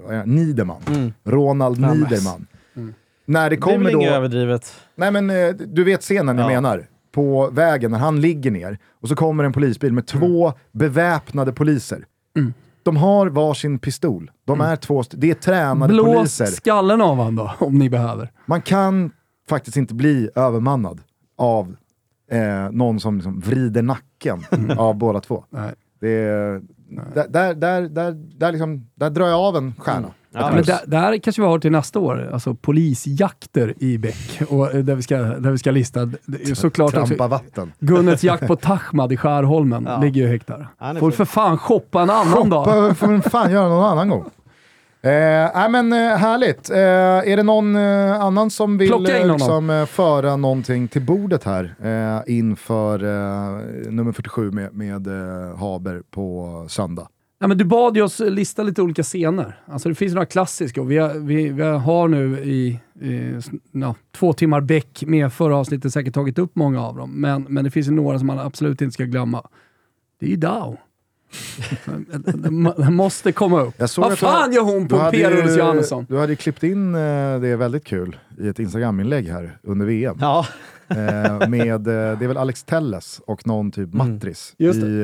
det? 0.10 0.24
Niederman, 0.26 0.82
Mm. 0.88 1.14
Ronald 1.24 1.80
Ja, 1.80 1.93
Niederman. 1.93 2.47
Mm. 2.76 2.93
När 3.26 3.49
det 3.49 3.56
Det 3.56 3.62
kommer 3.62 3.84
väl 3.86 3.93
då... 3.93 4.03
överdrivet. 4.06 4.74
Nej 4.95 5.12
men 5.12 5.30
eh, 5.30 5.49
du 5.49 5.84
vet 5.84 6.01
scenen 6.01 6.38
jag 6.38 6.43
Ja. 6.51 6.56
menar. 6.56 6.88
På 7.12 7.49
vägen 7.51 7.91
när 7.91 7.97
han 7.99 8.22
ligger 8.22 8.51
ner 8.51 8.78
och 9.01 9.10
så 9.10 9.16
kommer 9.16 9.43
en 9.43 9.53
polisbil 9.53 9.93
med 9.93 10.06
två 10.08 10.53
beväpnade 10.72 11.51
poliser. 11.53 12.06
Mm. 12.38 12.53
De 12.84 12.97
har 12.97 13.28
varsin 13.28 13.80
pistol. 13.80 14.32
De 14.45 14.62
är 14.62 14.76
två, 14.76 15.03
det 15.12 15.30
är 15.30 15.34
tränade 15.36 15.93
Blås 15.93 16.16
poliser. 16.16 16.45
skallen 16.45 17.01
av 17.01 17.18
han 17.18 17.36
då, 17.36 17.51
om 17.60 17.80
ni 17.80 17.89
behöver. 17.89 18.32
Man 18.45 18.62
kan 18.62 19.12
faktiskt 19.49 19.78
inte 19.78 19.93
bli 19.93 20.30
övermannad 20.36 21.01
av 21.38 21.76
eh, 22.32 22.71
någon 22.71 22.99
som 22.99 23.15
liksom 23.15 23.39
vrider 23.39 23.82
nacken 23.82 24.43
av 24.78 24.95
båda 24.95 25.19
två. 25.21 25.45
Nej. 25.49 25.73
Det 26.01 26.09
är, 26.09 26.61
där, 27.13 27.28
där, 27.30 27.53
där, 27.53 27.82
där, 27.82 28.11
där, 28.38 28.51
liksom, 28.51 28.88
där 28.95 29.09
drar 29.09 29.28
jag 29.28 29.39
av 29.39 29.55
en 29.55 29.73
stjärna. 29.78 30.07
Ja, 30.32 30.51
Men 30.53 30.63
där, 30.63 30.80
där 30.88 31.17
kanske 31.17 31.41
vi 31.41 31.47
har 31.47 31.59
till 31.59 31.71
nästa 31.71 31.99
år, 31.99 32.30
alltså 32.34 32.55
polisjakter 32.55 33.73
i 33.78 33.97
Beck, 33.97 34.41
och, 34.49 34.73
eh, 34.76 34.84
där, 34.84 34.95
vi 34.95 35.01
ska, 35.01 35.17
där 35.17 35.51
vi 35.51 35.57
ska 35.57 35.71
lista. 35.71 36.09
Såklart 36.53 36.91
Trampa 36.91 37.28
vatten. 37.28 37.71
Gunnets 37.80 38.23
jakt 38.23 38.47
på 38.47 38.55
Tahmad 38.61 39.11
i 39.11 39.17
Skärholmen 39.17 39.86
Ja. 39.89 39.97
ligger 39.97 40.21
ju 40.21 40.28
högt 40.28 40.47
där. 40.47 40.67
Får 40.99 41.11
för 41.11 41.26
fan 41.26 41.57
shoppa 41.57 42.01
en 42.01 42.09
annan 42.09 42.49
dag. 42.49 42.65
Shoppa 42.65 42.95
får 42.95 43.07
man 43.07 43.21
fan 43.21 43.51
göra 43.51 43.69
någon 43.69 43.86
annan 43.86 44.09
gång. 44.09 44.26
Eh, 45.06 45.51
nej 45.56 45.70
men 45.70 45.93
eh, 45.93 45.99
härligt. 46.18 46.70
Eh, 46.70 46.78
är 47.32 47.38
det 47.38 47.43
någon 47.43 47.76
eh, 47.76 48.22
annan 48.22 48.49
som 48.49 48.78
vill 48.78 48.89
eh, 48.91 49.28
liksom, 49.34 49.70
eh, 49.70 49.86
föra 49.86 50.36
någonting 50.36 50.88
till 50.88 51.01
bordet 51.01 51.43
här 51.43 51.76
eh, 51.84 52.34
inför 52.36 52.99
nummer 53.91 54.12
47 54.12 54.51
med, 54.51 54.74
med 54.74 55.08
Haber 55.60 56.01
på 56.12 56.66
söndag? 56.70 57.08
Ja, 57.39 57.47
men 57.47 57.58
du 57.58 57.66
bad 57.66 57.95
ju 57.97 58.01
oss 58.03 58.20
lista 58.20 58.64
lite 58.64 58.82
olika 58.82 59.03
scener. 59.03 59.60
Alltså 59.68 59.89
det 59.89 59.95
finns 59.95 60.14
några 60.14 60.26
klassiska 60.26 60.82
och 60.82 60.91
vi 60.91 60.97
har, 60.97 61.14
vi, 61.14 61.49
vi 61.49 61.64
har 61.64 62.08
nu 62.08 62.39
i 62.39 62.80
s- 63.38 63.49
ja, 63.72 63.95
två 64.18 64.34
timmar 64.34 64.62
Beck 64.62 65.03
med 65.08 65.34
förra 65.34 65.56
avsnittet 65.58 65.93
säkert 65.93 66.14
tagit 66.14 66.39
upp 66.39 66.51
många 66.56 66.82
av 66.82 66.95
dem. 66.95 67.12
Men, 67.22 67.45
men 67.49 67.64
det 67.64 67.72
finns 67.72 67.88
ju 67.88 67.91
några 67.91 68.18
som 68.18 68.28
man 68.28 68.39
absolut 68.39 68.82
inte 68.82 68.93
ska 68.93 69.03
glömma. 69.03 69.47
Det 70.20 70.26
är 70.26 70.30
ju 70.30 70.36
Dow. 70.36 70.78
Den 72.77 72.93
måste 72.95 73.31
komma 73.31 73.61
upp. 73.61 73.73
Vad 73.97 74.19
fan 74.19 74.53
gör 74.53 74.61
hon 74.61 74.88
på 74.88 74.95
ju- 74.95 75.57
Johannesson? 75.57 76.05
Du 76.09 76.17
hade 76.17 76.31
ju 76.31 76.36
klippt 76.36 76.63
in 76.63 76.95
eh, 76.95 76.99
det 77.41 77.47
väldigt 77.55 77.83
kul 77.86 78.17
i 78.39 78.47
ett 78.47 78.59
Instagram-inlägg 78.59 79.27
här 79.29 79.57
under 79.63 79.86
VM. 79.86 80.17
Ja, 80.21 80.45
Eh, 80.88 81.49
med, 81.49 81.71
eh, 81.88 82.19
det 82.19 82.25
är 82.25 82.27
väl 82.27 82.38
Alex 82.38 82.63
Telles 82.63 83.21
och 83.27 83.47
någon 83.47 83.71
typ 83.71 83.93
matris 83.93 84.55
Mm. 84.59 84.67
Just 84.67 84.83
i 84.86 85.03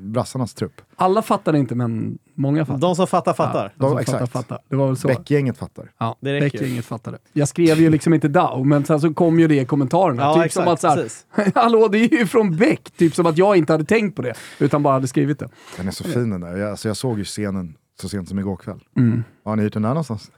brassarnas 0.00 0.54
trupp. 0.54 0.80
Alla 0.96 1.22
fattar 1.22 1.56
inte, 1.56 1.74
men 1.74 2.18
många 2.34 2.66
fattar. 2.66 2.80
de 2.80 2.96
som 2.96 3.06
fattar 3.06 3.32
fattar. 3.32 3.64
Ja, 3.64 3.70
de 3.76 3.88
som 3.88 3.96
De- 3.96 4.04
fattar, 4.04 4.16
exakt. 4.18 4.32
fattar. 4.32 4.58
Det 4.68 4.76
var 4.76 4.86
väl 4.86 4.96
så. 4.96 5.08
Bäckgänget 5.08 5.58
fattar. 5.58 5.90
Ja, 5.98 6.16
Det. 6.20 6.40
Bäckgänget 6.40 6.84
fattade. 6.84 7.18
Jag 7.32 7.48
skrev 7.48 7.80
ju 7.80 7.90
liksom 7.90 8.14
inte 8.14 8.28
DAO, 8.28 8.64
men 8.64 8.84
sen 8.84 9.00
så 9.00 9.14
kom 9.14 9.40
ju 9.40 9.48
det 9.48 9.60
i 9.60 9.64
kommentarerna. 9.64 10.22
Ja, 10.22 10.34
typ 10.34 10.44
exakt, 10.44 10.64
som 10.64 10.72
att 10.72 10.80
såhär, 10.80 11.52
hallå 11.54 11.88
det 11.88 11.98
är 11.98 12.18
ju 12.18 12.26
från 12.26 12.56
Beck. 12.56 12.90
Typ 12.96 13.14
som 13.14 13.26
att 13.26 13.38
jag 13.38 13.56
inte 13.56 13.72
hade 13.72 13.84
tänkt 13.84 14.16
på 14.16 14.22
det, 14.22 14.34
utan 14.58 14.82
bara 14.82 14.94
hade 14.94 15.08
skrivit 15.08 15.38
det. 15.38 15.48
Den 15.76 15.88
är 15.88 15.92
så 15.92 16.04
fin 16.04 16.30
den 16.30 16.40
där. 16.40 16.56
Jag, 16.56 16.70
alltså, 16.70 16.88
jag 16.88 16.96
såg 16.96 17.18
ju 17.18 17.24
scenen 17.24 17.74
så 18.00 18.08
sent 18.08 18.28
som 18.28 18.38
igår 18.38 18.56
kväll. 18.56 18.80
Mm. 18.96 19.24
Har 19.44 19.56
ni 19.56 19.62
gjort 19.62 19.72
den 19.72 19.82
där 19.82 19.88
någonstans? 19.88 20.30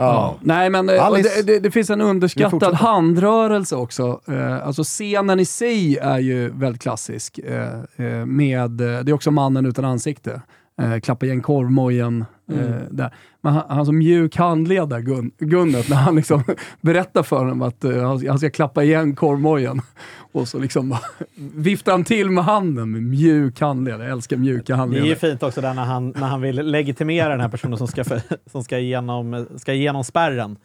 Ja. 0.00 0.36
Nej, 0.40 0.70
men 0.70 0.88
eh, 0.88 1.12
det, 1.12 1.46
det, 1.46 1.58
det 1.58 1.70
finns 1.70 1.90
en 1.90 2.00
underskattad 2.00 2.74
handrörelse 2.74 3.76
också. 3.76 4.20
Eh, 4.28 4.66
alltså 4.66 4.82
scenen 4.84 5.40
i 5.40 5.44
sig 5.44 5.96
är 5.96 6.18
ju 6.18 6.50
väldigt 6.50 6.82
klassisk. 6.82 7.38
Eh, 7.38 7.80
eh, 7.96 8.26
med, 8.26 8.80
eh, 8.80 9.00
det 9.00 9.10
är 9.10 9.12
också 9.12 9.30
mannen 9.30 9.66
utan 9.66 9.84
ansikte. 9.84 10.42
Eh, 10.78 11.00
klappa 11.00 11.26
igen 11.26 11.42
korvmojen. 11.42 12.24
Eh, 12.52 12.58
där. 12.90 13.14
Men 13.40 13.52
han, 13.52 13.62
han 13.68 13.86
som 13.86 13.98
mjuk 13.98 14.36
handled 14.36 14.88
där, 14.88 15.00
Gun, 15.00 15.30
Gunnet, 15.38 15.88
när 15.88 15.96
han 15.96 16.16
liksom 16.16 16.42
berättar 16.80 17.22
för 17.22 17.36
honom 17.36 17.62
att 17.62 17.84
eh, 17.84 18.18
han, 18.28 18.38
ska 18.38 18.50
klappa 18.50 18.84
igen 18.84 19.14
korvmojen. 19.14 19.80
Och 20.32 20.48
så 20.48 20.58
liksom 20.58 20.96
viftar 21.54 21.92
han 21.92 22.04
till 22.04 22.30
med 22.30 22.44
handen 22.44 22.90
med 22.92 23.02
mjuk 23.02 23.60
handled. 23.60 24.00
Jag 24.00 24.10
älskar 24.10 24.36
mjuka 24.36 24.62
Det 24.66 24.72
är 24.72 24.76
ju 24.76 24.80
handleder. 24.80 25.14
fint 25.14 25.42
också 25.42 25.60
där 25.60 25.74
när 25.74 25.84
han, 25.84 26.08
när 26.16 26.26
han 26.26 26.40
vill 26.40 26.56
legitimera 26.56 27.28
den 27.28 27.40
här 27.40 27.48
personen 27.48 27.78
som 27.78 27.86
ska, 27.86 28.04
för, 28.04 28.20
som 28.46 28.64
ska, 28.64 28.78
igenom, 28.78 29.46
ska 29.56 29.72
igenom 29.72 30.04
spärren. 30.04 30.56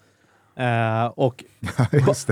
Eh, 0.56 1.06
och, 1.06 1.44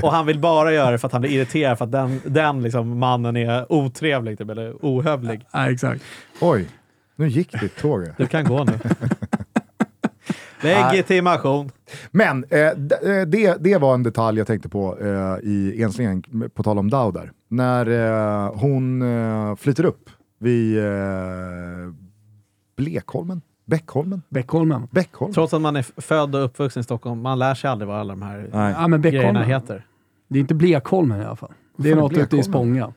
och 0.01 0.11
han 0.11 0.25
vill 0.25 0.39
bara 0.39 0.73
göra 0.73 0.91
det 0.91 0.97
för 0.97 1.07
att 1.07 1.11
han 1.11 1.21
blir 1.21 1.31
irriterad 1.31 1.77
för 1.77 1.85
att 1.85 1.91
den, 1.91 2.21
den 2.25 2.63
liksom 2.63 2.99
mannen 2.99 3.37
är 3.37 3.71
otrevlig 3.71 4.37
typ, 4.37 4.49
eller 4.49 4.73
ohövlig. 4.81 5.45
Ja, 5.51 5.71
exakt. 5.71 6.03
Oj, 6.41 6.67
nu 7.15 7.27
gick 7.27 7.59
ditt 7.61 7.77
tåg. 7.77 8.07
Du 8.17 8.27
kan 8.27 8.43
gå 8.45 8.63
nu. 8.63 8.79
Legitimation. 10.63 11.71
Men 12.11 12.45
eh, 12.49 12.59
eh, 12.59 12.73
det, 13.27 13.55
det 13.59 13.77
var 13.77 13.93
en 13.93 14.03
detalj 14.03 14.37
jag 14.37 14.47
tänkte 14.47 14.69
på 14.69 14.97
eh, 14.99 15.49
i 15.49 15.83
enslingen, 15.83 16.23
på 16.53 16.63
tal 16.63 16.77
om 16.79 16.89
Dow 16.89 17.13
där. 17.13 17.31
När 17.47 17.85
eh, 18.45 18.51
hon 18.55 19.01
eh, 19.01 19.55
flyter 19.55 19.85
upp 19.85 20.09
vid 20.39 20.77
eh, 20.77 20.83
Blekholmen? 22.77 23.41
Bäckholmen? 23.65 24.21
Beckholmen. 24.29 24.87
Bäckholmen? 24.91 25.33
Trots 25.33 25.53
att 25.53 25.61
man 25.61 25.75
är 25.75 26.01
född 26.01 26.35
och 26.35 26.45
uppvuxen 26.45 26.79
i 26.79 26.83
Stockholm, 26.83 27.21
man 27.21 27.39
lär 27.39 27.53
sig 27.55 27.69
aldrig 27.69 27.87
vad 27.87 27.99
alla 27.99 28.13
de 28.13 28.21
här 28.21 28.49
Nej, 28.53 28.73
Ja, 28.77 28.87
men 28.87 29.01
grejerna 29.01 29.21
Beckholmen. 29.39 29.43
heter. 29.61 29.85
Det 30.27 30.39
är 30.39 30.41
inte 30.41 30.53
Blekholmen 30.55 31.21
i 31.21 31.25
alla 31.25 31.35
fall. 31.35 31.51
Det 31.77 31.89
är 31.89 31.93
fan 31.93 32.03
något 32.03 32.17
ute 32.17 32.37
i? 32.37 32.43
Spånga. 32.43 32.93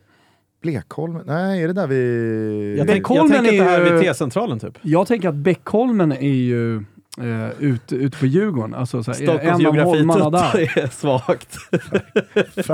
Blekholmen? 0.64 1.22
Nej, 1.26 1.62
är 1.62 1.66
det 1.68 1.72
där 1.74 1.86
vi... 1.86 2.74
Jag, 2.78 2.86
tänk, 2.88 3.10
jag 3.10 3.28
tänker 3.30 3.48
är 3.48 3.52
inte 3.52 3.64
här 3.64 3.84
ju- 3.86 3.92
vid 3.92 4.02
T-centralen 4.02 4.58
typ. 4.58 4.78
Jag 4.82 5.06
tänker 5.06 5.28
att 5.28 5.34
Beckholmen 5.34 6.12
är 6.12 6.20
ju 6.28 6.76
eh, 6.76 7.50
ute 7.58 7.94
ut 7.96 8.20
på 8.20 8.26
Djurgården. 8.26 8.74
Alltså, 8.74 9.02
så 9.04 9.10
här, 9.12 9.18
Stockholms 9.18 9.60
en 9.60 9.66
av 9.66 9.76
holmarna 9.76 10.30
där. 10.30 10.78
är 10.78 10.86
svagt. 10.86 11.56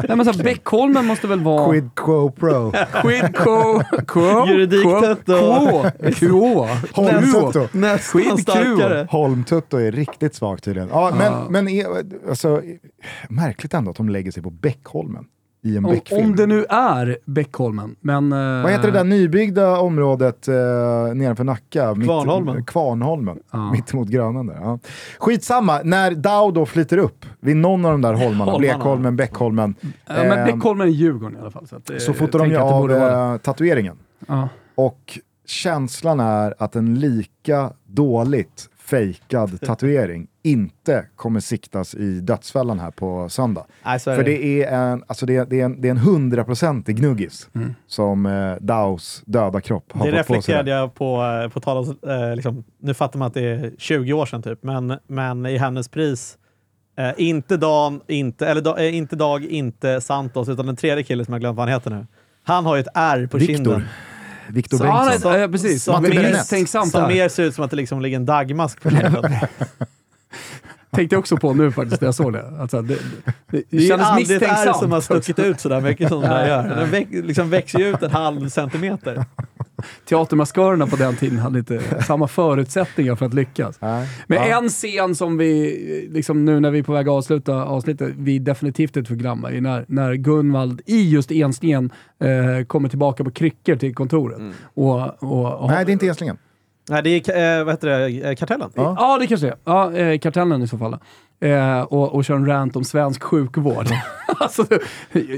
Nej, 0.09 0.17
men 0.17 0.25
så 0.25 0.33
här, 0.33 0.45
Beckholmen 0.45 1.07
måste 1.07 1.27
väl 1.27 1.41
vara... 1.41 1.71
Quid 1.71 1.91
quo 1.97 2.31
pro. 2.31 2.73
Quid 3.03 3.35
quo... 3.37 3.81
quo 4.07 4.47
Juridiktetto. 4.47 5.33
Quo. 5.39 6.11
Quo. 6.15 6.67
Holmtutto. 6.93 7.69
Nästan 7.73 8.23
Quid 8.23 8.39
starkare. 8.39 9.07
Holmtutto 9.11 9.77
är 9.77 9.93
riktigt 9.93 10.35
svag 10.35 10.63
tydligen. 10.63 10.89
Ja, 10.93 11.13
men, 11.19 11.33
Ja. 11.33 11.47
men 11.51 11.69
är, 11.69 11.87
alltså, 12.29 12.63
märkligt 13.29 13.75
ändå 13.75 13.91
att 13.91 13.97
de 13.97 14.09
lägger 14.09 14.31
sig 14.33 14.43
på 14.43 14.51
Bäckholmen 14.51 15.25
i 15.63 15.77
en 15.77 15.85
Om, 15.85 15.91
Bäckfilm. 15.93 16.25
om 16.25 16.37
det 16.37 16.47
nu 16.47 16.65
är 16.69 17.19
Beckholmen, 17.25 17.97
men... 18.01 18.33
eh, 18.33 18.63
Vad 18.63 18.73
heter 18.73 18.87
det 18.87 18.99
där 18.99 19.05
nybyggda 19.05 19.79
området 19.79 20.49
eh, 20.49 20.55
nedanför 21.15 21.45
Nacka? 21.45 21.95
Mitt- 21.95 22.07
Kvarnholmen. 22.09 22.65
Kvarnholmen, 22.65 23.39
Ja. 23.53 23.73
mittemot 23.73 24.09
Grönan 24.09 24.47
där. 24.47 24.59
Ja. 24.61 24.79
Skitsamma, 25.19 25.81
när 25.85 26.11
Dow 26.11 26.53
då 26.53 26.67
flyter 26.67 26.99
upp 26.99 27.27
vid 27.41 27.57
någon 27.57 27.85
av 27.85 27.91
de 27.93 28.01
där 28.01 28.13
holmarna, 28.15 28.35
Holmarna. 28.53 28.59
Blekholmen, 28.59 29.17
Bäckholmen, 29.17 29.75
Ja, 29.81 29.91
men 30.07 30.39
eh, 30.39 30.45
Beckholmen 30.45 30.89
är 30.89 30.93
Djurgården 30.93 31.37
i 31.37 31.41
alla 31.41 31.51
fall. 31.51 31.67
Så, 31.67 31.77
att, 31.77 31.91
eh, 31.91 31.97
så 31.97 32.13
fotar 32.13 32.39
de 32.39 32.49
ju 32.49 32.57
av 32.57 32.91
eh, 32.93 33.37
tatueringen. 33.37 33.97
Ja. 34.29 34.49
Och 34.75 35.19
känslan 35.47 36.21
är 36.21 36.55
att 36.59 36.77
en 36.77 36.95
lika 37.01 37.73
dåligt 37.87 38.69
fejkad 38.91 39.61
tatuering 39.67 40.27
inte 40.43 41.07
kommer 41.17 41.41
siktas 41.41 41.95
i 41.95 42.21
dödsfällan 42.21 42.79
här 42.81 42.91
på 42.91 43.29
söndag. 43.29 43.67
Nej, 43.85 43.99
För 43.99 44.17
det. 44.17 44.23
det 44.23 44.65
är 44.65 44.73
en, 44.93 45.05
alltså 45.07 45.27
det 45.27 45.37
är, 45.37 45.45
det 45.47 45.61
är 45.61 45.65
en, 45.65 45.81
det 45.81 45.89
är 45.89 45.91
en 45.91 45.99
hundraprocentig 45.99 46.97
gnuggis 46.97 47.49
Mm. 47.55 47.75
som 47.87 48.27
eh, 48.27 48.55
Daus 48.61 49.23
döda 49.27 49.61
kropp 49.61 49.93
har 49.93 50.07
Det 50.07 50.19
fått 50.19 50.27
på 50.27 50.33
sig. 50.33 50.37
reflekterade 50.37 50.71
jag 50.71 50.95
på, 50.95 51.23
eh, 51.45 51.49
på 51.53 51.61
tal 51.61 51.77
om, 51.77 51.99
eh, 52.11 52.35
liksom, 52.37 52.65
nu 52.81 52.95
fattar 52.95 53.19
man 53.19 53.29
att 53.29 53.35
det 53.35 53.43
är 53.45 53.73
20 53.79 54.13
år 54.13 54.27
sedan 54.27 54.43
typ, 54.43 54.63
men, 54.63 54.95
men 55.07 55.47
i 55.47 55.59
hennes 55.59 55.89
pris, 55.89 56.39
eh, 56.99 57.11
inte, 57.17 57.57
Dan, 57.57 58.01
inte, 58.09 58.47
eller, 58.47 58.61
da, 58.61 58.79
eh, 58.79 58.97
inte 58.97 59.17
Dag, 59.17 59.45
inte 59.45 60.01
Santos, 60.01 60.49
utan 60.49 60.67
den 60.67 60.77
tredje 60.77 61.05
killen 61.05 61.25
som 61.25 61.35
jag 61.35 61.41
glömt 61.41 61.57
vad 61.57 61.69
han 61.69 61.75
heter 61.75 61.91
nu. 61.91 62.07
Han 62.43 62.65
har 62.67 62.77
ju 62.77 62.81
ett 62.81 62.89
R 62.95 63.29
på 63.31 63.39
Viktor. 63.39 63.55
kinden. 63.55 63.83
Viktor 64.53 64.79
Bengtsson. 64.79 65.33
nej, 65.33 65.41
ja, 65.41 65.49
precis. 65.49 65.85
Som, 65.85 66.03
misstänksamt 66.03 66.91
som 66.91 67.09
mer 67.09 67.29
ser 67.29 67.43
ut 67.43 67.55
som 67.55 67.65
att 67.65 67.71
det 67.71 67.77
liksom 67.77 68.01
ligger 68.01 68.17
en 68.17 68.27
dagmask 68.27 68.83
på. 68.83 68.91
Tänkte 70.93 71.15
jag 71.15 71.21
också 71.21 71.37
på 71.37 71.55
nu 71.55 71.73
faktiskt 71.73 72.01
när 72.01 72.09
jag 72.09 72.15
såg 72.15 72.33
det. 72.33 72.53
Alltså, 72.61 72.83
det, 72.83 72.95
det, 72.95 73.33
det, 73.51 73.63
Det 73.71 73.77
är 73.77 73.89
kändes 73.89 74.07
aldrig 74.09 74.37
ett 74.37 74.43
R 74.43 74.49
misstänksamt. 74.49 74.79
som 74.79 74.93
har 74.93 75.01
stuckit 75.01 75.39
ut 75.39 75.61
sådär 75.61 75.81
mycket 75.81 76.09
som 76.09 76.21
den 76.21 76.31
där 76.31 76.49
gör. 76.49 76.63
Den 76.77 76.91
väx, 76.91 77.11
liksom 77.13 77.51
växer 77.51 77.79
ju 77.79 77.89
ut 77.91 78.03
en 78.03 78.11
halv 78.11 78.49
centimeter. 78.49 79.25
Teatermaskörerna 80.09 80.87
på 80.87 80.97
den 80.97 81.17
tiden 81.17 81.39
hade 81.39 81.59
inte 81.59 81.81
samma 82.07 82.29
förutsättningar 82.29 83.15
för 83.17 83.27
att 83.27 83.35
lyckas. 83.35 83.79
Nej. 83.81 84.09
Men 84.27 84.39
Ja. 84.49 84.59
en 84.63 84.69
scen 84.69 85.15
som 85.15 85.39
vi, 85.39 86.09
liksom 86.13 86.45
nu 86.45 86.61
när 86.61 86.71
vi 86.71 86.79
är 86.79 86.83
på 86.83 86.93
väg 86.93 87.09
att 87.09 87.13
avsluta 87.13 87.65
avsnittet, 87.65 88.13
vi 88.17 88.39
definitivt 88.39 88.97
inte 88.97 89.09
får 89.09 89.15
glömma, 89.17 89.51
är 89.51 89.61
när, 89.61 89.85
när 89.89 90.15
Gunvald 90.15 90.81
i 90.87 91.11
just 91.11 91.31
Enslingen 91.31 91.91
eh, 92.21 92.65
kommer 92.67 92.89
tillbaka 92.89 93.25
på 93.25 93.31
kryckor 93.31 93.77
till 93.77 93.95
kontoret. 93.95 94.39
Och, 94.63 95.23
och, 95.23 95.55
och, 95.63 95.71
Nej, 95.71 95.85
det 95.85 95.91
är 95.91 95.93
inte 95.93 96.07
Enslingen. 96.09 96.37
Nej, 96.91 97.03
det 97.03 97.29
är 97.29 97.59
eh, 97.59 97.65
vad 97.65 97.75
heter 97.75 97.89
det, 97.89 98.29
Eh, 98.29 98.35
Kartellen. 98.35 98.71
Ja. 98.75 98.97
Ja, 98.99 99.19
det 99.21 99.27
kanske 99.27 99.47
det 99.47 99.53
är. 99.53 99.59
Ja, 99.65 99.93
eh, 99.93 100.19
Kartellen 100.19 100.63
i 100.63 100.69
så 100.69 100.79
fall. 100.79 100.97
Eh, 101.43 101.81
och, 101.81 102.15
och 102.15 102.25
kör 102.25 102.35
en 102.35 102.47
rant 102.47 102.77
om 102.77 102.85
svensk 102.85 103.23
sjukvård. 103.23 103.87
alltså, 104.41 104.67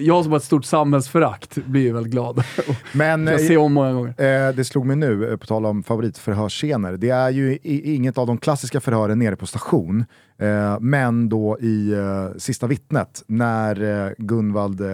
jag 0.00 0.22
som 0.22 0.32
har 0.32 0.36
ett 0.38 0.44
stort 0.44 0.64
samhällsförakt 0.64 1.54
blir 1.54 1.82
ju 1.82 1.92
väldigt 1.92 2.12
glad. 2.12 2.44
Men 2.92 3.26
jag 3.26 3.40
eh, 3.40 3.46
ser 3.46 3.56
om 3.56 3.72
många 3.72 3.92
gånger. 3.92 4.08
eh, 4.48 4.54
det 4.54 4.64
slog 4.64 4.86
mig 4.86 4.96
nu, 4.96 5.30
eh, 5.30 5.36
på 5.36 5.46
tal 5.46 5.66
om 5.66 5.82
favoritförhörsscener. 5.82 6.92
Det 6.96 7.10
är 7.10 7.30
ju 7.30 7.52
i, 7.62 7.94
inget 7.94 8.18
av 8.18 8.26
de 8.26 8.38
klassiska 8.38 8.80
förhören 8.80 9.18
nere 9.18 9.36
på 9.36 9.46
station, 9.46 10.04
eh, 10.38 10.80
men 10.80 11.28
då 11.28 11.58
i 11.60 11.92
eh, 11.92 12.38
Sista 12.38 12.66
vittnet, 12.66 13.22
när 13.26 14.04
eh, 14.06 14.12
Gunvald 14.18 14.80
eh, 14.80 14.88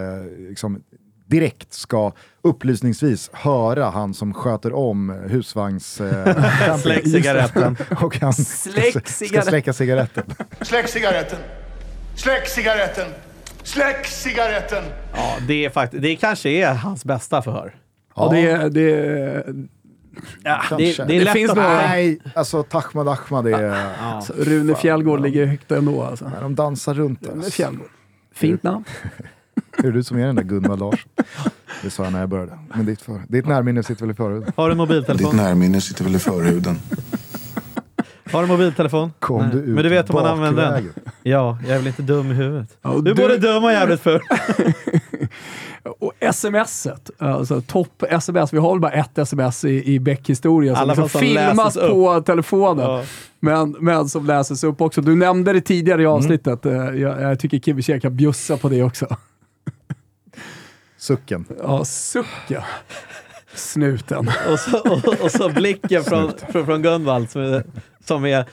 liksom 0.49 0.81
direkt 1.29 1.73
ska 1.73 2.13
upplysningsvis 2.43 3.31
höra 3.33 3.91
han 3.91 4.15
som 4.15 4.35
sköter 4.35 4.73
om 4.75 5.11
husvagns... 5.11 6.01
Eh, 6.01 6.77
Släck 6.79 7.03
cigaretten. 7.09 7.77
och 8.03 8.17
han 8.21 8.33
Släck 8.33 9.09
ska, 9.09 9.27
ska 9.27 9.43
släcka 9.43 9.73
cigaretten. 9.73 10.25
Släck 10.61 10.89
cigaretten! 10.89 11.39
Släck 12.17 12.49
cigaretten! 12.49 13.07
Släck 13.63 14.07
cigaretten! 14.07 14.85
Ja, 15.17 15.37
det, 15.49 15.65
är 15.65 15.71
fakt- 15.71 15.99
det 16.01 16.17
kanske 16.17 16.49
är 16.51 16.75
hans 16.75 17.05
bästa 17.05 17.43
förhör. 17.43 17.75
Ja, 18.17 18.29
det, 18.33 18.41
är- 18.51 18.69
det, 18.71 18.91
är- 18.91 19.55
Ja, 20.45 20.61
det, 20.71 20.77
det 20.77 21.01
är 21.03 21.07
Det 21.07 21.21
lätt 21.25 21.33
finns 21.33 21.51
att... 21.51 21.57
några- 21.57 21.77
Nej, 21.77 22.19
alltså 22.35 22.63
Tahmad 22.63 23.09
Ahmad 23.09 23.47
är... 23.47 23.63
Ja. 23.63 23.77
alltså, 24.01 24.33
Rune 24.37 24.75
Fjällgård 24.75 25.21
ligger 25.21 25.47
högt 25.47 25.73
ändå. 25.73 26.03
Alltså. 26.03 26.29
När 26.29 26.43
de 26.43 26.55
dansar 26.55 26.95
runt 26.95 27.21
där. 27.23 27.51
Fjällgård. 27.51 27.89
Fint 28.35 28.63
namn. 28.63 28.85
Är 29.79 29.83
det 29.83 29.93
du 29.93 30.03
som 30.03 30.19
är 30.19 30.27
den 30.27 30.37
där 30.37 30.43
Gunvald 30.43 30.81
Larsson? 30.81 31.11
Det 31.83 31.91
sa 31.91 32.05
jag 32.05 32.13
när 32.13 32.21
jag 32.21 32.29
började. 32.29 32.59
Men 32.75 32.87
ditt, 32.87 33.03
för, 33.03 33.21
ditt 33.29 33.47
närminne 33.47 33.83
sitter 33.83 34.03
väl 34.03 34.11
i 34.11 34.15
förhuden? 34.15 34.53
Har 34.57 34.65
du 34.69 34.71
Ditt 34.75 34.79
mobiltelefon? 34.79 35.37
närminne 35.37 35.81
sitter 35.81 36.05
väl 36.05 36.17
i 36.17 36.19
förhuden. 36.19 36.79
Har 38.33 38.43
du 38.43 38.49
mobiltelefon? 38.49 39.13
Kom 39.19 39.43
Nej. 39.43 39.51
du 39.53 39.59
ut 39.59 39.69
Men 39.69 39.83
du 39.85 39.89
vet 39.89 40.09
hur 40.09 40.15
man 40.15 40.27
använder 40.27 40.71
den? 40.73 40.93
Ja, 41.23 41.59
jag 41.63 41.71
är 41.75 41.79
väl 41.79 41.87
inte 41.87 42.03
dum 42.03 42.31
i 42.31 42.35
huvudet. 42.35 42.77
Ja, 42.83 42.99
Du 43.03 43.11
är 43.11 43.15
både 43.15 43.39
dum 43.39 43.65
och 43.65 43.73
jävligt 43.73 44.01
full. 44.01 44.21
Och 46.01 46.13
smset, 46.33 47.11
alltså 47.19 47.61
topp 47.61 48.03
sms. 48.11 48.53
Vi 48.53 48.59
har 48.59 48.71
väl 48.71 48.81
bara 48.81 48.93
ett 48.93 49.19
sms 49.19 49.65
i, 49.65 49.95
i 49.95 50.01
Beck-historia 50.01 50.77
som 50.77 50.89
liksom 50.89 51.09
som 51.09 51.21
filmas 51.21 51.57
läses 51.57 51.77
upp. 51.77 51.91
på 51.91 52.21
telefonen. 52.21 52.85
Ja. 52.91 53.03
Men, 53.41 53.77
men 53.81 54.09
som 54.09 54.27
läses 54.27 54.65
upp 54.65 54.81
också. 54.81 55.01
Du 55.01 55.17
nämnde 55.17 55.53
det 55.53 55.61
tidigare 55.61 56.03
i 56.03 56.07
avsnittet. 56.07 56.67
Eh, 56.67 56.73
Jag, 56.73 57.23
jag 57.23 57.41
tycker 57.41 57.59
Kivichek 57.59 58.03
kan 58.03 58.17
bjussa 58.17 58.57
på 58.57 58.69
det 58.69 58.83
också. 58.83 59.17
Sucken. 60.99 61.45
Ja, 61.63 61.85
sucka. 61.85 62.65
Snuten. 63.55 64.31
Och 64.53 64.59
så, 64.61 64.79
och, 64.79 65.21
och 65.21 65.31
så 65.31 65.49
blicken 65.49 66.05
från, 66.05 66.33
från, 66.53 66.67
från 66.67 66.83
Gunvald 66.83 67.31
som 67.31 67.43
är, 67.43 67.65
som 68.05 68.25
är 68.25 68.45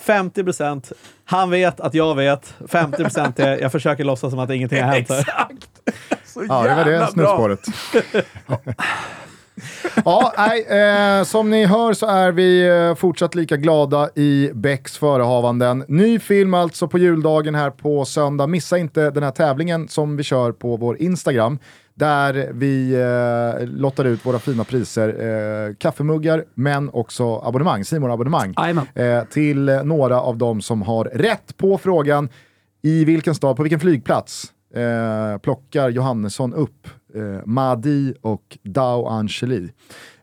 50 0.00 0.44
procent. 0.44 0.92
Han 1.24 1.50
vet 1.50 1.80
att 1.80 1.94
jag 1.94 2.14
vet. 2.14 2.54
50 2.68 3.02
procent 3.02 3.38
är 3.38 3.58
jag 3.58 3.72
försöker 3.72 4.04
låtsas 4.04 4.30
som 4.30 4.38
att 4.38 4.50
ingenting 4.50 4.82
har 4.82 4.92
hänt. 4.92 5.08
här. 5.08 5.20
Exakt! 5.20 5.68
Så 6.24 6.44
Ja, 6.48 6.62
det 6.62 6.74
var 6.74 6.84
det 6.84 6.90
jävla 6.90 7.06
snusspåret. 7.06 7.60
Ja, 10.04 10.32
nej, 10.36 10.62
eh, 10.62 11.24
som 11.24 11.50
ni 11.50 11.64
hör 11.66 11.92
så 11.92 12.06
är 12.06 12.32
vi 12.32 12.68
eh, 12.68 12.94
fortsatt 12.94 13.34
lika 13.34 13.56
glada 13.56 14.08
i 14.14 14.50
Becks 14.54 14.98
förehavanden. 14.98 15.84
Ny 15.88 16.18
film 16.18 16.54
alltså 16.54 16.88
på 16.88 16.98
juldagen 16.98 17.54
här 17.54 17.70
på 17.70 18.04
söndag. 18.04 18.46
Missa 18.46 18.78
inte 18.78 19.10
den 19.10 19.22
här 19.22 19.30
tävlingen 19.30 19.88
som 19.88 20.16
vi 20.16 20.22
kör 20.22 20.52
på 20.52 20.76
vår 20.76 21.02
Instagram. 21.02 21.58
Där 21.94 22.50
vi 22.52 22.94
eh, 22.94 23.66
lottar 23.66 24.04
ut 24.04 24.26
våra 24.26 24.38
fina 24.38 24.64
priser, 24.64 25.08
eh, 25.08 25.74
kaffemuggar 25.74 26.44
men 26.54 26.90
också 26.92 27.38
abonnemang, 27.38 27.84
simon 27.84 28.10
abonnemang 28.10 28.54
eh, 28.94 29.24
till 29.24 29.64
några 29.84 30.20
av 30.20 30.36
dem 30.36 30.60
som 30.60 30.82
har 30.82 31.04
rätt 31.04 31.56
på 31.56 31.78
frågan 31.78 32.28
i 32.82 33.04
vilken 33.04 33.34
stad, 33.34 33.56
på 33.56 33.62
vilken 33.62 33.80
flygplats 33.80 34.52
eh, 34.74 35.38
plockar 35.38 35.88
Johannesson 35.88 36.54
upp 36.54 36.88
eh, 37.14 37.46
Madi 37.46 38.14
och 38.22 38.58
Dao 38.62 39.06
Angeli. 39.06 39.70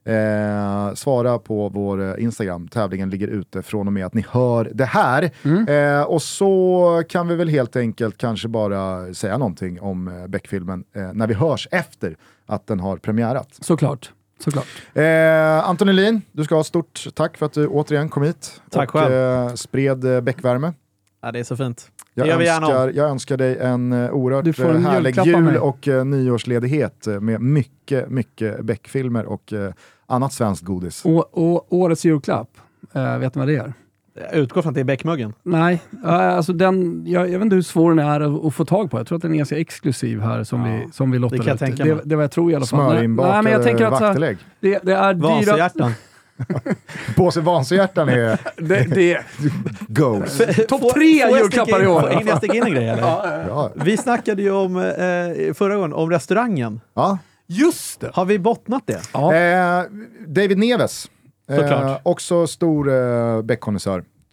Eh, 0.07 0.93
svara 0.93 1.39
på 1.39 1.69
vår 1.69 2.01
eh, 2.01 2.23
Instagram, 2.23 2.67
tävlingen 2.67 3.09
ligger 3.09 3.27
ute 3.27 3.61
från 3.61 3.87
och 3.87 3.93
med 3.93 4.05
att 4.05 4.13
ni 4.13 4.25
hör 4.29 4.71
det 4.73 4.85
här. 4.85 5.31
Eh, 5.67 6.03
och 6.03 6.21
så 6.21 7.03
kan 7.09 7.27
vi 7.27 7.35
väl 7.35 7.49
helt 7.49 7.75
enkelt 7.75 8.17
kanske 8.17 8.47
bara 8.47 9.13
säga 9.13 9.37
någonting 9.37 9.81
om 9.81 10.07
eh, 10.07 10.27
Beck-filmen 10.27 10.83
eh, 10.95 11.13
när 11.13 11.27
vi 11.27 11.33
hörs 11.33 11.67
efter 11.71 12.17
att 12.45 12.67
den 12.67 12.79
har 12.79 12.97
premiärat. 12.97 13.47
Såklart. 13.61 14.11
Såklart. 14.43 14.65
Eh, 14.93 15.69
Anton 15.69 15.89
Elin, 15.89 16.21
du 16.31 16.43
ska 16.43 16.55
ha 16.55 16.63
stort 16.63 17.05
tack 17.15 17.37
för 17.37 17.45
att 17.45 17.53
du 17.53 17.67
återigen 17.67 18.09
kom 18.09 18.23
hit 18.23 18.61
Tack 18.69 18.95
och 18.95 18.99
själv. 19.01 19.13
eh, 19.13 19.53
spred 19.53 20.05
eh, 20.15 20.21
Beck-värme. 20.21 20.73
Ja, 21.25 21.31
det 21.31 21.39
är 21.39 21.43
så 21.43 21.57
fint. 21.57 21.91
Det 22.13 22.27
Jag 22.27 22.43
gärna 22.43 22.67
önskar, 22.67 22.91
jag 22.95 23.09
önskar 23.09 23.37
dig 23.37 23.57
en 23.57 23.93
uh, 23.93 24.05
Du 24.05 24.11
oerhört 24.11 24.55
får 24.55 24.69
en 24.69 24.75
eh, 24.75 24.81
härlig 24.91 25.25
jul 25.25 25.41
mig. 25.41 25.57
och 25.59 25.87
uh, 25.87 26.05
nyårsledighet 26.05 27.07
eh, 27.07 27.19
med 27.19 27.41
mycket, 27.41 28.09
mycket 28.09 28.61
Beck-filmer 28.65 29.25
och 29.25 29.53
eh, 29.53 29.73
annat 30.05 30.33
svenskt 30.33 30.63
godis. 30.63 31.05
Och, 31.05 31.37
och 31.37 31.73
årets 31.73 32.05
julklapp, 32.05 32.49
eh, 32.93 33.17
vet 33.17 33.35
ni 33.35 33.39
vad 33.39 33.47
det 33.47 33.55
är? 33.55 33.73
Jag 34.13 34.33
utgår 34.33 34.61
från 34.61 34.69
att 34.69 34.75
det 34.75 34.81
är 34.81 34.85
Beckmuggen. 34.85 35.33
Nej, 35.43 35.81
eh, 36.05 36.09
alltså 36.13 36.53
den, 36.53 37.03
jag, 37.07 37.29
jag 37.29 37.39
vet 37.39 37.41
inte 37.41 37.55
hur 37.55 37.63
svår 37.63 37.89
den 37.89 37.99
är 37.99 38.21
att, 38.21 38.45
att 38.45 38.55
få 38.55 38.65
tag 38.65 38.91
på. 38.91 38.97
Jag 38.97 39.07
tror 39.07 39.15
att 39.15 39.21
den 39.21 39.33
är 39.33 39.37
ganska 39.37 39.59
exklusiv 39.59 40.21
här 40.21 40.43
som, 40.43 40.63
vi, 40.63 40.87
som 40.93 41.11
vi 41.11 41.19
lottar 41.19 41.37
det 41.37 41.43
kan 41.43 41.47
jag 41.47 41.55
ut. 41.55 41.59
tänka 41.59 41.83
det, 41.83 41.95
mig. 41.95 42.03
det 42.05 42.13
är 42.13 42.17
vad 42.17 42.23
jag 42.23 42.31
tror 42.31 42.51
i 42.51 42.55
alla 42.55 42.65
fall. 42.65 42.79
Jag 42.79 42.89
Smörinbakade 42.91 43.89
vaktelägg. 43.89 44.37
det, 44.59 44.79
det 44.83 44.93
är 44.93 45.13
dyra... 45.13 45.69
Påse 47.15 47.41
Vansahjärtan 47.41 48.09
är 48.09 48.37
Det, 48.57 48.83
det, 48.95 49.19
goes. 49.87 50.41
Topp 50.67 50.93
tre 50.93 51.05
julklappar 51.05 51.83
i 51.83 51.87
år. 51.87 52.09
Hinner 52.09 52.27
jag 52.31 52.37
sticka 52.37 52.53
in 52.53 52.63
en 52.63 52.71
grej 52.71 52.87
eller? 52.89 53.01
Ja. 53.47 53.69
Vi 53.75 53.97
snackade 53.97 54.41
ju 54.41 54.51
om, 54.51 54.77
eh, 54.77 55.53
förra 55.53 55.75
gången 55.75 55.93
om 55.93 56.09
restaurangen. 56.11 56.81
Ja. 56.93 57.17
just 57.47 57.99
det! 57.99 58.09
Har 58.13 58.25
vi 58.25 58.39
bottnat 58.39 58.83
det? 58.85 59.01
Ja. 59.13 59.33
Eh, 59.35 59.83
David 60.27 60.57
Neves, 60.57 61.09
eh, 61.49 61.55
Såklart. 61.57 62.01
också 62.03 62.47
stor 62.47 62.89
eh. 62.93 63.41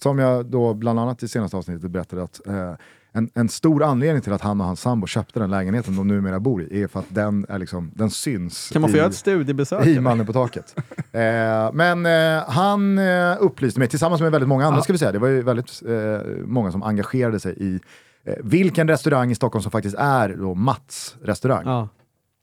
Som 0.03 0.19
jag 0.19 0.47
då 0.47 0.75
bland 0.75 1.01
annat 1.01 1.23
i 1.23 1.29
senaste 1.29 1.57
avsnittet 1.57 1.91
berättade 1.91 2.23
att 2.23 2.47
eh, 2.47 2.75
en, 3.13 3.31
en 3.35 3.49
stor 3.49 3.83
anledning 3.83 4.23
till 4.23 4.33
att 4.33 4.41
han 4.41 4.61
och 4.61 4.67
hans 4.67 4.81
sambo 4.81 5.07
köpte 5.07 5.41
den 5.41 5.51
lägenheten 5.51 5.97
de 5.97 6.09
numera 6.09 6.41
bor 6.41 6.63
i 6.63 6.83
är 6.83 6.89
för 6.89 7.01
att 7.01 7.07
den, 7.09 7.47
är 7.49 7.59
liksom, 7.59 7.91
den 7.95 8.11
syns 8.11 8.71
Kan 8.73 8.83
man 8.83 8.91
få 8.91 8.97
i, 8.97 8.99
göra 8.99 9.09
ett 9.09 9.15
studiebesök? 9.15 9.87
i? 9.87 10.01
Mannen 10.01 10.27
på 10.27 10.33
taket. 10.33 10.75
eh, 11.13 11.73
men 11.73 12.07
eh, 12.07 12.45
han 12.49 12.99
eh, 12.99 13.37
upplyste 13.41 13.81
mig, 13.81 13.89
tillsammans 13.89 14.21
med 14.21 14.33
väldigt 14.33 14.49
många 14.49 14.67
andra 14.67 14.83
ska 14.83 14.93
vi 14.93 14.99
säga, 14.99 15.13
det 15.13 15.19
var 15.19 15.29
ju 15.29 15.43
väldigt 15.43 15.83
eh, 15.89 16.31
många 16.45 16.73
som 16.73 16.83
engagerade 16.83 17.41
sig 17.41 17.55
i 17.59 17.81
eh, 18.25 18.35
vilken 18.43 18.89
restaurang 18.89 19.31
i 19.31 19.35
Stockholm 19.35 19.63
som 19.63 19.71
faktiskt 19.73 19.97
är 19.99 20.29
då 20.29 20.55
Mats 20.55 21.17
restaurang. 21.23 21.63
Ja. 21.67 21.89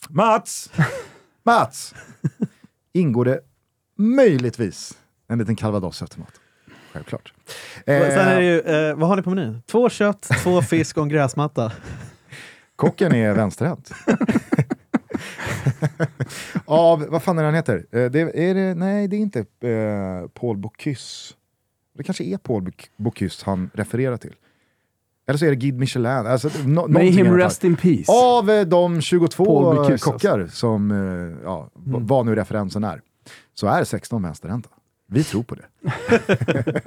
Mats! 0.10 0.72
Mats! 1.44 1.96
Ingår 2.94 3.26
det 3.26 3.40
möjligtvis 3.98 4.98
en 5.28 5.40
liten 5.40 5.56
calvados 5.56 6.02
efter 6.02 6.20
Självklart. 6.94 7.34
Sen 7.86 7.96
är 7.96 8.36
det 8.36 8.36
Eh, 8.36 8.44
ju, 8.44 8.90
eh, 8.90 8.96
vad 8.96 9.10
har 9.10 9.16
ni 9.16 9.22
på 9.22 9.30
menyn? 9.30 9.62
Två 9.72 9.90
kött, 9.90 10.22
två 10.44 10.62
fisk 10.70 10.98
och 10.98 11.04
en 11.04 11.10
gräsmatta. 11.10 11.72
kocken 12.76 13.16
är 13.16 13.34
vänsterhänt. 13.34 13.92
Av, 16.66 17.06
vad 17.10 17.24
fan 17.24 17.38
är 17.38 17.42
det 17.42 17.48
han 17.48 17.56
heter? 17.56 17.86
Eh, 17.92 18.06
det, 18.12 18.20
är 18.50 18.54
det, 18.54 18.74
nej, 18.76 19.08
det 19.08 19.16
är 19.16 19.20
inte 19.20 19.40
eh, 19.40 20.28
Paul 20.34 20.58
Bocuse. 20.58 21.34
Det 21.98 22.04
kanske 22.04 22.24
är 22.24 22.38
Paul 22.38 22.62
Boc- 22.64 22.90
Bocuse 22.98 23.44
han 23.46 23.70
refererar 23.74 24.18
till. 24.18 24.36
Eller 25.28 25.38
så 25.40 25.46
är 25.46 25.50
det 25.50 25.56
Guide 25.56 25.80
Michelin. 25.80 26.06
Alltså, 26.08 26.50
no, 26.66 26.88
May 26.88 27.10
him 27.10 27.38
rest 27.38 27.64
in 27.64 27.76
peace. 27.76 28.12
Av 28.12 28.50
eh, 28.50 28.66
de 28.66 29.02
22 29.02 29.46
Paul 29.46 29.76
Bocuse, 29.76 29.92
alltså. 29.94 30.12
kockar 30.12 30.48
som, 30.48 30.92
eh, 30.92 31.38
ja, 31.44 31.70
v- 31.74 31.90
Mm. 31.90 32.08
vad 32.08 32.26
nu 32.26 32.36
referensen 32.36 32.84
är, 32.84 33.02
så 33.54 33.68
är 33.68 33.84
16 33.84 34.24
vänsterhänta. 34.24 34.70
Vi 35.12 35.24
tror 35.24 35.44
på 35.44 35.56
det. 35.56 35.66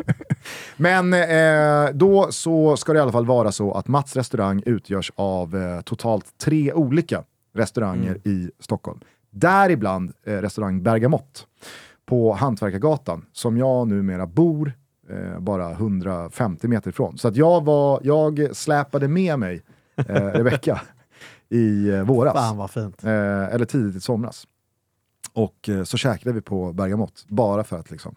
Men 0.77 1.13
eh, 1.15 1.95
då 1.95 2.33
så 2.33 2.77
ska 2.77 2.93
det 2.93 2.99
i 2.99 3.03
alla 3.03 3.13
fall 3.13 3.27
vara 3.27 3.53
så 3.53 3.73
att 3.73 3.89
Mats 3.89 4.17
restaurang 4.17 4.63
utgörs 4.67 5.13
av 5.15 5.57
eh, 5.57 5.81
totalt 5.81 6.39
tre 6.39 6.73
olika 6.73 7.25
restauranger 7.55 8.09
Mm. 8.11 8.21
i 8.25 8.51
Stockholm. 8.61 9.01
Däribland 9.31 10.13
eh, 10.27 10.33
restaurang 10.37 10.83
Bergamott 10.83 11.47
på 12.07 12.33
Hantverkargatan 12.33 13.25
som 13.33 13.57
jag 13.59 13.89
numera 13.89 14.27
bor 14.27 14.73
eh, 15.11 15.39
bara 15.41 15.71
150 15.71 16.69
meter 16.69 16.91
ifrån. 16.91 17.19
Så 17.19 17.29
att 17.29 17.37
jag, 17.37 17.65
var, 17.65 18.01
jag 18.03 18.57
släpade 18.57 19.09
med 19.09 19.39
mig 19.39 19.63
eh, 19.97 20.15
Rebecka 20.15 20.81
i 21.49 21.89
eh, 21.91 22.03
våras. 22.03 22.35
Fan 22.35 22.57
vad 22.57 22.71
fint. 22.71 23.05
Eh, 23.05 23.55
eller 23.55 23.65
tidigt 23.65 23.97
i 23.97 24.01
somras. 24.01 24.47
Och 25.35 25.69
eh, 25.69 25.83
så 25.83 25.97
käkade 25.97 26.33
vi 26.35 26.41
på 26.41 26.73
Bergamott, 26.73 27.25
bara 27.29 27.65
för 27.65 27.79
att 27.79 27.91
liksom, 27.91 28.15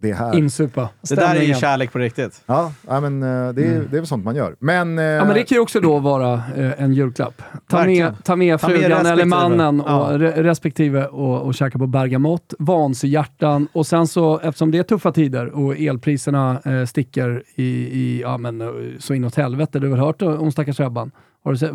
det 0.00 0.10
är 0.10 0.14
här. 0.14 0.38
Insupa. 0.38 0.88
Det 1.08 1.14
där 1.14 1.34
är 1.36 1.42
ju 1.42 1.54
kärlek 1.54 1.92
på 1.92 1.98
riktigt. 1.98 2.42
ja, 2.46 2.72
ja, 2.88 3.00
men 3.00 3.22
eh, 3.22 3.28
det, 3.28 3.62
är, 3.62 3.74
Mm. 3.74 3.86
det 3.90 3.96
är 3.96 4.00
väl 4.00 4.06
sånt 4.06 4.24
man 4.24 4.36
gör. 4.36 4.56
Men, 4.58 4.98
eh, 4.98 5.04
Ja, 5.04 5.24
men 5.24 5.34
det 5.34 5.42
kan 5.44 5.56
ju 5.56 5.60
också 5.62 5.80
då 5.80 5.98
vara 5.98 6.42
en 6.56 6.92
julklapp. 6.94 7.42
Ta 7.68 7.84
med, 7.84 8.24
ta 8.24 8.36
med 8.36 8.60
Ta 8.60 8.68
med 8.68 8.76
frugan 8.80 8.90
eller 8.92 9.00
respektive. 9.16 9.26
mannen 9.26 9.80
och, 9.80 9.90
Ja. 9.90 10.18
re, 10.18 10.42
respektive 10.42 11.06
och, 11.06 11.42
och 11.42 11.54
käka 11.54 11.78
på 11.78 11.86
Bergamott, 11.86 12.54
Vansöhjärtan 12.58 13.68
och 13.72 13.86
sen 13.86 14.06
så, 14.06 14.38
eftersom 14.38 14.70
det 14.70 14.78
är 14.78 14.82
tuffa 14.82 15.12
tider 15.12 15.46
och 15.46 15.76
elpriserna 15.78 16.60
eh, 16.64 16.84
sticker 16.84 17.42
i, 17.54 17.62
i, 17.64 18.20
ja 18.22 18.38
men 18.38 18.62
så 18.98 19.14
inåt 19.14 19.34
helvete. 19.34 19.78
Du 19.78 19.86
har 19.86 19.96
väl 19.96 20.04
hört 20.04 20.22
om 20.22 20.52
stackars 20.52 20.80
Ebban? 20.80 21.10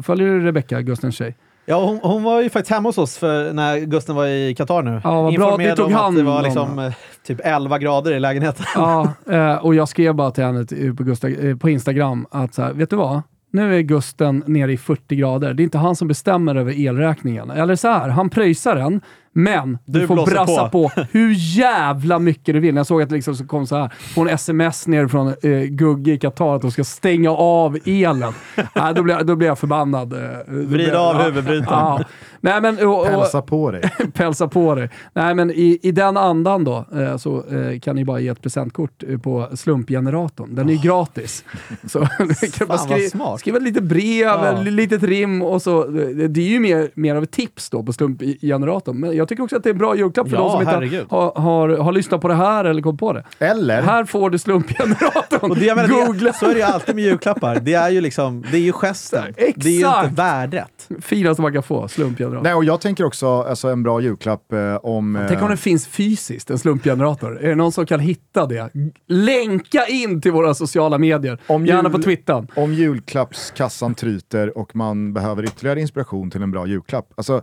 Följer 0.03 0.27
du 0.27 0.39
Rebecka, 0.45 0.81
Gustens 0.81 1.15
tjej? 1.15 1.35
Ja, 1.65 1.85
hon, 1.85 1.99
hon 2.11 2.23
var 2.23 2.41
ju 2.41 2.49
faktiskt 2.49 2.71
hemma 2.73 2.89
hos 2.89 2.97
oss 2.97 3.17
för 3.17 3.53
när 3.53 3.79
Gusten 3.79 4.15
var 4.15 4.25
i 4.25 4.55
Qatar 4.57 4.81
nu. 4.83 5.01
Ja, 5.03 5.21
vad 5.21 5.33
bra 5.35 5.51
att 5.53 5.57
ni 5.59 5.75
tog 5.75 5.85
om 5.85 5.93
att 5.95 6.01
hand 6.01 6.17
det 6.17 6.23
var 6.23 6.41
liksom, 6.43 6.79
eh, 6.79 6.93
typ 7.27 7.39
11 7.43 7.77
grader 7.79 8.11
i 8.13 8.19
lägenheten. 8.19 8.65
Ja, 8.75 9.13
eh, 9.31 9.55
och 9.65 9.75
jag 9.75 9.89
skrev 9.89 10.15
bara 10.15 10.31
till 10.31 10.43
henne 10.43 10.65
t- 10.65 10.93
på, 10.97 11.03
Gusta, 11.03 11.29
eh, 11.29 11.55
på 11.57 11.69
Instagram 11.69 12.25
att 12.31 12.53
så 12.53 12.61
här, 12.61 12.73
vet 12.73 12.89
du 12.89 12.95
vad? 12.95 13.21
Nu 13.51 13.75
är 13.77 13.81
Gusten 13.81 14.43
nere 14.47 14.73
i 14.73 14.77
40 14.77 15.15
grader. 15.15 15.53
Det 15.53 15.61
är 15.61 15.63
inte 15.63 15.77
han 15.77 15.95
som 15.95 16.07
bestämmer 16.07 16.55
över 16.55 16.79
elräkningen. 16.79 17.49
Eller 17.49 17.75
så 17.75 17.87
här, 17.87 18.09
han 18.09 18.29
pröjsar 18.29 18.75
den, 18.75 19.01
men 19.33 19.77
du, 19.85 19.99
Du 19.99 20.07
får 20.07 20.15
brassa 20.25 20.69
på. 20.69 20.89
på. 20.89 21.01
hur 21.11 21.33
jävla 21.57 22.19
mycket 22.19 22.53
du 22.55 22.59
vill. 22.59 22.75
Jag 22.75 22.85
såg 22.87 23.01
att 23.01 23.09
det 23.09 23.15
liksom 23.15 23.35
kom 23.47 23.67
så 23.67 23.75
här, 23.75 23.93
på 24.15 24.21
en 24.21 24.27
sms 24.29 24.87
ner 24.87 25.07
från 25.07 25.27
eh, 25.27 25.33
Gugge 25.69 26.11
i 26.11 26.17
Qatar 26.19 26.55
att 26.55 26.61
de 26.61 26.71
ska 26.71 26.83
stänga 26.83 27.31
av 27.31 27.77
elen. 27.85 28.33
Nej, 28.75 28.93
då, 28.95 29.03
blir, 29.03 29.15
jag- 29.15 29.25
då 29.27 29.35
blir 29.35 29.47
jag 29.47 29.59
förbannad. 29.59 30.13
eh, 30.13 30.19
Vrid 30.47 30.89
av 30.93 31.15
ja, 31.15 31.21
huvudbrytaren. 31.23 31.65
Ja. 31.69 32.03
Nej, 32.41 32.61
men, 32.61 32.87
och, 32.87 32.99
och, 32.99 33.05
Hälsa 33.05 33.41
på 33.41 33.71
dig. 33.71 33.81
pälsa 34.13 34.47
på 34.47 34.75
dig. 34.75 34.89
Nej, 35.13 35.35
men 35.35 35.51
i, 35.51 35.79
i 35.83 35.91
den 35.91 36.17
andan 36.17 36.63
då 36.63 36.85
eh, 36.95 37.17
så 37.17 37.43
eh, 37.51 37.79
kan 37.79 37.95
ni 37.95 38.05
bara 38.05 38.19
ge 38.19 38.27
ett 38.27 38.41
presentkort 38.41 39.03
eh, 39.07 39.17
på 39.19 39.47
slumpgeneratorn. 39.53 40.55
Den 40.55 40.69
är 40.69 40.73
ju 40.73 40.79
gratis. 40.79 41.45
Så 41.87 41.99
kan 41.99 42.07
bara 42.27 42.33
Fan, 42.57 42.67
vad 42.67 42.79
skri- 42.79 43.09
smart. 43.09 43.39
skriva 43.39 43.59
lite 43.59 43.81
brev, 43.81 44.03
Ja. 44.27 44.61
ett 44.61 44.73
litet 44.73 45.03
rim 45.03 45.41
och 45.41 45.61
så. 45.61 45.83
Det, 45.87 46.27
det 46.27 46.41
är 46.41 46.49
ju 46.49 46.59
mer, 46.59 46.89
mer 46.95 47.15
av 47.15 47.23
ett 47.23 47.31
tips 47.31 47.69
då 47.69 47.83
på 47.83 47.93
slumpgeneratorn. 47.93 48.97
Men 48.99 49.15
jag 49.23 49.29
tycker 49.29 49.43
också 49.43 49.55
att 49.55 49.63
det 49.63 49.69
är 49.69 49.73
en 49.73 49.77
bra 49.77 49.95
julklapp 49.95 50.29
för 50.29 50.35
Ja, 50.35 50.41
de 50.41 50.51
som 50.51 50.61
inte 50.61 50.71
herregud. 50.73 51.05
har, 51.09 51.31
har, 51.35 51.69
har 51.69 51.91
lyssnat 51.91 52.21
på 52.21 52.27
det 52.27 52.33
här 52.35 52.65
eller 52.65 52.81
kom 52.81 52.97
på 52.97 53.13
det. 53.13 53.23
Eller, 53.39 53.81
Här 53.81 54.05
får 54.05 54.29
du 54.29 54.39
slumpgeneratorn. 54.39 55.51
Och 55.51 55.57
det, 55.57 55.65
jag 55.65 55.75
menar, 55.75 56.05
Googla! 56.05 56.31
det, 56.31 56.37
så 56.37 56.45
är 56.45 56.49
det 56.53 56.57
ju 56.59 56.61
alltid 56.65 56.95
med 56.95 57.03
julklappar. 57.03 57.59
Det 57.59 57.73
är 57.73 57.89
ju 57.89 58.01
liksom, 58.01 58.43
det 58.51 58.57
är 58.57 58.61
ju 58.61 58.71
gesten. 58.73 59.23
Det 59.35 59.41
är 59.41 59.69
ju 59.69 59.79
Exakt. 59.79 60.03
inte 60.09 60.21
värdet. 60.21 60.89
Finaste 61.01 61.41
man 61.41 61.53
kan 61.53 61.63
få, 61.63 61.87
slumpgeneratorn. 61.87 62.43
nej, 62.43 62.53
och 62.53 62.63
jag 62.65 62.81
tänker 62.81 63.03
också 63.05 63.27
alltså, 63.43 63.67
en 63.67 63.83
bra 63.83 64.01
julklapp 64.01 64.53
eh, 64.53 64.75
om... 64.75 65.15
eh, 65.15 65.27
Tänk 65.27 65.41
om 65.41 65.49
det 65.49 65.57
finns 65.57 65.87
fysiskt, 65.87 66.49
en 66.49 66.59
slumpgenerator. 66.59 67.39
Är 67.41 67.49
det 67.49 67.55
någon 67.55 67.71
som 67.71 67.85
kan 67.85 67.99
hitta 67.99 68.45
det? 68.45 68.69
Länka 69.07 69.85
in 69.85 70.21
till 70.21 70.31
våra 70.31 70.53
sociala 70.53 70.97
medier. 70.97 71.37
Om 71.47 71.65
Gärna 71.65 71.83
jul- 71.89 71.91
på 71.91 71.97
Twittern. 72.03 72.47
om 72.55 72.73
julklappskassan 72.73 73.95
tryter 73.95 74.57
och 74.57 74.75
man 74.75 75.13
behöver 75.13 75.43
ytterligare 75.43 75.81
inspiration 75.81 76.31
till 76.31 76.41
en 76.41 76.51
bra 76.51 76.67
julklapp. 76.67 77.13
Alltså, 77.15 77.41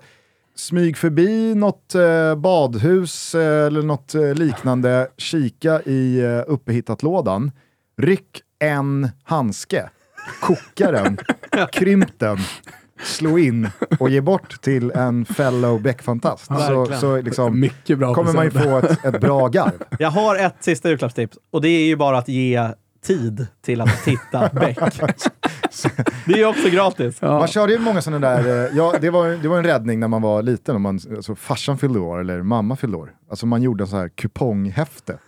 smyg 0.60 0.96
förbi 0.96 1.54
något 1.54 1.94
eh, 1.94 2.34
badhus 2.34 3.34
eh, 3.34 3.66
eller 3.66 3.82
något 3.82 4.14
eh, 4.14 4.34
liknande, 4.34 5.08
kika 5.16 5.82
i 5.82 6.20
eh, 6.20 6.42
uppehittat-lådan, 6.46 7.50
ryck 7.98 8.42
en 8.58 9.08
handske, 9.24 9.90
koka 10.40 10.92
den, 10.92 11.18
krymp 11.72 12.18
den, 12.18 12.38
slå 13.02 13.38
in 13.38 13.68
och 14.00 14.10
ge 14.10 14.20
bort 14.20 14.60
till 14.62 14.90
en 14.90 15.24
fellow 15.24 15.82
Beck-fantast. 15.82 16.46
Så, 16.46 16.54
Verkligen. 16.54 17.00
så 17.00 17.20
liksom, 17.22 17.60
Mycket 17.60 17.98
bra 17.98 18.14
kommer 18.14 18.32
man 18.32 18.44
ju 18.44 18.50
present. 18.50 18.70
få 18.70 18.86
ett, 19.08 19.14
ett 19.14 19.20
bra 19.20 19.48
garv. 19.48 19.82
Jag 19.98 20.10
har 20.10 20.36
ett 20.36 20.56
sista 20.60 20.88
julklappstips 20.88 21.38
och 21.50 21.60
det 21.60 21.68
är 21.68 21.84
ju 21.86 21.96
bara 21.96 22.18
att 22.18 22.28
ge 22.28 22.68
tid 23.02 23.46
till 23.62 23.80
att 23.80 24.04
titta 24.04 24.48
Beck. 24.52 24.78
Det 26.26 26.32
är 26.32 26.36
ju 26.38 26.46
också 26.46 26.68
gratis. 26.68 27.22
Man 27.22 27.48
körde 27.48 27.72
ju 27.72 27.78
många 27.78 28.02
sådana 28.02 28.30
där, 28.30 28.66
eh, 28.66 28.76
ja, 28.76 28.94
det, 29.00 29.10
var, 29.10 29.28
det 29.28 29.48
var 29.48 29.58
en 29.58 29.64
räddning 29.64 30.00
när 30.00 30.08
man 30.08 30.22
var 30.22 30.42
liten, 30.42 30.76
om 30.76 30.82
man, 30.82 31.00
alltså, 31.16 31.34
farsan 31.34 31.78
fyllde 31.78 31.98
år 32.00 32.20
eller 32.20 32.42
mamma 32.42 32.76
fyllde 32.76 32.96
år. 32.96 33.12
Alltså 33.30 33.46
man 33.46 33.62
gjorde 33.62 33.84
en 33.84 33.88
sån 33.88 33.98
här 33.98 34.08
kuponghäfte. 34.08 35.18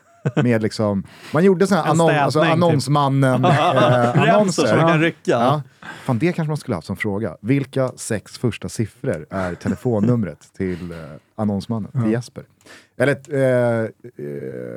Med 0.42 0.62
liksom, 0.62 1.04
man 1.34 1.44
gjorde 1.44 1.66
sån 1.66 1.76
här 1.78 1.84
En 1.84 1.90
annon, 1.90 2.10
alltså 2.10 2.40
typ. 2.42 2.52
annonsmannen 2.52 3.44
eh, 3.44 3.50
Remsor 3.50 4.28
annonser. 4.28 4.66
som 4.66 4.78
kan 4.78 5.00
rycka. 5.00 5.30
Ja. 5.30 5.62
Fan, 6.04 6.18
det 6.18 6.32
kanske 6.32 6.48
man 6.50 6.56
skulle 6.56 6.74
haft 6.74 6.86
som 6.86 6.96
fråga. 6.96 7.36
Vilka 7.40 7.92
sex 7.96 8.38
första 8.38 8.68
siffror 8.68 9.26
är 9.30 9.54
telefonnumret 9.54 10.38
till 10.56 10.92
eh, 10.92 10.96
annonsmannen, 11.36 11.92
till 12.02 12.10
Jesper? 12.12 12.44
Eller 12.98 13.16
eh, 13.34 13.80
eh, 13.80 13.88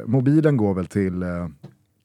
mobilen 0.05 0.57
går 0.57 0.73
väl 0.73 0.87
till 0.87 1.23
eh, 1.23 1.47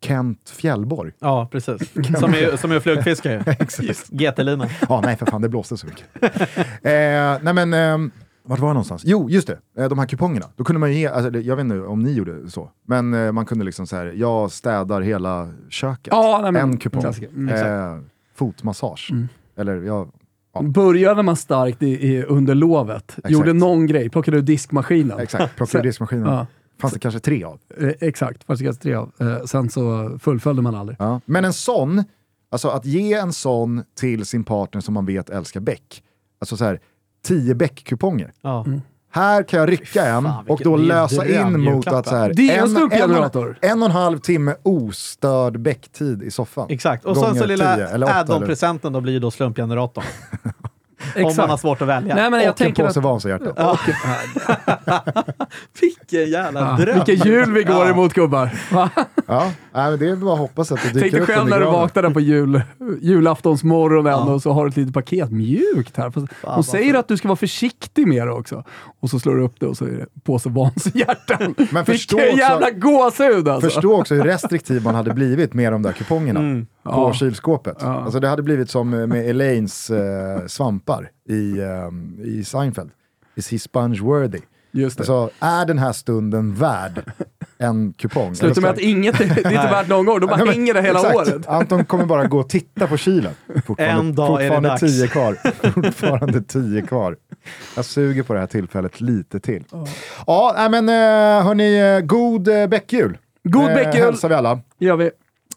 Kent 0.02 0.50
Fjällborg? 0.50 1.12
Ja, 1.18 1.48
precis. 1.52 1.92
Som 2.18 2.30
är, 2.34 2.56
som 2.56 2.72
är 2.72 2.80
flugfiskare. 2.80 3.44
GT-lina. 4.10 4.66
Ja, 4.88 5.00
nej 5.04 5.16
för 5.16 5.26
fan, 5.26 5.42
det 5.42 5.48
blåste 5.48 5.76
så 5.76 5.86
mycket. 5.86 6.04
eh, 6.82 7.38
nej 7.42 7.54
men, 7.66 7.74
eh, 7.74 8.10
vart 8.42 8.58
var 8.58 8.68
jag 8.68 8.74
någonstans? 8.74 9.02
Jo, 9.04 9.30
just 9.30 9.46
det, 9.46 9.58
eh, 9.82 9.88
de 9.88 9.98
här 9.98 10.06
kupongerna. 10.06 10.46
Då 10.56 10.64
kunde 10.64 10.80
man 10.80 10.92
ju 10.92 10.98
ge, 10.98 11.06
alltså, 11.06 11.38
jag 11.40 11.56
vet 11.56 11.64
inte 11.64 11.80
om 11.80 12.02
ni 12.02 12.12
gjorde 12.12 12.50
så, 12.50 12.70
men 12.86 13.14
eh, 13.14 13.32
man 13.32 13.46
kunde 13.46 13.64
liksom 13.64 13.86
så 13.86 13.96
här, 13.96 14.12
jag 14.16 14.50
städar 14.50 15.00
hela 15.00 15.48
köket. 15.68 16.08
Ja, 16.10 16.38
nej, 16.42 16.52
men- 16.52 16.62
en 16.70 16.76
kupong. 16.78 17.04
Mm, 17.34 17.48
eh, 17.48 17.98
fotmassage. 18.34 19.10
Eller 19.56 19.82
ja, 19.82 20.06
ja, 20.54 20.62
Började 20.62 21.22
man 21.22 21.36
starkt 21.36 21.82
i, 21.82 21.86
i, 22.14 22.22
under 22.24 22.54
lovet, 22.54 23.16
gjorde 23.28 23.52
någon 23.52 23.86
grej, 23.86 24.08
plockade 24.08 24.36
ur 24.36 24.42
diskmaskinen. 24.42 25.18
exakt. 25.18 25.56
Plockade 25.56 25.78
ur 25.78 25.82
diskmaskinen. 25.88 26.26
Ja. 26.26 26.46
Fanns 26.80 26.92
det 26.94 27.00
kanske 27.00 27.20
tre 27.20 27.44
av. 27.44 27.60
Eh, 27.80 27.88
exakt, 28.00 28.44
fanns 28.44 28.58
det 28.58 28.64
ganska 28.64 28.82
tre 28.82 28.94
av. 28.94 29.12
Eh, 29.20 29.44
sen 29.44 29.70
så 29.70 30.18
fullföljde 30.22 30.62
man 30.62 30.74
aldrig. 30.74 30.96
Ja. 31.00 31.20
Men 31.24 31.44
en 31.44 31.52
sån, 31.52 32.04
alltså 32.50 32.68
att 32.68 32.84
ge 32.84 33.12
en 33.14 33.32
sån 33.32 33.82
till 34.00 34.26
sin 34.26 34.44
partner 34.44 34.80
som 34.80 34.94
man 34.94 35.06
vet 35.06 35.30
älskar 35.30 35.60
Beck, 35.60 36.02
alltså 36.40 36.56
så 36.56 36.64
här, 36.64 36.80
10 37.24 37.54
Beck-kuponger. 37.54 38.32
Ja. 38.42 38.66
Här 39.12 39.42
kan 39.42 39.60
jag 39.60 39.70
rycka 39.70 40.06
en 40.06 40.22
fan, 40.24 40.46
och 40.48 40.60
då 40.64 40.76
lösa 40.76 41.26
in 41.26 41.60
mot 41.60 41.86
att 41.86 42.06
så 42.08 42.16
här, 42.16 42.32
Det 42.36 42.50
är 42.50 42.62
en 42.62 42.76
en, 42.76 42.92
en, 42.92 43.54
en 43.60 43.82
och 43.82 43.86
en 43.88 43.90
halv 43.94 44.18
timme 44.18 44.54
ostörd 44.62 45.60
bäcktid 45.60 46.22
i 46.22 46.30
soffan. 46.30 46.66
Exakt. 46.70 47.04
Och 47.04 47.16
sen 47.16 47.34
så 47.34 47.46
lilla 47.46 47.76
10 47.76 47.86
eller 47.88 48.06
åtta, 48.06 48.14
eller- 48.14 48.20
add-on-presenten 48.34 48.92
då 48.92 49.00
blir 49.00 49.12
ju 49.12 49.18
då 49.18 49.30
slumpgeneratorn. 49.30 50.04
Om 51.16 51.20
Exakt. 51.22 51.36
man 51.36 51.50
har 51.50 51.56
svårt 51.56 51.82
att 51.82 51.88
välja. 51.88 52.14
Nej, 52.14 52.30
men 52.30 52.40
jag 52.40 52.50
och 52.50 52.60
en 52.60 52.64
tänker 52.66 52.86
påse 52.86 52.98
att... 52.98 53.04
Vansinhjärta. 53.04 53.78
Vilken 55.80 56.30
jävla 56.30 56.60
Ja, 56.60 56.84
dröm! 56.84 56.94
vilken 57.04 57.26
jul 57.32 57.52
vi 57.52 57.62
går 57.64 57.84
Ja. 57.86 57.90
emot 57.90 58.14
gubbar. 58.14 58.50
Va? 58.72 58.90
Ja, 59.26 59.52
nej, 59.74 59.90
men 59.90 59.98
det 59.98 60.08
är 60.10 60.16
bara 60.16 60.32
att 60.32 60.38
hoppas 60.38 60.72
att 60.72 60.82
det 60.82 60.88
dyker 60.88 61.00
Tänk 61.00 61.12
dig 61.26 61.36
själv 61.36 61.48
när 61.48 61.60
du 61.60 61.66
vaknar 61.66 62.02
där 62.02 62.10
på 62.10 62.20
jul, 62.20 62.62
julaftonsmorgonen 63.00 64.14
och 64.14 64.42
så 64.42 64.52
har 64.52 64.64
du 64.64 64.70
ett 64.70 64.76
litet 64.76 64.94
paket 64.94 65.30
mjukt 65.30 65.96
här. 65.96 66.10
Fast 66.10 66.26
Hon 66.42 66.54
vad 66.56 66.64
säger 66.66 66.94
att 66.94 67.08
du 67.08 67.16
ska 67.16 67.28
vara 67.28 67.36
försiktig 67.36 68.06
med 68.06 68.26
det 68.26 68.32
också. 68.32 68.64
Och 69.00 69.10
så 69.10 69.18
slår 69.20 69.34
du 69.34 69.42
upp 69.44 69.54
det 69.60 69.66
och 69.66 69.76
så 69.76 69.84
är 69.84 69.90
det 69.90 70.06
påse 70.24 70.48
Vansinhjärtan. 70.48 71.54
Men 71.70 71.84
förstå 71.84 72.16
Vilken 72.16 72.34
också- 72.34 72.40
jävla 72.50 72.70
gåshud 72.70 73.48
alltså! 73.48 73.70
Förstå 73.70 74.00
också 74.00 74.14
hur 74.14 74.22
restriktiv 74.24 74.82
man 74.84 74.94
hade 74.94 75.14
blivit 75.14 75.54
med 75.54 75.72
de 75.72 75.82
där 75.82 75.92
kupongerna 75.92 76.40
Mm. 76.40 76.66
på 76.66 76.90
Ja. 76.90 77.12
kylskåpet. 77.12 77.76
Ja. 77.80 78.02
Alltså 78.04 78.20
det 78.20 78.28
hade 78.28 78.42
blivit 78.42 78.70
som 78.70 78.90
med 78.90 79.30
Elaines 79.30 79.90
eh, 79.90 80.46
svampar 80.90 81.10
i, 81.28 81.58
eh, 81.58 82.26
i 82.26 82.44
Seinfeld. 82.44 82.90
Is 83.36 83.50
he 83.50 83.56
sponge-worthy? 83.58 84.40
Just 84.72 84.96
det. 84.96 85.00
Alltså, 85.00 85.30
är 85.40 85.66
den 85.66 85.78
här 85.78 85.92
stunden 85.92 86.54
värd 86.54 87.02
en 87.58 87.92
kupong? 87.92 88.34
Slutar 88.34 88.62
med 88.62 88.70
att 88.70 88.78
inget, 88.78 89.18
det 89.18 89.24
är 89.24 89.36
inte 89.38 89.50
värt 89.50 89.88
någon 89.88 90.06
gång, 90.06 90.20
de 90.20 90.26
bara 90.26 90.36
Nej, 90.36 90.46
men 90.46 90.54
hänger 90.54 90.74
det 90.74 90.82
hela 90.82 90.98
exakt. 90.98 91.16
året. 91.16 91.48
Anton 91.48 91.84
kommer 91.84 92.04
bara 92.06 92.26
gå 92.26 92.38
och 92.38 92.48
titta 92.48 92.86
på. 92.86 92.96
Fortfarande, 92.96 93.84
En 93.84 94.14
dag 94.14 94.44
är 94.44 94.50
det 94.50 94.68
dags. 94.68 94.80
tio 94.80 95.08
kvar. 95.08 95.36
fortfarande 95.72 96.42
tio 96.42 96.82
kvar. 96.82 97.16
Jag 97.76 97.84
suger 97.84 98.22
på 98.22 98.32
det 98.34 98.40
här 98.40 98.46
tillfället 98.46 99.00
lite 99.00 99.40
till. 99.40 99.64
Ja, 100.26 100.54
nej 100.56 100.70
men 100.82 100.88
eh, 100.88 101.44
hörni, 101.46 101.78
eh, 101.78 102.00
god 102.00 102.48
eh, 102.48 102.66
bäckjul. 102.66 103.18
God 103.44 103.66
bäckjul! 103.66 104.04
hälsar 104.04 104.28
vi 104.28 104.34
alla. 104.34 104.60
gör 104.78 104.96
vi. 104.96 105.04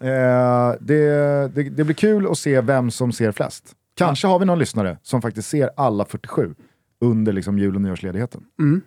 Eh, 0.02 0.76
det, 0.80 1.08
det, 1.48 1.64
det 1.70 1.84
blir 1.84 1.94
kul 1.94 2.28
att 2.32 2.38
se 2.38 2.62
vem 2.62 2.92
som 2.92 3.12
ser 3.12 3.32
flest. 3.32 3.64
Kanske 3.96 4.28
har 4.28 4.40
vi 4.40 4.46
någon 4.46 4.60
lyssnare 4.60 4.98
som 5.04 5.22
faktiskt 5.22 5.50
ser 5.50 5.70
alla 5.78 6.06
47 6.06 6.56
under 7.02 7.34
liksom 7.34 7.60
jul 7.60 7.76
och 7.76 7.82
nyårsledigheten. 7.82 8.44
Vore 8.58 8.82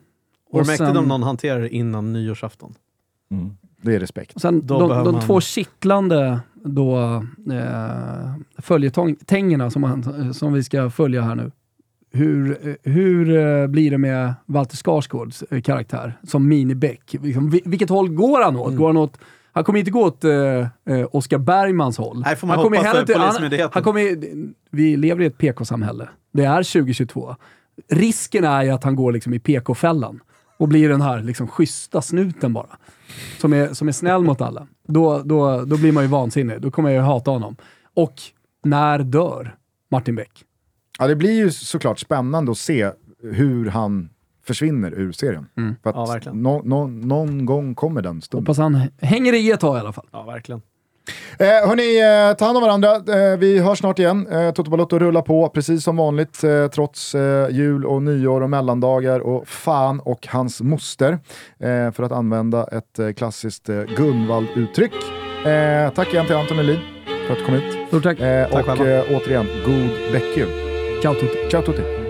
Och 0.50 0.59
mäktigt 0.59 0.76
sen- 0.78 0.96
om 0.96 1.09
någon 1.09 1.22
hanterar 1.22 1.61
det 1.61 1.68
innan 1.68 2.12
nyårsafton. 2.12 2.74
Det 3.82 3.94
är 3.94 4.00
respekt. 4.00 4.34
Och 4.34 4.40
Sen 4.40 4.66
Då 4.66 4.78
de, 4.80 5.04
de 5.04 5.12
man- 5.12 5.22
två 5.26 5.40
kittlande 5.40 6.40
då, 6.64 6.96
eh, 7.52 8.34
följetängerna 8.59 9.70
som, 9.70 9.82
man- 9.82 10.34
som 10.34 10.52
vi 10.52 10.62
ska 10.64 10.90
följa 10.90 11.22
här 11.22 11.34
nu. 11.34 11.50
Hur, 12.12 12.68
eh, 12.68 12.74
hur 12.92 13.36
eh, 13.36 13.66
blir 13.66 13.90
det 13.90 13.98
med 13.98 14.34
Walter 14.46 14.76
Skarsgårds 14.76 15.42
eh, 15.50 15.61
karaktär 15.62 16.18
som 16.22 16.52
Mini-Beck? 16.52 17.22
Liksom, 17.22 17.50
vi- 17.50 17.62
vilket 17.64 17.88
håll 17.90 18.09
går 18.09 18.42
han 18.44 18.57
åt? 18.57 18.76
Går 18.76 18.86
han 18.86 18.96
åt 18.96 19.18
han 19.57 19.64
kommer 19.64 19.78
inte 19.78 19.90
gå 19.90 20.04
åt 20.04 20.24
eh, 20.24 20.32
eh, 20.32 20.68
Oscar 21.12 21.38
Bergmans 21.38 21.98
håll. 21.98 22.20
Nej, 22.26 22.36
får 22.36 22.46
man 22.46 22.57
han 22.57 22.64
kommer 22.64 22.76
hoppas 22.76 22.88
heller 22.88 23.00
inte- 23.00 23.18
han, 23.18 23.28
Polismyndigheten. 23.28 23.70
han 23.74 23.82
kommer, 23.82 24.16
vi 24.70 24.96
lever 24.96 25.22
i 25.22 25.26
ett 25.26 25.38
PK-samhälle. 25.38 26.09
Det 26.32 26.44
är 26.44 26.62
2022. 26.62 27.36
Risken 27.90 28.44
är 28.44 28.62
ju 28.62 28.70
att 28.70 28.84
han 28.84 28.96
går 28.96 29.12
liksom 29.12 29.34
i 29.34 29.38
PK-fällan 29.38 30.20
och 30.59 30.68
blir 30.68 30.88
den 30.88 31.00
här 31.00 31.22
liksom 31.22 31.48
schyssta 31.48 32.02
snuten 32.02 32.52
bara. 32.52 32.76
Som 33.38 33.52
är, 33.52 33.74
som 33.74 33.88
är 33.88 33.92
snäll 33.92 34.22
mot 34.22 34.40
alla. 34.40 34.66
Då, 34.88 35.22
då, 35.24 35.64
då 35.64 35.76
blir 35.76 35.92
man 35.92 36.04
ju 36.04 36.09
vansinnig. 36.11 36.61
Då 36.61 36.70
kommer 36.70 36.90
jag 36.90 36.96
ju 37.02 37.07
hata 37.07 37.30
honom. 37.30 37.57
Och 37.94 38.14
när 38.64 38.98
dör 38.98 39.54
Martin 39.90 40.14
Beck? 40.14 40.44
Ja, 40.98 41.07
det 41.07 41.16
blir 41.16 41.32
ju 41.32 41.50
såklart 41.50 41.98
spännande 41.98 42.50
att 42.52 42.59
se 42.59 42.90
hur 43.22 43.66
han 43.70 44.09
försvinner 44.47 44.94
ur 44.94 45.12
serien. 45.12 45.47
För 45.82 45.90
att 45.90 45.97
Ja, 45.97 46.07
verkligen. 46.07 46.42
nå- 46.42 46.62
nå- 46.64 46.86
någon 46.86 47.47
gång 47.47 47.74
kommer 47.74 48.03
den 48.03 48.22
stunden. 48.22 48.42
Hoppas 48.47 48.59
han 48.59 48.80
hänger 49.01 49.32
i 49.32 49.51
ett 49.51 49.61
tag 49.61 49.76
i 49.76 49.80
alla 49.80 49.92
fall. 49.92 50.07
Ja, 50.12 50.22
verkligen. 50.22 50.62
Eh, 51.38 51.47
hörni, 51.47 52.28
eh, 52.30 52.36
ta 52.36 52.44
hand 52.44 52.57
om 52.57 52.62
varandra. 52.62 52.90
Eh, 52.97 53.38
vi 53.38 53.59
hörs 53.59 53.78
snart 53.78 53.99
igen. 53.99 54.26
Eh, 54.26 54.51
Toto 54.51 54.70
Balotto 54.70 54.99
rullar 54.99 55.22
på 55.22 55.49
precis 55.49 55.84
som 55.84 55.97
vanligt 55.97 56.44
eh, 56.44 56.66
trots 56.66 57.14
eh, 57.14 57.49
jul 57.51 57.86
och 57.86 58.03
nyår 58.03 58.40
och 58.40 58.51
mellandagar 58.51 59.20
och 59.20 59.49
fan 59.49 60.01
och 60.01 60.26
hans 60.30 60.61
moster. 60.61 61.12
Eh, 61.59 61.90
för 61.92 62.03
att 62.03 62.12
använda 62.12 62.64
ett 62.64 62.99
eh, 62.99 63.12
klassiskt 63.12 63.68
eh, 63.68 63.82
Gunvald-uttryck. 63.97 64.92
Eh, 65.47 65.90
tack 65.90 66.12
igen 66.12 66.26
till 66.26 66.36
Anton 66.36 66.59
Elin 66.59 66.78
för 67.26 67.32
att 67.32 67.38
du 67.38 67.44
kom 67.44 67.55
hit. 67.55 67.88
Stort 67.88 68.03
tack. 68.03 68.20
Eh, 68.20 68.51
Tack 68.51 68.68
och 68.68 68.86
eh, 68.86 69.05
återigen, 69.16 69.47
god 69.66 70.12
bäckjul. 70.12 70.49
Ciao 71.03 71.14
Tutti. 71.14 71.51
Ciao 71.51 71.62
tutti! 71.62 72.05